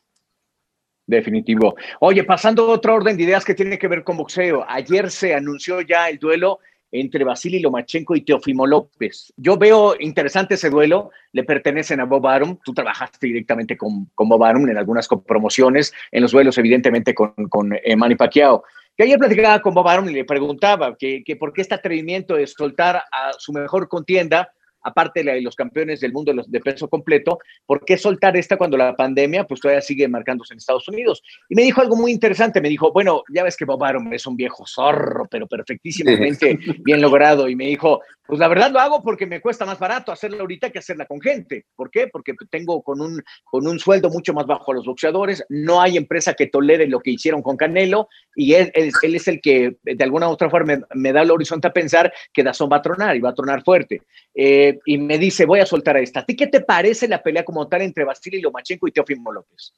Definitivo. 1.06 1.76
Oye, 2.00 2.24
pasando 2.24 2.64
a 2.64 2.74
otra 2.74 2.94
orden 2.94 3.16
de 3.16 3.24
ideas 3.24 3.44
que 3.44 3.54
tiene 3.54 3.78
que 3.78 3.88
ver 3.88 4.02
con 4.02 4.16
boxeo. 4.16 4.64
Ayer 4.66 5.10
se 5.10 5.34
anunció 5.34 5.82
ya 5.82 6.08
el 6.08 6.18
duelo 6.18 6.60
entre 6.94 7.24
Vasily 7.24 7.58
Lomachenko 7.58 8.14
y 8.14 8.20
Teofimo 8.20 8.66
López. 8.66 9.32
Yo 9.36 9.56
veo 9.58 9.96
interesante 9.98 10.54
ese 10.54 10.70
duelo, 10.70 11.10
le 11.32 11.42
pertenecen 11.42 12.00
a 12.00 12.04
Bob 12.04 12.24
Arum, 12.28 12.56
tú 12.64 12.72
trabajaste 12.72 13.26
directamente 13.26 13.76
con, 13.76 14.06
con 14.14 14.28
Bob 14.28 14.44
Arum 14.44 14.68
en 14.68 14.78
algunas 14.78 15.08
promociones, 15.26 15.92
en 16.12 16.22
los 16.22 16.30
duelos 16.30 16.56
evidentemente 16.56 17.12
con, 17.12 17.34
con 17.48 17.72
eh, 17.72 17.96
Manny 17.96 18.14
Pacquiao. 18.14 18.62
Que 18.96 19.02
ayer 19.02 19.18
platicaba 19.18 19.60
con 19.60 19.74
Bob 19.74 19.88
Arum 19.88 20.08
y 20.08 20.12
le 20.12 20.24
preguntaba 20.24 20.96
que, 20.96 21.24
que 21.24 21.34
por 21.34 21.52
qué 21.52 21.62
este 21.62 21.74
atrevimiento 21.74 22.36
de 22.36 22.46
soltar 22.46 23.02
a 23.10 23.32
su 23.38 23.52
mejor 23.52 23.88
contienda 23.88 24.52
aparte 24.84 25.24
de 25.24 25.40
los 25.40 25.56
campeones 25.56 26.00
del 26.00 26.12
mundo 26.12 26.32
de 26.46 26.60
peso 26.60 26.88
completo, 26.88 27.38
¿por 27.66 27.84
qué 27.84 27.96
soltar 27.96 28.36
esta 28.36 28.56
cuando 28.56 28.76
la 28.76 28.94
pandemia 28.94 29.44
pues 29.44 29.60
todavía 29.60 29.80
sigue 29.80 30.06
marcándose 30.06 30.54
en 30.54 30.58
Estados 30.58 30.86
Unidos? 30.88 31.22
Y 31.48 31.54
me 31.54 31.62
dijo 31.62 31.80
algo 31.80 31.96
muy 31.96 32.12
interesante, 32.12 32.60
me 32.60 32.68
dijo, 32.68 32.92
bueno, 32.92 33.22
ya 33.34 33.42
ves 33.42 33.56
que 33.56 33.64
Bob 33.64 33.82
Arum 33.82 34.12
es 34.12 34.26
un 34.26 34.36
viejo 34.36 34.64
zorro, 34.66 35.26
pero 35.30 35.46
perfectísimamente 35.46 36.58
bien 36.84 37.00
logrado, 37.00 37.48
y 37.48 37.56
me 37.56 37.66
dijo, 37.66 38.00
pues 38.26 38.40
la 38.40 38.48
verdad 38.48 38.70
lo 38.70 38.80
hago 38.80 39.02
porque 39.02 39.26
me 39.26 39.40
cuesta 39.40 39.66
más 39.66 39.78
barato 39.78 40.10
hacerla 40.10 40.40
ahorita 40.40 40.70
que 40.70 40.78
hacerla 40.78 41.04
con 41.04 41.20
gente. 41.20 41.66
¿Por 41.76 41.90
qué? 41.90 42.08
Porque 42.08 42.34
tengo 42.50 42.82
con 42.82 43.00
un, 43.00 43.22
con 43.44 43.66
un 43.66 43.78
sueldo 43.78 44.08
mucho 44.08 44.32
más 44.32 44.46
bajo 44.46 44.72
a 44.72 44.76
los 44.76 44.86
boxeadores, 44.86 45.44
no 45.50 45.82
hay 45.82 45.98
empresa 45.98 46.32
que 46.32 46.46
tolere 46.46 46.86
lo 46.86 47.00
que 47.00 47.10
hicieron 47.10 47.42
con 47.42 47.56
Canelo, 47.56 48.08
y 48.34 48.54
él, 48.54 48.72
él, 48.74 49.14
es 49.14 49.28
el 49.28 49.40
que 49.42 49.76
de 49.82 50.04
alguna 50.04 50.28
u 50.28 50.32
otra 50.32 50.48
forma 50.48 50.78
me, 50.94 51.12
da 51.12 51.20
el 51.20 51.30
horizonte 51.30 51.68
a 51.68 51.72
pensar 51.72 52.12
que 52.32 52.42
Dazón 52.42 52.70
va 52.72 52.76
a 52.76 52.82
tronar 52.82 53.14
y 53.14 53.20
va 53.20 53.30
a 53.30 53.34
tronar 53.34 53.62
fuerte. 53.62 54.02
Eh, 54.34 54.78
y 54.86 54.96
me 54.96 55.18
dice, 55.18 55.44
voy 55.44 55.60
a 55.60 55.66
soltar 55.66 55.96
a 55.96 56.00
esta. 56.00 56.20
¿A 56.20 56.26
ti 56.26 56.34
qué 56.34 56.46
te 56.46 56.62
parece 56.62 57.06
la 57.06 57.22
pelea 57.22 57.44
como 57.44 57.68
tal 57.68 57.82
entre 57.82 58.04
Vasily 58.04 58.40
Lomachenko 58.40 58.88
y 58.88 58.92
Teofimo 58.92 59.32
López? 59.32 59.74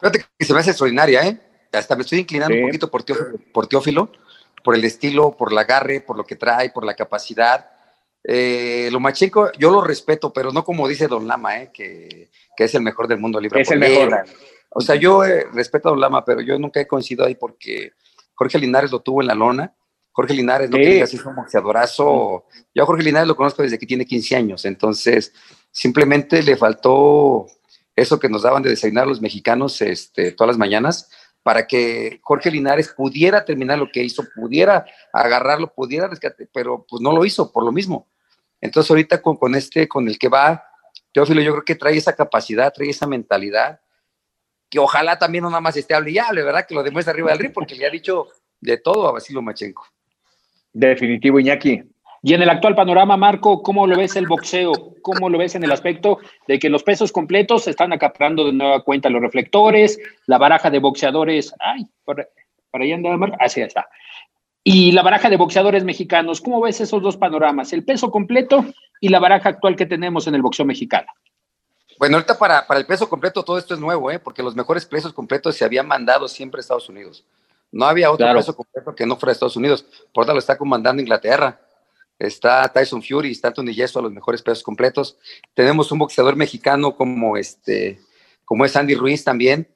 Fíjate 0.00 0.24
que 0.36 0.44
se 0.44 0.52
me 0.52 0.60
hace 0.60 0.70
extraordinaria, 0.70 1.26
¿eh? 1.26 1.40
Hasta 1.72 1.94
me 1.94 2.02
estoy 2.02 2.20
inclinando 2.20 2.56
un 2.56 2.62
poquito 2.62 2.90
por 2.90 3.66
Teófilo, 3.66 4.10
por 4.66 4.74
el 4.74 4.84
estilo, 4.84 5.36
por 5.36 5.52
el 5.52 5.58
agarre, 5.58 6.00
por 6.00 6.16
lo 6.16 6.24
que 6.24 6.34
trae, 6.34 6.70
por 6.70 6.84
la 6.84 6.94
capacidad. 6.94 7.70
Eh, 8.24 8.88
Lomachenko, 8.90 9.52
yo 9.52 9.70
lo 9.70 9.80
respeto, 9.80 10.32
pero 10.32 10.50
no 10.50 10.64
como 10.64 10.88
dice 10.88 11.06
Don 11.06 11.28
Lama, 11.28 11.62
¿eh? 11.62 11.70
que, 11.72 12.30
que 12.56 12.64
es 12.64 12.74
el 12.74 12.82
mejor 12.82 13.06
del 13.06 13.20
mundo 13.20 13.40
libre. 13.40 13.60
Es 13.60 13.70
el 13.70 13.78
mejor. 13.78 14.24
O 14.70 14.80
sea, 14.80 14.96
yo 14.96 15.24
eh, 15.24 15.46
respeto 15.52 15.88
a 15.88 15.92
Don 15.92 16.00
Lama, 16.00 16.24
pero 16.24 16.40
yo 16.40 16.58
nunca 16.58 16.80
he 16.80 16.86
coincidido 16.88 17.24
ahí 17.24 17.36
porque 17.36 17.92
Jorge 18.34 18.58
Linares 18.58 18.90
lo 18.90 18.98
tuvo 18.98 19.20
en 19.20 19.28
la 19.28 19.36
lona 19.36 19.72
Jorge 20.16 20.32
Linares, 20.32 20.70
no 20.70 20.78
que 20.78 21.02
así 21.02 21.16
es 21.16 21.26
un 21.26 21.36
boxeadorazo. 21.36 22.46
Yo 22.74 22.82
a 22.82 22.86
Jorge 22.86 23.04
Linares 23.04 23.28
lo 23.28 23.36
conozco 23.36 23.62
desde 23.62 23.78
que 23.78 23.84
tiene 23.84 24.06
15 24.06 24.34
años, 24.34 24.64
entonces 24.64 25.34
simplemente 25.70 26.42
le 26.42 26.56
faltó 26.56 27.46
eso 27.94 28.18
que 28.18 28.30
nos 28.30 28.40
daban 28.40 28.62
de 28.62 28.70
desayunar 28.70 29.06
los 29.06 29.20
mexicanos 29.20 29.82
este, 29.82 30.32
todas 30.32 30.48
las 30.48 30.58
mañanas, 30.58 31.10
para 31.46 31.64
que 31.64 32.18
Jorge 32.22 32.50
Linares 32.50 32.88
pudiera 32.88 33.44
terminar 33.44 33.78
lo 33.78 33.88
que 33.88 34.02
hizo, 34.02 34.24
pudiera 34.34 34.84
agarrarlo, 35.12 35.72
pudiera 35.72 36.08
rescatar, 36.08 36.48
pero 36.52 36.84
pues 36.88 37.00
no 37.00 37.12
lo 37.12 37.24
hizo 37.24 37.52
por 37.52 37.64
lo 37.64 37.70
mismo. 37.70 38.08
Entonces 38.60 38.90
ahorita 38.90 39.22
con, 39.22 39.36
con 39.36 39.54
este, 39.54 39.86
con 39.86 40.08
el 40.08 40.18
que 40.18 40.28
va, 40.28 40.64
Teófilo, 41.12 41.40
yo 41.42 41.52
creo 41.52 41.64
que 41.64 41.76
trae 41.76 41.96
esa 41.96 42.16
capacidad, 42.16 42.72
trae 42.72 42.90
esa 42.90 43.06
mentalidad, 43.06 43.78
que 44.68 44.80
ojalá 44.80 45.20
también 45.20 45.44
no 45.44 45.48
nada 45.48 45.60
más 45.60 45.76
esté 45.76 45.94
hable 45.94 46.10
y 46.10 46.18
hable, 46.18 46.42
¿verdad? 46.42 46.66
Que 46.66 46.74
lo 46.74 46.82
demuestre 46.82 47.12
arriba 47.12 47.30
del 47.30 47.38
ring, 47.38 47.52
porque 47.52 47.76
le 47.76 47.86
ha 47.86 47.90
dicho 47.90 48.26
de 48.60 48.78
todo 48.78 49.06
a 49.06 49.12
Basilio 49.12 49.40
Machenko. 49.40 49.86
Definitivo, 50.72 51.38
Iñaki. 51.38 51.80
Y 52.26 52.34
en 52.34 52.42
el 52.42 52.50
actual 52.50 52.74
panorama, 52.74 53.16
Marco, 53.16 53.62
¿cómo 53.62 53.86
lo 53.86 53.96
ves 53.96 54.16
el 54.16 54.26
boxeo? 54.26 54.72
¿Cómo 55.00 55.30
lo 55.30 55.38
ves 55.38 55.54
en 55.54 55.62
el 55.62 55.70
aspecto 55.70 56.18
de 56.48 56.58
que 56.58 56.68
los 56.68 56.82
pesos 56.82 57.12
completos 57.12 57.62
se 57.62 57.70
están 57.70 57.92
acaparando 57.92 58.44
de 58.44 58.52
nueva 58.52 58.82
cuenta 58.82 59.08
los 59.08 59.22
reflectores, 59.22 59.96
la 60.26 60.36
baraja 60.36 60.68
de 60.68 60.80
boxeadores, 60.80 61.54
ay, 61.60 61.86
para, 62.04 62.26
allá 62.72 62.96
anda 62.96 63.16
Marco, 63.16 63.36
así 63.38 63.60
está. 63.60 63.88
Y 64.64 64.90
la 64.90 65.02
baraja 65.02 65.30
de 65.30 65.36
boxeadores 65.36 65.84
mexicanos, 65.84 66.40
¿cómo 66.40 66.60
ves 66.60 66.80
esos 66.80 67.00
dos 67.00 67.16
panoramas? 67.16 67.72
El 67.72 67.84
peso 67.84 68.10
completo 68.10 68.64
y 69.00 69.08
la 69.08 69.20
baraja 69.20 69.50
actual 69.50 69.76
que 69.76 69.86
tenemos 69.86 70.26
en 70.26 70.34
el 70.34 70.42
boxeo 70.42 70.66
mexicano. 70.66 71.06
Bueno, 71.96 72.16
ahorita 72.16 72.36
para, 72.36 72.66
para 72.66 72.80
el 72.80 72.86
peso 72.86 73.08
completo 73.08 73.44
todo 73.44 73.56
esto 73.56 73.74
es 73.74 73.78
nuevo, 73.78 74.10
¿eh? 74.10 74.18
porque 74.18 74.42
los 74.42 74.56
mejores 74.56 74.84
pesos 74.84 75.12
completos 75.12 75.54
se 75.54 75.64
habían 75.64 75.86
mandado 75.86 76.26
siempre 76.26 76.58
a 76.58 76.62
Estados 76.62 76.88
Unidos. 76.88 77.24
No 77.70 77.84
había 77.84 78.10
otro 78.10 78.26
peso 78.34 78.56
completo 78.56 78.96
que 78.96 79.06
no 79.06 79.14
fuera 79.14 79.30
a 79.30 79.34
Estados 79.34 79.56
Unidos. 79.56 79.86
Por 80.12 80.26
lo 80.26 80.38
está 80.40 80.58
comandando 80.58 81.00
Inglaterra 81.00 81.60
está 82.18 82.68
Tyson 82.68 83.02
Fury, 83.02 83.32
está 83.32 83.52
Tony 83.52 83.74
Yeso 83.74 83.98
a 83.98 84.02
los 84.02 84.12
mejores 84.12 84.42
pesos 84.42 84.62
completos. 84.62 85.18
Tenemos 85.54 85.90
un 85.92 85.98
boxeador 85.98 86.36
mexicano 86.36 86.96
como 86.96 87.36
este, 87.36 88.00
como 88.44 88.64
es 88.64 88.76
Andy 88.76 88.94
Ruiz 88.94 89.24
también, 89.24 89.68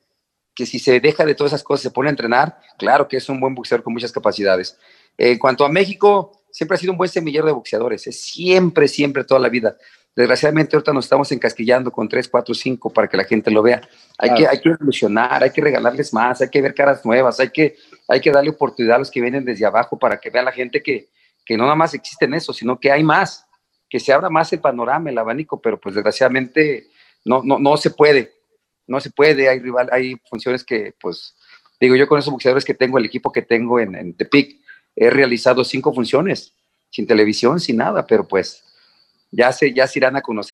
que 0.55 0.67
si 0.67 0.79
se 0.79 1.01
deja 1.01 1.25
de 1.25 1.35
todas 1.35 1.53
esas 1.53 1.63
cosas, 1.63 1.83
se 1.83 1.91
pone 1.91 2.09
a 2.09 2.11
entrenar, 2.11 2.59
claro 2.79 3.09
que 3.09 3.17
es 3.17 3.29
un 3.29 3.41
buen 3.41 3.55
boxeador 3.55 3.83
con 3.83 3.93
muchas 3.93 4.13
capacidades. 4.13 4.77
En 5.17 5.39
cuanto 5.39 5.65
a 5.65 5.69
México, 5.69 6.33
siempre 6.51 6.77
ha 6.77 6.79
sido 6.79 6.93
un 6.93 6.99
buen 6.99 7.11
semillero 7.11 7.47
de 7.47 7.53
boxeadores, 7.53 8.07
es 8.07 8.21
siempre, 8.21 8.89
siempre, 8.89 9.25
toda 9.25 9.41
la 9.41 9.49
vida. 9.49 9.77
Desgraciadamente 10.15 10.75
ahorita 10.75 10.93
nos 10.93 11.05
estamos 11.05 11.31
encasquillando 11.31 11.93
con 11.93 12.09
3, 12.09 12.29
4, 12.29 12.55
5 12.55 12.91
para 12.91 13.09
que 13.09 13.17
la 13.17 13.25
gente 13.25 13.51
lo 13.51 13.63
vea. 13.63 13.81
Hay, 14.19 14.35
que, 14.35 14.47
hay 14.47 14.61
que 14.61 14.71
evolucionar, 14.71 15.43
hay 15.43 15.51
que 15.51 15.61
regalarles 15.61 16.13
más, 16.13 16.41
hay 16.41 16.49
que 16.49 16.61
ver 16.61 16.75
caras 16.75 17.05
nuevas, 17.05 17.39
hay 17.39 17.51
que, 17.51 17.77
hay 18.09 18.21
que 18.21 18.31
darle 18.31 18.51
oportunidad 18.51 18.97
a 18.97 18.99
los 18.99 19.11
que 19.11 19.21
vienen 19.21 19.45
desde 19.45 19.65
abajo 19.65 19.99
para 19.99 20.19
que 20.19 20.31
vea 20.31 20.43
la 20.43 20.53
gente 20.53 20.83
que, 20.83 21.09
que 21.51 21.57
no 21.57 21.65
nada 21.65 21.75
más 21.75 21.95
existen 21.95 22.33
eso, 22.33 22.53
sino 22.53 22.79
que 22.79 22.93
hay 22.93 23.03
más, 23.03 23.45
que 23.89 23.99
se 23.99 24.13
abra 24.13 24.31
más 24.31 24.53
el 24.53 24.61
panorama, 24.61 25.11
el 25.11 25.19
abanico, 25.19 25.61
pero 25.61 25.81
pues 25.81 25.97
desgraciadamente 25.97 26.87
no, 27.25 27.43
no, 27.43 27.59
no 27.59 27.77
se 27.77 27.91
puede, 27.91 28.33
no 28.87 29.01
se 29.01 29.11
puede, 29.11 29.49
hay 29.49 29.59
rival, 29.59 29.89
hay 29.91 30.15
funciones 30.31 30.63
que 30.63 30.95
pues, 31.01 31.35
digo 31.81 31.97
yo 31.97 32.07
con 32.07 32.21
esos 32.21 32.31
boxeadores 32.31 32.65
que 32.65 32.75
tengo, 32.75 32.99
el 32.99 33.05
equipo 33.05 33.33
que 33.33 33.43
tengo 33.43 33.81
en, 33.81 33.97
en 33.97 34.15
Tepic, 34.15 34.61
he 34.95 35.11
realizado 35.11 35.65
cinco 35.65 35.93
funciones, 35.93 36.55
sin 36.89 37.09
televisión, 37.09 37.59
sin 37.59 37.79
nada, 37.79 38.07
pero 38.07 38.29
pues 38.29 38.63
ya 39.33 39.51
se, 39.51 39.75
ya 39.75 39.89
se 39.89 39.99
irán 39.99 40.15
a 40.15 40.23
conocer. 40.23 40.53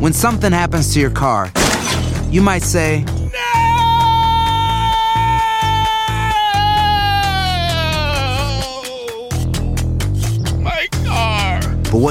When 0.00 0.12
something 0.12 0.52
happens 0.52 0.92
to 0.92 1.00
your 1.00 1.14
car, 1.14 1.50
you 2.30 2.42
might 2.42 2.62
say, 2.62 3.06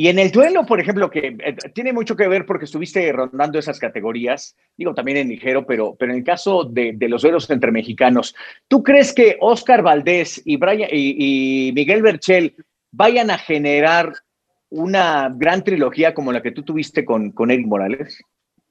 y 0.00 0.08
en 0.08 0.18
el 0.18 0.30
duelo, 0.30 0.64
por 0.64 0.80
ejemplo, 0.80 1.10
que 1.10 1.36
eh, 1.44 1.56
tiene 1.74 1.92
mucho 1.92 2.16
que 2.16 2.26
ver 2.26 2.46
porque 2.46 2.64
estuviste 2.64 3.12
rondando 3.12 3.58
esas 3.58 3.78
categorías, 3.78 4.56
digo 4.74 4.94
también 4.94 5.18
en 5.18 5.28
ligero, 5.28 5.66
pero, 5.66 5.94
pero 5.94 6.12
en 6.12 6.20
el 6.20 6.24
caso 6.24 6.64
de, 6.64 6.96
los 7.00 7.20
duelos 7.20 7.50
entre 7.50 7.70
mexicanos, 7.70 8.34
¿tú 8.66 8.82
crees 8.82 9.12
que 9.12 9.36
Oscar 9.42 9.82
Valdés 9.82 10.40
y, 10.46 10.56
Brian, 10.56 10.88
y, 10.90 11.70
Miguel 11.74 12.00
Berchel 12.00 12.56
vayan 12.90 13.30
a 13.30 13.36
generar 13.36 14.14
una 14.70 15.30
gran 15.36 15.62
trilogía 15.62 16.14
como 16.14 16.32
la 16.32 16.40
que 16.40 16.52
tú 16.52 16.62
tuviste 16.62 17.04
con, 17.04 17.32
con 17.32 17.50
Eric 17.50 17.66
Morales? 17.66 18.22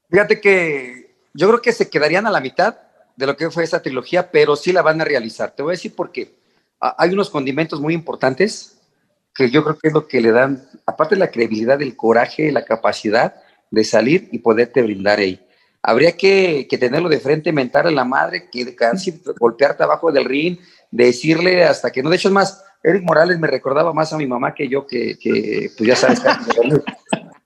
Fíjate 0.10 0.42
que 0.42 1.14
yo 1.36 1.48
creo 1.48 1.62
que 1.62 1.74
se 1.74 1.92
quedarían 1.92 2.26
a 2.26 2.32
la 2.32 2.42
mitad 2.42 2.76
de 3.16 3.28
lo 3.28 3.38
que 3.38 3.52
fue 3.52 3.66
esa 3.66 3.84
trilogía, 3.84 4.32
pero 4.32 4.56
sí 4.56 4.74
la 4.74 4.82
van 4.82 5.00
a 5.00 5.06
realizar. 5.06 5.52
Te 5.52 5.62
voy 5.62 5.74
a 5.74 5.78
decir 5.78 5.96
por 5.96 6.12
qué. 6.12 6.34
Hay 6.80 7.12
unos 7.12 7.30
condimentos 7.30 7.80
muy 7.80 7.94
importantes 7.94 8.80
que 9.40 9.50
yo 9.50 9.64
creo 9.64 9.78
que 9.78 9.88
es 9.88 9.94
lo 9.94 10.06
que 10.08 10.20
le 10.20 10.32
dan, 10.32 10.68
aparte 10.90 11.16
de 11.16 11.20
la 11.20 11.32
credibilidad, 11.32 11.82
el 11.82 11.96
coraje, 11.96 12.52
la 12.52 12.66
capacidad 12.66 13.36
de 13.72 13.84
salir 13.84 14.28
y 14.32 14.40
poderte 14.40 14.82
brindar 14.82 15.20
ahí. 15.20 15.40
Habría 15.82 16.12
que, 16.12 16.68
tenerlo 16.80 17.08
de 17.08 17.20
frente, 17.20 17.54
mentar 17.54 17.88
a 17.88 17.92
la 17.92 18.04
madre, 18.04 18.50
que 18.52 18.76
casi 18.76 19.22
golpearte 19.40 19.84
abajo 19.84 20.12
del 20.12 20.26
ring, 20.26 20.58
decirle 20.92 21.64
hasta 21.64 21.92
que 21.92 22.04
no. 22.04 22.10
De 22.10 22.18
hecho, 22.18 22.28
es 22.28 22.34
más, 22.34 22.64
Eric 22.84 23.04
Morales 23.04 23.40
me 23.40 23.48
recordaba 23.48 23.94
más 23.94 24.12
a 24.12 24.18
mi 24.18 24.28
mamá 24.28 24.54
que 24.54 24.68
yo, 24.68 24.86
que, 24.86 25.18
que 25.18 25.72
pues 25.78 25.88
ya 25.88 25.96
sabes. 25.96 26.22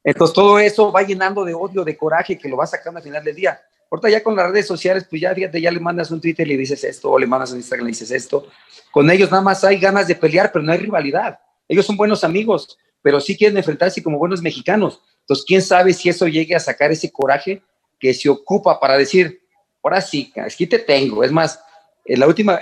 Entonces, 0.04 0.34
todo 0.34 0.60
eso 0.60 0.91
va 0.91 1.04
llenando 1.04 1.46
de 1.46 1.54
odio, 1.54 1.84
de 1.84 1.96
coraje, 1.96 2.38
que 2.38 2.50
lo 2.50 2.58
va 2.58 2.66
sacando 2.66 2.98
al 2.98 3.04
final 3.04 3.24
del 3.24 3.36
día. 3.36 3.62
Ahorita 3.89 4.10
ya 4.10 4.24
con 4.24 4.36
las 4.36 4.50
redes 4.50 4.66
sociales, 4.66 5.06
pues 5.08 5.22
ya 5.22 5.36
fíjate, 5.36 5.62
ya 5.62 5.72
le 5.72 5.80
mandas 5.80 6.10
un 6.10 6.20
Twitter 6.20 6.48
y 6.48 6.52
le 6.52 6.58
dices 6.58 6.84
esto, 6.84 7.12
o 7.12 7.20
le 7.20 7.28
mandas 7.28 7.52
un 7.52 7.58
Instagram 7.58 7.86
y 7.86 7.91
le 7.91 7.91
dices 7.91 8.10
esto. 8.10 8.48
Con 8.91 9.10
ellos 9.12 9.30
nada 9.30 9.44
más 9.44 9.64
hay 9.64 9.80
ganas 9.80 10.08
de 10.08 10.16
pelear, 10.16 10.52
pero 10.52 10.66
no 10.66 10.72
hay 10.72 10.80
rivalidad. 10.80 11.39
Ellos 11.68 11.86
son 11.86 11.96
buenos 11.96 12.24
amigos, 12.24 12.78
pero 13.04 13.20
sí 13.20 13.38
quieren 13.38 13.58
enfrentarse 13.58 14.01
como 14.01 14.18
buenos 14.18 14.41
mexicanos. 14.41 15.01
Entonces, 15.20 15.45
quién 15.45 15.62
sabe 15.62 15.93
si 15.93 16.10
eso 16.10 16.28
llegue 16.28 16.56
a 16.56 16.60
sacar 16.60 16.91
ese 16.91 17.12
coraje 17.12 17.62
que 17.99 18.14
se 18.14 18.30
ocupa 18.30 18.80
para 18.80 18.97
decir, 18.97 19.41
ahora 19.84 20.01
sí, 20.01 20.34
aquí 20.38 20.66
te 20.66 20.80
tengo. 20.80 21.24
Es 21.24 21.32
más, 21.32 21.60
en 22.06 22.20
la 22.20 22.28
última, 22.28 22.60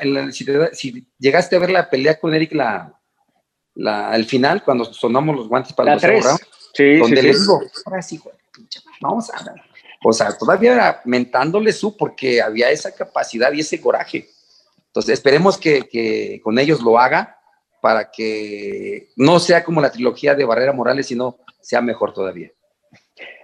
si, 0.73 1.07
llegaste 1.17 1.55
a 1.55 1.59
ver 1.59 1.69
la 1.69 1.89
pelea 1.89 2.19
con 2.19 2.33
Eric, 2.33 2.53
la, 2.53 2.99
la, 3.75 4.09
al 4.09 4.25
final, 4.25 4.63
cuando 4.63 4.85
sonamos 4.85 5.35
los 5.35 5.47
guantes 5.47 5.73
para 5.73 5.93
los 5.93 6.01
tres. 6.01 6.25
Sí, 6.73 6.97
donde 6.97 7.21
le 7.21 7.33
digo, 7.33 7.61
ahora 7.85 8.01
sí, 8.01 8.19
vamos 8.99 9.29
a 9.29 9.43
ver. 9.43 9.61
O 10.03 10.11
sea, 10.11 10.35
todavía 10.35 10.73
era 10.73 11.01
mentándole 11.05 11.71
su 11.71 11.95
porque 11.95 12.41
había 12.41 12.71
esa 12.71 12.91
capacidad 12.91 13.51
y 13.51 13.59
ese 13.59 13.79
coraje. 13.79 14.29
Entonces, 14.87 15.13
esperemos 15.13 15.57
que, 15.57 15.87
que 15.87 16.41
con 16.43 16.57
ellos 16.57 16.81
lo 16.81 16.97
haga 16.97 17.40
para 17.81 18.11
que 18.11 19.09
no 19.17 19.39
sea 19.39 19.63
como 19.63 19.81
la 19.81 19.91
trilogía 19.91 20.35
de 20.35 20.45
Barrera 20.45 20.73
Morales, 20.73 21.07
sino 21.07 21.39
sea 21.59 21.81
mejor 21.81 22.13
todavía. 22.13 22.51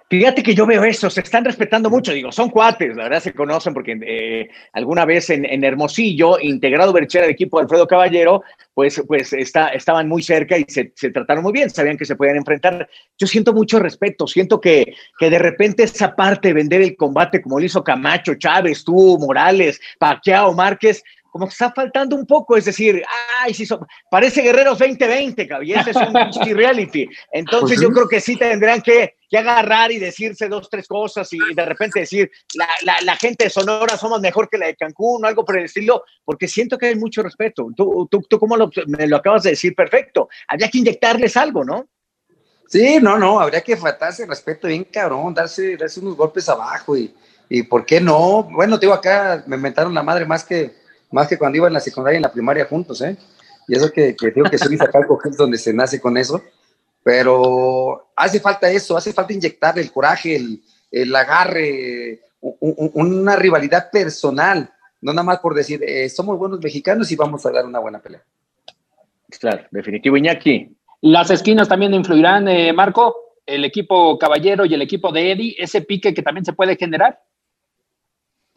Fíjate 0.10 0.42
que 0.42 0.56
yo 0.56 0.66
veo 0.66 0.86
eso, 0.86 1.10
se 1.10 1.20
están 1.20 1.44
respetando 1.44 1.90
mucho, 1.90 2.14
digo, 2.14 2.32
son 2.32 2.50
cuates, 2.50 2.96
la 2.96 3.04
verdad 3.04 3.20
se 3.20 3.34
conocen 3.34 3.74
porque 3.74 4.00
eh, 4.02 4.50
alguna 4.72 5.04
vez 5.04 5.30
en, 5.30 5.64
Hermosillo, 5.66 6.40
integrado 6.40 6.94
Berchera 6.94 7.26
al 7.26 7.32
equipo 7.32 7.58
de 7.58 7.64
Alfredo 7.64 7.88
Caballero, 7.88 8.42
pues, 8.74 9.04
pues 9.06 9.34
está, 9.34 9.68
estaban 9.70 10.08
muy 10.08 10.24
cerca 10.24 10.58
y 10.58 10.64
se, 10.70 10.94
se, 10.96 11.12
trataron 11.12 11.44
muy 11.44 11.52
bien, 11.52 11.70
sabían 11.70 11.98
que 11.98 12.06
se 12.06 12.16
podían 12.16 12.38
enfrentar. 12.38 12.88
Yo 13.18 13.28
siento 13.28 13.52
mucho 13.52 13.80
respeto, 13.80 14.28
siento 14.28 14.62
que, 14.62 14.94
que 15.20 15.30
de 15.30 15.40
repente 15.40 15.84
esa 15.84 16.16
parte 16.16 16.50
de 16.50 16.54
vender 16.54 16.82
el 16.82 16.96
combate 16.96 17.42
como 17.42 17.60
lo 17.60 17.66
hizo 17.66 17.84
Camacho, 17.84 18.36
Chávez, 18.36 18.86
tú, 18.86 19.18
Morales, 19.20 19.82
Pacquiao, 20.00 20.54
Márquez, 20.54 21.04
como 21.38 21.48
que 21.48 21.52
está 21.54 21.72
faltando 21.72 22.16
un 22.16 22.26
poco, 22.26 22.58
es 22.58 22.66
decir, 22.66 23.04
ay, 23.40 23.54
si 23.54 23.68
parece 24.10 24.42
Guerreros 24.42 24.80
2020, 24.80 25.48
y 25.62 25.74
ese 25.74 25.92
es 25.92 25.96
un 25.96 26.14
reality. 26.58 27.08
Entonces 27.32 27.78
pues 27.78 27.82
yo 27.82 27.92
creo 27.92 28.08
que 28.08 28.20
sí 28.20 28.36
tendrán 28.38 28.82
que, 28.82 29.14
agarrar 29.38 29.92
y 29.92 30.00
decirse 30.00 30.48
dos, 30.48 30.68
tres 30.68 30.88
cosas 30.88 31.32
y, 31.32 31.38
de 31.54 31.66
repente 31.66 32.00
decir, 32.00 32.32
la, 33.04 33.16
gente 33.18 33.44
de 33.44 33.50
Sonora 33.52 33.96
somos 33.96 34.20
mejor 34.20 34.50
que 34.50 34.58
la 34.58 34.66
de 34.66 34.76
Cancún 34.76 35.24
o 35.24 35.28
algo 35.28 35.46
por 35.46 35.60
el 35.60 35.66
estilo, 35.66 36.02
porque 36.26 36.48
siento 36.48 36.76
que 36.76 36.88
hay 36.88 36.96
mucho 36.96 37.22
respeto. 37.22 37.68
Tú, 37.76 38.08
tú, 38.10 38.22
tú 38.28 38.40
como 38.40 38.58
lo, 38.58 38.72
me 38.88 39.06
lo 39.06 39.18
acabas 39.18 39.44
de 39.44 39.52
decir, 39.52 39.76
perfecto. 39.76 40.28
Habría 40.48 40.70
que 40.70 40.80
inyectarles 40.80 41.38
algo, 41.38 41.64
¿no? 41.64 41.88
Sí, 42.68 42.98
no, 43.00 43.20
no, 43.20 43.40
habría 43.40 43.62
que 43.62 43.78
faltarse 43.78 44.26
respeto 44.26 44.68
bien 44.68 44.86
cabrón, 44.86 45.36
darse, 45.36 45.78
darse 45.78 46.00
unos 46.00 46.18
golpes 46.18 46.50
abajo 46.50 46.98
y, 46.98 47.14
y 47.50 47.64
¿por 47.64 47.86
qué 47.86 48.02
no? 48.02 48.44
Bueno, 48.44 48.80
te 48.80 48.86
digo, 48.86 48.94
acá 48.94 49.44
me 49.48 49.56
inventaron 49.56 49.94
la 49.94 50.04
madre 50.04 50.26
más 50.26 50.44
que 50.44 50.87
más 51.12 51.28
que 51.28 51.38
cuando 51.38 51.58
iba 51.58 51.68
en 51.68 51.74
la 51.74 51.80
secundaria 51.80 52.16
y 52.16 52.20
en 52.20 52.24
la 52.24 52.32
primaria 52.32 52.66
juntos, 52.66 53.02
¿eh? 53.02 53.18
Y 53.68 53.76
eso 53.76 53.92
que, 53.92 54.16
que 54.16 54.32
digo 54.32 54.50
que 54.50 54.58
soy 54.58 54.78
Zacalco, 54.78 55.20
es 55.24 55.38
donde 55.38 55.58
se 55.58 55.74
nace 55.74 56.00
con 56.00 56.18
eso, 56.18 56.42
pero 57.04 58.12
hace 58.16 58.40
falta 58.40 58.70
eso, 58.70 58.96
hace 58.96 59.14
falta 59.14 59.34
inyectar 59.34 59.78
el 59.78 59.92
coraje, 59.92 60.36
el, 60.36 60.62
el 60.92 61.16
agarre, 61.16 62.22
una 62.62 63.36
rivalidad 63.36 63.90
personal, 63.92 64.70
no 65.02 65.14
nada 65.14 65.24
más 65.24 65.40
por 65.40 65.54
decir, 65.54 65.84
eh, 65.84 66.10
somos 66.10 66.38
buenos 66.38 66.60
mexicanos 66.62 67.12
y 67.12 67.16
vamos 67.16 67.46
a 67.46 67.52
dar 67.52 67.66
una 67.66 67.80
buena 67.80 68.00
pelea. 68.00 68.24
Claro, 69.40 69.66
definitivo. 69.72 70.18
Iñaki. 70.18 70.76
Las 71.02 71.30
esquinas 71.30 71.68
también 71.68 71.94
influirán, 71.94 72.48
eh, 72.48 72.74
Marco, 72.74 73.16
el 73.46 73.64
equipo 73.66 74.18
Caballero 74.18 74.66
y 74.66 74.74
el 74.74 74.82
equipo 74.82 75.12
de 75.12 75.32
Eddie, 75.32 75.56
ese 75.60 75.82
pique 75.82 76.14
que 76.14 76.22
también 76.22 76.46
se 76.46 76.54
puede 76.54 76.76
generar. 76.76 77.22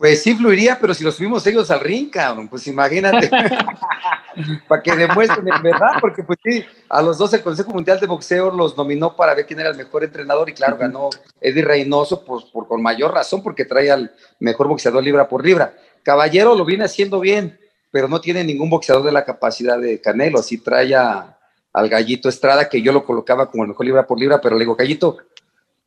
Pues 0.00 0.22
sí 0.22 0.34
fluiría, 0.34 0.78
pero 0.80 0.94
si 0.94 1.04
los 1.04 1.14
subimos 1.14 1.46
ellos 1.46 1.70
al 1.70 1.80
ring, 1.80 2.08
cabrón, 2.08 2.48
pues 2.48 2.66
imagínate. 2.66 3.28
para 4.66 4.82
que 4.82 4.96
demuestren 4.96 5.46
en 5.46 5.62
verdad, 5.62 5.98
porque 6.00 6.22
pues 6.22 6.38
sí, 6.42 6.64
a 6.88 7.02
los 7.02 7.18
dos 7.18 7.34
el 7.34 7.42
Consejo 7.42 7.70
Mundial 7.72 8.00
de 8.00 8.06
Boxeo 8.06 8.50
los 8.50 8.74
nominó 8.78 9.14
para 9.14 9.34
ver 9.34 9.44
quién 9.44 9.60
era 9.60 9.68
el 9.68 9.76
mejor 9.76 10.02
entrenador 10.02 10.48
y 10.48 10.54
claro, 10.54 10.78
ganó 10.78 11.10
Eddie 11.38 11.62
Reynoso 11.62 12.24
pues, 12.24 12.46
por, 12.46 12.66
con 12.66 12.80
mayor 12.80 13.12
razón 13.12 13.42
porque 13.42 13.66
trae 13.66 13.90
al 13.90 14.10
mejor 14.38 14.68
boxeador 14.68 15.04
libra 15.04 15.28
por 15.28 15.44
libra. 15.44 15.74
Caballero 16.02 16.54
lo 16.54 16.64
viene 16.64 16.84
haciendo 16.84 17.20
bien, 17.20 17.60
pero 17.90 18.08
no 18.08 18.22
tiene 18.22 18.42
ningún 18.42 18.70
boxeador 18.70 19.04
de 19.04 19.12
la 19.12 19.26
capacidad 19.26 19.78
de 19.78 20.00
Canelo, 20.00 20.38
así 20.38 20.56
trae 20.56 20.94
al 20.94 21.88
Gallito 21.90 22.30
Estrada, 22.30 22.70
que 22.70 22.80
yo 22.80 22.90
lo 22.94 23.04
colocaba 23.04 23.50
como 23.50 23.64
el 23.64 23.68
mejor 23.68 23.84
libra 23.84 24.06
por 24.06 24.18
libra, 24.18 24.40
pero 24.40 24.56
le 24.56 24.60
digo, 24.60 24.76
Gallito, 24.76 25.18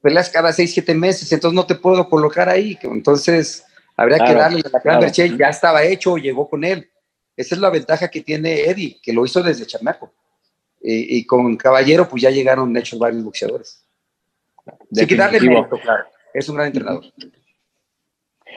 peleas 0.03 0.29
cada 0.29 0.53
seis, 0.53 0.71
siete 0.71 0.93
meses, 0.93 1.31
entonces 1.31 1.55
no 1.55 1.65
te 1.65 1.73
puedo 1.73 2.07
colocar 2.07 2.47
ahí, 2.47 2.77
entonces 2.83 3.65
habría 3.95 4.19
que 4.19 4.33
darle 4.33 4.61
a 4.65 4.69
la 4.69 4.79
Gran 4.79 5.37
ya 5.37 5.49
estaba 5.49 5.83
hecho, 5.83 6.17
llegó 6.17 6.49
con 6.49 6.63
él 6.63 6.89
esa 7.35 7.55
es 7.55 7.61
la 7.61 7.69
ventaja 7.69 8.09
que 8.09 8.21
tiene 8.21 8.61
Eddie, 8.61 8.99
que 9.01 9.13
lo 9.13 9.25
hizo 9.25 9.41
desde 9.41 9.65
chamaco. 9.65 10.13
Y, 10.85 11.25
con 11.25 11.55
Caballero, 11.55 12.09
pues 12.09 12.23
ya 12.23 12.29
llegaron 12.29 12.75
hechos 12.75 12.99
varios 12.99 13.23
boxeadores. 13.23 13.85
Sin 14.91 15.07
que 15.07 15.15
darle 15.15 15.39
mérito, 15.39 15.79
claro. 15.79 16.05
Es 16.33 16.49
un 16.49 16.55
gran 16.55 16.67
entrenador. 16.67 17.05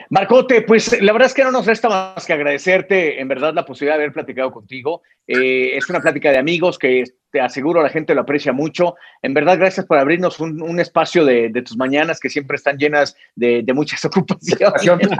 Marcote, 0.09 0.61
pues 0.61 1.01
la 1.01 1.13
verdad 1.13 1.27
es 1.27 1.33
que 1.33 1.43
no 1.43 1.51
nos 1.51 1.65
resta 1.65 1.87
más 1.87 2.25
que 2.25 2.33
agradecerte, 2.33 3.19
en 3.19 3.27
verdad, 3.29 3.53
la 3.53 3.65
posibilidad 3.65 3.95
de 3.95 4.03
haber 4.03 4.13
platicado 4.13 4.51
contigo. 4.51 5.01
Eh, 5.25 5.77
es 5.77 5.89
una 5.89 6.01
plática 6.01 6.31
de 6.31 6.37
amigos 6.37 6.77
que 6.77 7.05
te 7.31 7.41
aseguro 7.41 7.81
la 7.81 7.89
gente 7.89 8.15
lo 8.15 8.21
aprecia 8.21 8.53
mucho. 8.53 8.95
En 9.21 9.33
verdad, 9.33 9.57
gracias 9.57 9.85
por 9.85 9.97
abrirnos 9.97 10.39
un, 10.39 10.79
espacio 10.79 11.25
de, 11.25 11.49
tus 11.65 11.77
mañanas 11.77 12.19
que 12.19 12.29
siempre 12.29 12.55
están 12.55 12.77
llenas 12.77 13.15
de, 13.35 13.63
de 13.63 13.73
muchas 13.73 14.03
ocupaciones. 14.05 15.09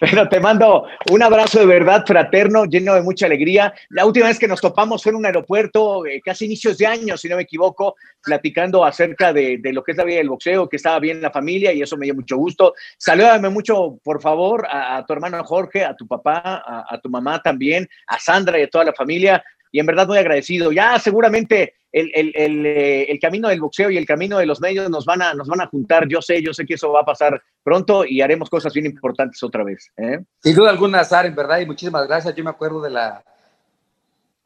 Pero 0.00 0.28
te 0.28 0.38
mando 0.38 0.86
un 1.10 1.22
abrazo 1.22 1.58
de 1.58 1.66
verdad 1.66 2.04
fraterno, 2.06 2.66
lleno 2.66 2.94
de 2.94 3.02
mucha 3.02 3.26
alegría. 3.26 3.74
La 3.88 4.06
última 4.06 4.26
vez 4.26 4.38
que 4.38 4.46
nos 4.46 4.60
topamos 4.60 5.02
fue 5.02 5.10
en 5.10 5.16
un 5.16 5.26
aeropuerto, 5.26 6.06
eh, 6.06 6.20
casi 6.24 6.44
inicios 6.44 6.78
de 6.78 6.86
año, 6.86 7.16
si 7.16 7.28
no 7.28 7.36
me 7.36 7.42
equivoco, 7.42 7.96
platicando 8.22 8.84
acerca 8.84 9.32
de, 9.32 9.60
lo 9.72 9.82
que 9.82 9.92
es 9.92 9.98
la 9.98 10.04
vida 10.04 10.18
del 10.18 10.28
boxeo, 10.28 10.68
que 10.68 10.76
estaba 10.76 11.00
bien 11.00 11.20
la 11.20 11.32
familia 11.32 11.72
y 11.72 11.82
eso 11.82 11.96
me 11.96 12.06
dio 12.06 12.14
mucho 12.14 12.36
gusto. 12.36 12.74
Salúdame 12.96 13.48
mucho, 13.48 13.98
por 14.04 14.22
favor, 14.22 14.68
a, 14.70 15.04
tu 15.04 15.12
hermano 15.12 15.42
Jorge, 15.42 15.84
a 15.84 15.96
tu 15.96 16.06
papá, 16.06 16.62
a, 16.64 16.84
a 16.88 17.00
tu 17.00 17.08
mamá 17.08 17.42
también, 17.42 17.88
a 18.06 18.20
Sandra 18.20 18.58
y 18.58 18.62
a 18.62 18.68
toda 18.68 18.84
la 18.84 18.92
familia 18.92 19.42
y 19.72 19.80
en 19.80 19.86
verdad 19.86 20.06
muy 20.06 20.18
agradecido. 20.18 20.72
Ya 20.72 20.98
seguramente 20.98 21.74
el, 21.92 22.10
eh, 22.14 23.06
el, 23.10 23.18
camino 23.18 23.48
del 23.48 23.60
boxeo 23.60 23.90
y 23.90 23.96
el 23.96 24.06
camino 24.06 24.38
de 24.38 24.46
los 24.46 24.60
medios 24.60 24.88
nos 24.90 25.04
van, 25.04 25.22
a, 25.22 25.34
nos 25.34 25.48
van 25.48 25.60
a 25.60 25.66
juntar. 25.66 26.06
Yo 26.08 26.20
sé, 26.20 26.42
yo 26.42 26.52
sé 26.52 26.66
que 26.66 26.74
eso 26.74 26.92
va 26.92 27.00
a 27.00 27.04
pasar 27.04 27.42
pronto 27.62 28.04
y 28.04 28.20
haremos 28.20 28.50
cosas 28.50 28.72
bien 28.72 28.86
importantes 28.86 29.42
otra 29.42 29.64
vez. 29.64 29.90
¿eh? 29.96 30.20
Sin 30.42 30.54
duda 30.54 30.70
alguna, 30.70 31.00
Azar, 31.00 31.26
en 31.26 31.34
verdad, 31.34 31.60
y 31.60 31.66
muchísimas 31.66 32.06
gracias. 32.06 32.34
Yo 32.34 32.44
me 32.44 32.50
acuerdo 32.50 32.80
de 32.82 32.90
la, 32.90 33.22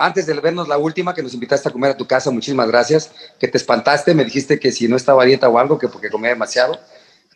antes 0.02 0.26
de 0.26 0.34
vernos 0.34 0.68
la 0.68 0.78
última 0.78 1.14
que 1.14 1.22
nos 1.22 1.34
invitaste 1.34 1.68
a 1.68 1.72
comer 1.72 1.92
a 1.92 1.96
tu 1.96 2.06
casa, 2.06 2.30
muchísimas 2.30 2.68
gracias, 2.68 3.14
que 3.38 3.48
te 3.48 3.56
espantaste, 3.56 4.14
me 4.14 4.24
dijiste 4.24 4.58
que 4.58 4.72
si 4.72 4.88
no 4.88 4.96
estaba 4.96 5.24
dieta 5.24 5.48
o 5.48 5.58
algo, 5.58 5.78
que 5.78 5.88
porque 5.88 6.10
comía 6.10 6.30
demasiado, 6.30 6.78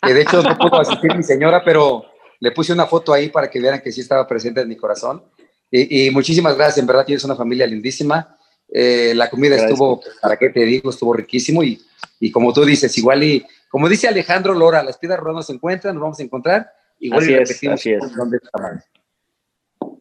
que 0.02 0.12
de 0.12 0.22
hecho 0.22 0.42
no 0.42 0.56
pudo 0.58 0.80
asistir 0.80 1.14
mi 1.16 1.22
señora, 1.22 1.62
pero 1.64 2.04
le 2.40 2.50
puse 2.52 2.72
una 2.72 2.86
foto 2.86 3.12
ahí 3.12 3.28
para 3.28 3.48
que 3.48 3.60
vieran 3.60 3.80
que 3.80 3.92
sí 3.92 4.00
estaba 4.00 4.26
presente 4.26 4.60
en 4.60 4.68
mi 4.68 4.76
corazón. 4.76 5.22
Y, 5.70 6.10
muchísimas 6.10 6.56
gracias, 6.56 6.78
en 6.78 6.86
verdad 6.86 7.04
tienes 7.04 7.24
una 7.24 7.36
familia 7.36 7.66
lindísima. 7.66 8.36
Eh, 8.68 9.12
la 9.14 9.28
comida 9.28 9.56
estuvo, 9.56 10.00
para 10.22 10.36
qué 10.36 10.50
te 10.50 10.64
digo, 10.64 10.90
estuvo 10.90 11.12
riquísimo 11.12 11.62
y, 11.62 11.80
y, 12.20 12.30
como 12.30 12.52
tú 12.52 12.64
dices, 12.64 12.96
igual 12.98 13.22
y 13.22 13.44
como 13.68 13.88
dice 13.88 14.08
Alejandro 14.08 14.54
Lora, 14.54 14.82
las 14.82 14.96
piedras 14.96 15.20
rojas 15.20 15.46
se 15.46 15.52
encuentran, 15.52 15.94
nos 15.94 16.02
vamos 16.02 16.20
a 16.20 16.22
encontrar, 16.22 16.72
igual 16.98 17.22
así 17.22 17.32
y 17.32 17.36
repetimos 17.36 17.74
es, 17.74 17.80
así 17.80 17.90
es. 17.92 18.16
dónde 18.16 18.38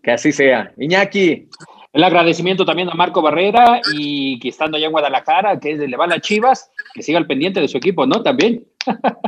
Que 0.01 0.11
así 0.11 0.31
sea. 0.31 0.71
Iñaki. 0.77 1.49
El 1.91 2.03
agradecimiento 2.03 2.65
también 2.65 2.89
a 2.89 2.93
Marco 2.93 3.21
Barrera 3.21 3.81
y 3.93 4.39
que 4.39 4.49
estando 4.49 4.77
allá 4.77 4.85
en 4.85 4.91
Guadalajara, 4.91 5.59
que 5.59 5.71
es 5.71 5.79
de 5.79 5.87
Levala 5.87 6.19
Chivas, 6.19 6.69
que 6.93 7.01
siga 7.01 7.17
al 7.17 7.25
pendiente 7.27 7.61
de 7.61 7.67
su 7.69 7.77
equipo, 7.77 8.05
¿no? 8.05 8.21
También. 8.21 8.65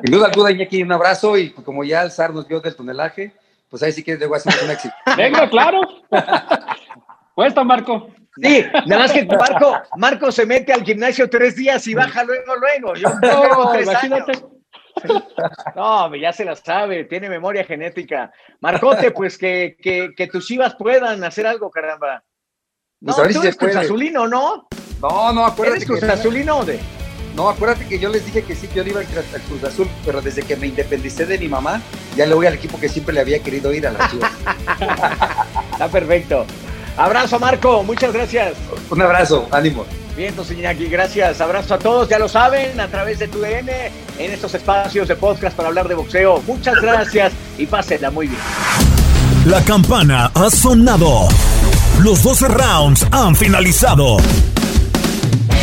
Sin 0.04 0.12
duda 0.12 0.28
alguna, 0.28 0.52
Iñaki, 0.52 0.84
un 0.84 0.92
abrazo 0.92 1.38
y 1.38 1.52
como 1.52 1.84
ya 1.84 2.04
el 2.04 2.12
SAR 2.12 2.34
nos 2.34 2.48
vio 2.48 2.60
del 2.60 2.76
tunelaje, 2.76 3.34
pues 3.70 3.84
ahí 3.84 3.92
sí 3.92 4.04
que 4.04 4.18
debo 4.18 4.36
hacer 4.36 4.54
un 4.64 4.72
éxito. 4.72 4.96
Venga, 5.18 5.50
claro. 5.50 5.82
Puesto, 7.36 7.64
Marco. 7.66 8.10
Sí, 8.42 8.66
nada 8.86 9.04
más 9.04 9.12
que 9.12 9.26
Marco, 9.26 9.82
Marco 9.96 10.32
se 10.32 10.46
mete 10.46 10.72
al 10.72 10.84
gimnasio 10.84 11.30
tres 11.30 11.56
días 11.56 11.88
y 11.88 11.96
baja 11.96 12.24
luego, 12.24 12.56
luego. 12.56 12.94
Yo 12.96 13.10
no, 13.22 13.80
imagínate. 13.80 14.34
No, 15.76 16.16
ya 16.16 16.34
se 16.34 16.46
la 16.46 16.56
sabe, 16.56 17.06
tiene 17.06 17.30
memoria 17.30 17.64
genética. 17.64 18.32
Marcote, 18.62 19.12
pues 19.12 19.38
que, 19.38 19.76
que, 19.82 20.14
que 20.16 20.28
tus 20.28 20.46
chivas 20.46 20.76
puedan 20.76 21.24
hacer 21.24 21.48
algo, 21.48 21.70
caramba. 21.70 22.24
Pues 23.00 23.18
no, 23.18 23.24
tú 23.28 23.42
eres 23.42 23.56
Cruz 23.56 23.76
Azulino, 23.76 24.28
¿no? 24.28 24.68
No, 25.02 25.34
no, 25.34 25.46
acuérdate. 25.46 25.84
¿Eres 25.84 25.88
Cruz 25.88 26.04
Azulino 26.04 26.64
de? 26.66 26.80
No, 27.38 27.50
acuérdate 27.50 27.86
que 27.86 28.00
yo 28.00 28.10
les 28.10 28.26
dije 28.26 28.42
que 28.42 28.56
sí, 28.56 28.68
que 28.68 28.78
yo 28.78 28.84
le 28.84 28.90
iba 28.90 29.00
al 29.00 29.06
Cruz 29.06 29.64
Azul, 29.64 29.88
pero 30.04 30.24
desde 30.24 30.42
que 30.42 30.56
me 30.56 30.66
independicé 30.66 31.28
de 31.28 31.38
mi 31.38 31.48
mamá, 31.48 31.84
ya 32.16 32.26
le 32.26 32.34
voy 32.34 32.48
al 32.48 32.56
equipo 32.56 32.80
que 32.80 32.90
siempre 32.90 33.14
le 33.14 33.22
había 33.22 33.44
querido 33.44 33.72
ir 33.72 33.86
a 33.86 33.92
la 33.92 34.10
Chivas. 34.10 34.32
Está 35.72 35.88
perfecto. 35.88 36.48
Abrazo, 36.98 37.38
Marco. 37.38 37.84
Muchas 37.84 38.12
gracias. 38.12 38.54
Un 38.90 39.04
abrazo. 39.04 39.48
Ánimo. 39.52 39.86
Bien, 40.16 40.30
entonces, 40.30 40.58
Iñaki, 40.58 40.88
gracias. 40.88 41.40
Abrazo 41.40 41.76
a 41.76 41.78
todos, 41.78 42.10
ya 42.10 42.18
lo 42.18 42.28
saben, 42.28 42.80
a 42.80 42.88
través 42.88 43.20
de 43.20 43.28
tu 43.28 43.38
DN, 43.38 43.72
en 44.18 44.32
estos 44.32 44.56
espacios 44.56 45.08
de 45.08 45.16
podcast 45.16 45.56
para 45.56 45.70
hablar 45.70 45.88
de 45.88 45.94
boxeo. 45.94 46.42
Muchas 46.48 46.82
gracias 46.82 47.34
y 47.60 47.68
pásenla 47.68 48.10
muy 48.10 48.30
bien. 48.30 48.42
La 49.46 49.64
campana 49.64 50.32
ha 50.34 50.50
sonado. 50.50 51.28
Los 52.00 52.24
12 52.24 52.48
rounds 52.48 53.06
han 53.12 53.36
finalizado. 53.36 54.18